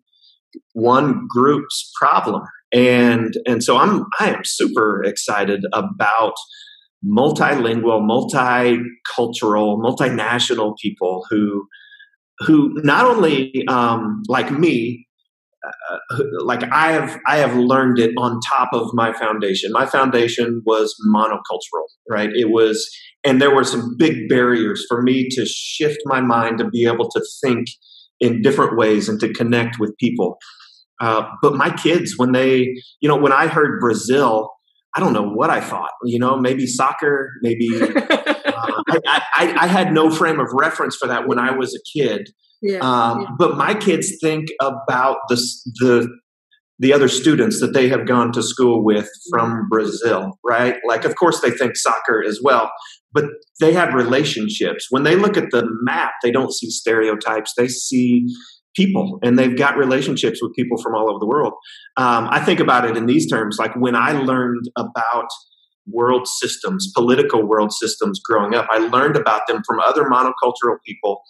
one 0.72 1.26
group's 1.28 1.90
problem 2.00 2.42
and 2.72 3.34
and 3.46 3.62
so 3.62 3.76
i'm 3.76 4.04
i 4.20 4.30
am 4.30 4.44
super 4.44 5.02
excited 5.04 5.64
about 5.72 6.34
multilingual 7.06 8.02
multicultural 8.02 9.78
multinational 9.78 10.74
people 10.80 11.24
who 11.30 11.66
who 12.40 12.74
not 12.82 13.06
only 13.06 13.64
um, 13.68 14.22
like 14.28 14.50
me 14.50 15.06
uh, 15.90 16.22
like 16.40 16.62
i 16.72 16.92
have 16.92 17.18
i 17.26 17.36
have 17.36 17.56
learned 17.56 17.98
it 17.98 18.12
on 18.18 18.38
top 18.46 18.68
of 18.72 18.90
my 18.92 19.12
foundation 19.14 19.72
my 19.72 19.86
foundation 19.86 20.60
was 20.66 20.94
monocultural 21.08 21.86
right 22.10 22.30
it 22.34 22.50
was 22.50 22.90
and 23.24 23.40
there 23.40 23.54
were 23.54 23.64
some 23.64 23.96
big 23.98 24.28
barriers 24.28 24.84
for 24.88 25.00
me 25.02 25.26
to 25.30 25.46
shift 25.46 25.98
my 26.04 26.20
mind 26.20 26.58
to 26.58 26.68
be 26.68 26.84
able 26.84 27.08
to 27.08 27.24
think 27.42 27.66
in 28.20 28.42
different 28.42 28.76
ways 28.76 29.08
and 29.08 29.18
to 29.20 29.32
connect 29.32 29.78
with 29.78 29.96
people 29.98 30.38
uh, 31.00 31.28
but 31.42 31.54
my 31.54 31.70
kids, 31.70 32.14
when 32.16 32.32
they, 32.32 32.74
you 33.00 33.08
know, 33.08 33.16
when 33.16 33.32
I 33.32 33.46
heard 33.46 33.80
Brazil, 33.80 34.50
I 34.96 35.00
don't 35.00 35.12
know 35.12 35.28
what 35.28 35.50
I 35.50 35.60
thought. 35.60 35.90
You 36.04 36.18
know, 36.18 36.38
maybe 36.38 36.66
soccer, 36.66 37.32
maybe. 37.42 37.68
I, 38.56 39.22
I, 39.34 39.54
I, 39.60 39.66
had 39.66 39.92
no 39.92 40.10
frame 40.10 40.40
of 40.40 40.48
reference 40.52 40.96
for 40.96 41.08
that 41.08 41.26
when 41.28 41.38
I 41.38 41.50
was 41.52 41.74
a 41.74 41.98
kid. 41.98 42.30
Yeah, 42.62 42.78
um, 42.78 43.20
yeah. 43.20 43.26
But 43.38 43.56
my 43.56 43.74
kids 43.74 44.16
think 44.22 44.48
about 44.60 45.18
the 45.28 45.36
the 45.80 46.08
the 46.78 46.92
other 46.92 47.08
students 47.08 47.60
that 47.60 47.72
they 47.72 47.88
have 47.88 48.06
gone 48.06 48.32
to 48.32 48.42
school 48.42 48.84
with 48.84 49.08
from 49.30 49.68
Brazil, 49.68 50.38
right? 50.44 50.76
Like, 50.86 51.04
of 51.04 51.14
course, 51.14 51.40
they 51.40 51.50
think 51.52 51.76
soccer 51.76 52.22
as 52.26 52.40
well, 52.42 52.70
but 53.12 53.26
they 53.60 53.72
have 53.72 53.94
relationships. 53.94 54.88
When 54.90 55.04
they 55.04 55.14
look 55.14 55.36
at 55.36 55.50
the 55.52 55.64
map, 55.82 56.12
they 56.22 56.32
don't 56.32 56.52
see 56.52 56.70
stereotypes. 56.70 57.52
They 57.56 57.68
see 57.68 58.26
people 58.74 59.18
and 59.22 59.38
they've 59.38 59.56
got 59.56 59.76
relationships 59.76 60.42
with 60.42 60.52
people 60.54 60.76
from 60.82 60.94
all 60.94 61.08
over 61.08 61.18
the 61.18 61.26
world. 61.26 61.52
Um, 61.96 62.28
I 62.30 62.40
think 62.40 62.60
about 62.60 62.84
it 62.84 62.96
in 62.96 63.06
these 63.06 63.30
terms 63.30 63.56
like 63.58 63.74
when 63.76 63.94
I 63.94 64.12
learned 64.12 64.68
about 64.76 65.28
world 65.86 66.26
systems, 66.26 66.90
political 66.94 67.46
world 67.46 67.72
systems 67.72 68.20
growing 68.20 68.54
up, 68.54 68.66
I 68.70 68.78
learned 68.78 69.16
about 69.16 69.42
them 69.46 69.62
from 69.66 69.80
other 69.80 70.04
monocultural 70.04 70.76
people 70.86 71.20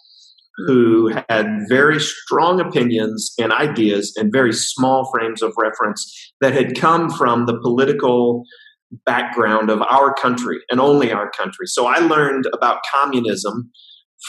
who 0.67 1.11
had 1.29 1.47
very 1.67 1.99
strong 1.99 2.61
opinions 2.61 3.33
and 3.37 3.51
ideas 3.51 4.13
and 4.15 4.31
very 4.31 4.53
small 4.53 5.11
frames 5.13 5.41
of 5.41 5.53
reference 5.57 6.31
that 6.39 6.53
had 6.53 6.79
come 6.79 7.09
from 7.09 7.45
the 7.45 7.59
political 7.59 8.43
background 9.05 9.69
of 9.69 9.81
our 9.81 10.13
country 10.13 10.59
and 10.71 10.79
only 10.79 11.11
our 11.11 11.29
country. 11.31 11.65
So 11.65 11.87
I 11.87 11.97
learned 11.97 12.47
about 12.53 12.79
communism 12.89 13.69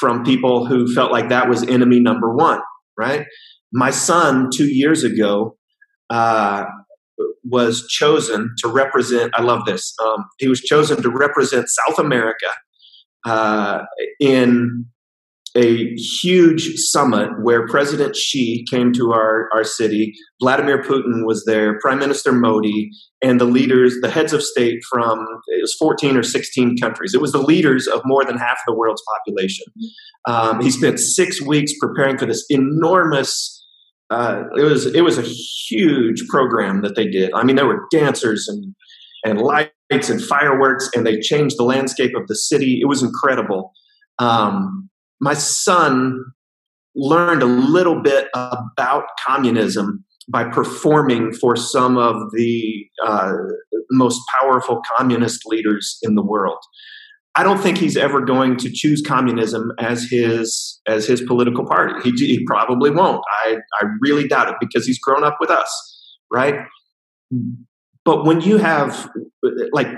from 0.01 0.25
people 0.25 0.67
who 0.67 0.93
felt 0.93 1.13
like 1.13 1.29
that 1.29 1.49
was 1.49 1.63
enemy 1.63 2.01
number 2.01 2.35
one 2.35 2.61
right? 2.97 3.27
My 3.73 3.91
son, 3.91 4.49
two 4.53 4.67
years 4.67 5.05
ago, 5.05 5.57
uh, 6.11 6.65
was 7.45 7.87
chosen 7.89 8.55
to 8.59 8.69
represent, 8.69 9.33
I 9.35 9.43
love 9.43 9.65
this, 9.67 9.95
um, 10.05 10.25
he 10.39 10.49
was 10.49 10.61
chosen 10.61 11.03
to 11.03 11.11
represent 11.11 11.67
South 11.69 11.99
America 11.99 12.49
uh, 13.25 13.83
in 14.21 14.87
a 15.57 15.95
huge 15.95 16.75
summit 16.77 17.31
where 17.43 17.67
President 17.67 18.15
Xi 18.15 18.65
came 18.71 18.93
to 18.93 19.13
our, 19.13 19.49
our 19.55 19.65
city. 19.65 20.13
Vladimir 20.41 20.83
Putin 20.83 21.25
was 21.25 21.45
there, 21.47 21.79
Prime 21.81 21.99
Minister 21.99 22.31
Modi, 22.31 22.91
and 23.23 23.41
the 23.41 23.47
leaders, 23.47 23.95
the 24.03 24.11
heads 24.11 24.35
of 24.35 24.43
state 24.43 24.81
from 24.91 25.27
it 25.49 25.63
was 25.63 25.75
14 25.79 26.17
or 26.17 26.23
16 26.23 26.77
countries. 26.77 27.15
It 27.15 27.23
was 27.23 27.33
the 27.33 27.41
leaders 27.41 27.87
of 27.87 28.03
more 28.05 28.25
than 28.25 28.37
half 28.37 28.59
of 28.59 28.67
the 28.67 28.75
world's 28.75 29.03
population. 29.17 29.65
Um, 30.29 30.61
he 30.61 30.71
spent 30.71 31.01
six 31.01 31.41
weeks 31.41 31.73
preparing 31.81 32.19
for 32.19 32.27
this 32.27 32.45
enormous. 32.51 33.56
Uh, 34.11 34.45
it 34.57 34.63
was 34.63 34.87
it 34.87 35.03
was 35.03 35.19
a 35.19 35.23
huge 35.23 36.27
program 36.29 36.83
that 36.83 36.95
they 36.95 37.09
did. 37.09 37.31
I 37.35 37.43
mean, 37.43 37.57
there 37.57 37.67
were 37.67 37.87
dancers 37.91 38.47
and 38.49 38.75
and 39.25 39.41
lights 39.41 40.09
and 40.09 40.23
fireworks, 40.23 40.89
and 40.95 41.05
they 41.05 41.19
changed 41.19 41.59
the 41.59 41.65
landscape 41.65 42.13
of 42.17 42.27
the 42.29 42.37
city. 42.37 42.79
It 42.81 42.87
was 42.87 43.03
incredible. 43.03 43.73
Um, 44.19 44.89
my 45.21 45.35
son 45.35 46.25
learned 46.95 47.43
a 47.43 47.47
little 47.47 48.01
bit 48.01 48.29
about 48.35 49.05
communism 49.27 50.05
by 50.29 50.45
performing 50.45 51.33
for 51.33 51.57
some 51.57 51.97
of 51.97 52.17
the 52.33 52.87
uh, 53.05 53.33
most 53.91 54.21
powerful 54.41 54.81
communist 54.97 55.43
leaders 55.47 55.99
in 56.03 56.15
the 56.15 56.23
world. 56.23 56.59
I 57.37 57.43
don't 57.43 57.59
think 57.59 57.77
he's 57.77 57.99
ever 57.99 58.23
going 58.23 58.57
to 58.57 58.71
choose 58.73 59.03
communism 59.07 59.71
as 59.79 60.05
his 60.11 60.81
as 60.89 61.07
his 61.07 61.21
political 61.21 61.67
party. 61.67 61.93
He, 62.03 62.11
he 62.27 62.45
probably 62.47 62.91
won't. 62.91 63.23
I, 63.45 63.57
I 63.81 63.87
really 64.01 64.27
doubt 64.27 64.49
it 64.49 64.57
because 64.59 64.87
he's 64.87 64.99
grown 64.99 65.23
up 65.23 65.37
with 65.39 65.51
us, 65.51 66.17
right? 66.33 66.65
But 68.05 68.25
when 68.25 68.41
you 68.41 68.57
have 68.57 69.11
like 69.73 69.89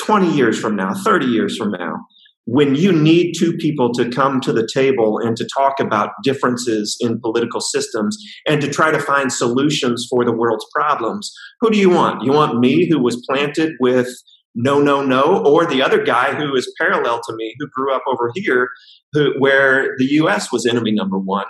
20 0.00 0.32
years 0.32 0.58
from 0.58 0.74
now, 0.74 0.94
30 0.94 1.26
years 1.26 1.58
from 1.58 1.72
now, 1.72 2.06
when 2.44 2.74
you 2.74 2.90
need 2.90 3.34
two 3.38 3.52
people 3.52 3.92
to 3.92 4.08
come 4.08 4.40
to 4.40 4.52
the 4.52 4.68
table 4.72 5.18
and 5.18 5.36
to 5.36 5.46
talk 5.54 5.78
about 5.78 6.10
differences 6.24 6.96
in 7.00 7.20
political 7.20 7.60
systems 7.60 8.16
and 8.48 8.60
to 8.60 8.68
try 8.68 8.90
to 8.90 8.98
find 8.98 9.32
solutions 9.32 10.06
for 10.10 10.24
the 10.24 10.32
world's 10.32 10.66
problems, 10.74 11.32
who 11.60 11.70
do 11.70 11.78
you 11.78 11.90
want? 11.90 12.24
You 12.24 12.32
want 12.32 12.58
me, 12.58 12.88
who 12.90 13.00
was 13.00 13.22
planted 13.28 13.72
with 13.78 14.08
no, 14.54 14.80
no, 14.80 15.04
no, 15.04 15.42
or 15.44 15.66
the 15.66 15.82
other 15.82 16.02
guy 16.04 16.34
who 16.34 16.54
is 16.54 16.72
parallel 16.78 17.20
to 17.26 17.34
me, 17.34 17.54
who 17.58 17.66
grew 17.72 17.94
up 17.94 18.02
over 18.06 18.30
here, 18.34 18.68
who, 19.12 19.32
where 19.38 19.94
the 19.98 20.06
U.S. 20.12 20.52
was 20.52 20.66
enemy 20.66 20.92
number 20.92 21.18
one. 21.18 21.46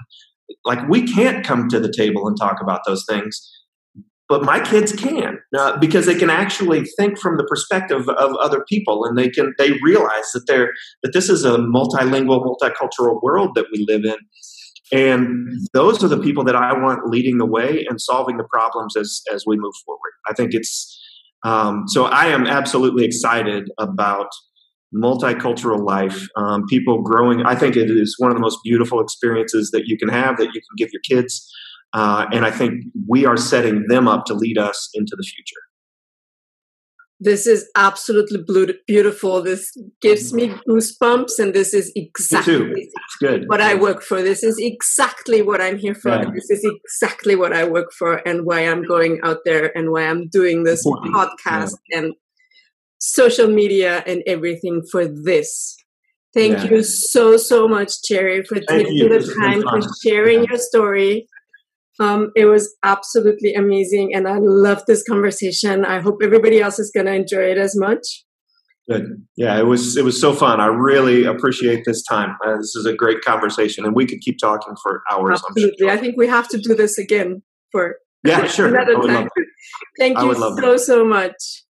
Like, 0.65 0.89
we 0.89 1.03
can't 1.03 1.45
come 1.45 1.69
to 1.69 1.81
the 1.81 1.93
table 1.97 2.29
and 2.29 2.37
talk 2.39 2.61
about 2.61 2.83
those 2.87 3.05
things 3.09 3.41
but 4.33 4.45
my 4.45 4.61
kids 4.61 4.93
can 4.93 5.41
uh, 5.59 5.77
because 5.77 6.07
they 6.07 6.15
can 6.15 6.31
actually 6.31 6.87
think 6.97 7.19
from 7.19 7.37
the 7.37 7.45
perspective 7.45 8.09
of 8.09 8.35
other 8.37 8.65
people 8.67 9.05
and 9.05 9.19
they 9.19 9.29
can 9.29 9.53
they 9.59 9.73
realize 9.83 10.31
that 10.33 10.45
they're 10.47 10.73
that 11.03 11.13
this 11.13 11.29
is 11.29 11.45
a 11.45 11.59
multilingual 11.59 12.43
multicultural 12.43 13.23
world 13.23 13.51
that 13.55 13.67
we 13.71 13.85
live 13.87 14.07
in 14.07 14.17
and 14.91 15.49
those 15.75 16.03
are 16.03 16.09
the 16.09 16.19
people 16.19 16.45
that 16.45 16.57
i 16.57 16.73
want 16.73 17.07
leading 17.11 17.37
the 17.37 17.45
way 17.45 17.85
and 17.91 18.01
solving 18.01 18.39
the 18.39 18.45
problems 18.45 18.97
as 18.97 19.21
as 19.35 19.45
we 19.47 19.59
move 19.59 19.75
forward 19.85 20.13
i 20.27 20.33
think 20.33 20.55
it's 20.55 20.99
um, 21.45 21.85
so 21.87 22.05
i 22.05 22.27
am 22.27 22.47
absolutely 22.47 23.05
excited 23.05 23.71
about 23.79 24.29
multicultural 24.95 25.85
life 25.85 26.29
um, 26.37 26.65
people 26.69 27.03
growing 27.03 27.43
i 27.47 27.55
think 27.55 27.77
it 27.77 27.91
is 27.91 28.15
one 28.19 28.31
of 28.31 28.37
the 28.37 28.43
most 28.43 28.59
beautiful 28.65 29.01
experiences 29.01 29.71
that 29.71 29.85
you 29.87 29.97
can 29.97 30.09
have 30.09 30.37
that 30.37 30.47
you 30.47 30.61
can 30.61 30.77
give 30.77 30.91
your 30.93 31.03
kids 31.03 31.51
uh, 31.95 32.27
and 32.33 32.45
I 32.47 32.51
think 32.51 32.85
we 33.07 33.27
are 33.27 33.37
setting 33.37 33.85
them 33.89 34.09
up 34.09 34.25
to 34.27 34.35
lead 34.35 34.59
us 34.59 34.89
into 34.95 35.15
the 35.17 35.23
future. 35.23 35.61
This 37.23 37.47
is 37.47 37.71
absolutely 37.77 38.43
beautiful. 38.89 39.43
This 39.43 39.77
gives 40.01 40.35
me 40.35 40.49
goosebumps, 40.69 41.39
and 41.39 41.55
this 41.55 41.73
is 41.73 41.93
exactly 41.95 42.91
what 43.47 43.61
I 43.61 43.77
work 43.77 44.03
for. 44.03 44.23
This 44.23 44.43
is 44.43 44.59
exactly 44.59 45.41
what 45.41 45.61
I'm 45.61 45.79
here 45.79 45.95
for. 45.95 46.11
Yeah. 46.11 46.31
This 46.35 46.51
is 46.51 46.65
exactly 46.65 47.37
what 47.37 47.53
I 47.53 47.63
work 47.63 47.93
for, 47.93 48.17
and 48.27 48.45
why 48.45 48.63
I'm 48.63 48.83
going 48.83 49.21
out 49.23 49.39
there, 49.45 49.71
and 49.79 49.93
why 49.93 50.09
I'm 50.09 50.29
doing 50.31 50.65
this 50.65 50.85
podcast 50.85 51.77
yeah. 51.91 51.99
and 51.99 52.15
social 52.99 53.47
media 53.47 54.03
and 54.05 54.25
everything 54.27 54.83
for 54.91 55.07
this. 55.07 55.77
Thank 56.35 56.59
yeah. 56.59 56.71
you 56.71 56.83
so 56.83 57.37
so 57.37 57.69
much, 57.69 58.03
Cherry, 58.03 58.43
for 58.43 58.57
Thank 58.57 58.69
taking 58.69 58.97
you. 58.97 59.09
the 59.09 59.35
time 59.41 59.63
for 59.63 59.81
sharing 60.03 60.45
your 60.45 60.59
story 60.59 61.29
um, 62.01 62.31
it 62.35 62.47
was 62.47 62.75
absolutely 62.83 63.55
amazing, 63.55 64.15
and 64.15 64.27
I 64.27 64.39
love 64.41 64.83
this 64.87 65.03
conversation. 65.03 65.85
I 65.85 66.01
hope 66.01 66.21
everybody 66.23 66.61
else 66.61 66.79
is 66.79 66.91
going 66.95 67.07
to 67.07 67.15
enjoy 67.15 67.51
it 67.51 67.59
as 67.59 67.79
much. 67.79 68.25
Good. 68.89 69.25
Yeah, 69.37 69.59
it 69.59 69.67
was 69.67 69.97
it 69.97 70.05
was 70.05 70.21
so 70.21 70.35
fun. 70.35 70.61
I 70.61 70.67
really 70.67 71.25
appreciate 71.25 71.85
this 71.87 72.03
time. 72.03 72.37
Uh, 72.45 72.57
this 72.57 72.75
is 72.75 72.85
a 72.85 72.93
great 72.93 73.21
conversation, 73.21 73.85
and 73.85 73.95
we 73.95 74.07
could 74.07 74.21
keep 74.21 74.39
talking 74.39 74.75
for 74.83 75.03
hours. 75.11 75.41
Absolutely, 75.49 75.77
sure. 75.79 75.91
I 75.91 75.97
think 75.97 76.17
we 76.17 76.27
have 76.27 76.49
to 76.49 76.59
do 76.59 76.75
this 76.75 76.99
again 76.99 77.43
for 77.71 77.97
yeah, 78.25 78.47
sure. 78.47 78.67
another 78.75 78.95
time. 79.07 79.29
Thank 79.99 80.19
you 80.19 80.35
so 80.35 80.77
so 80.77 81.05
much. 81.05 81.65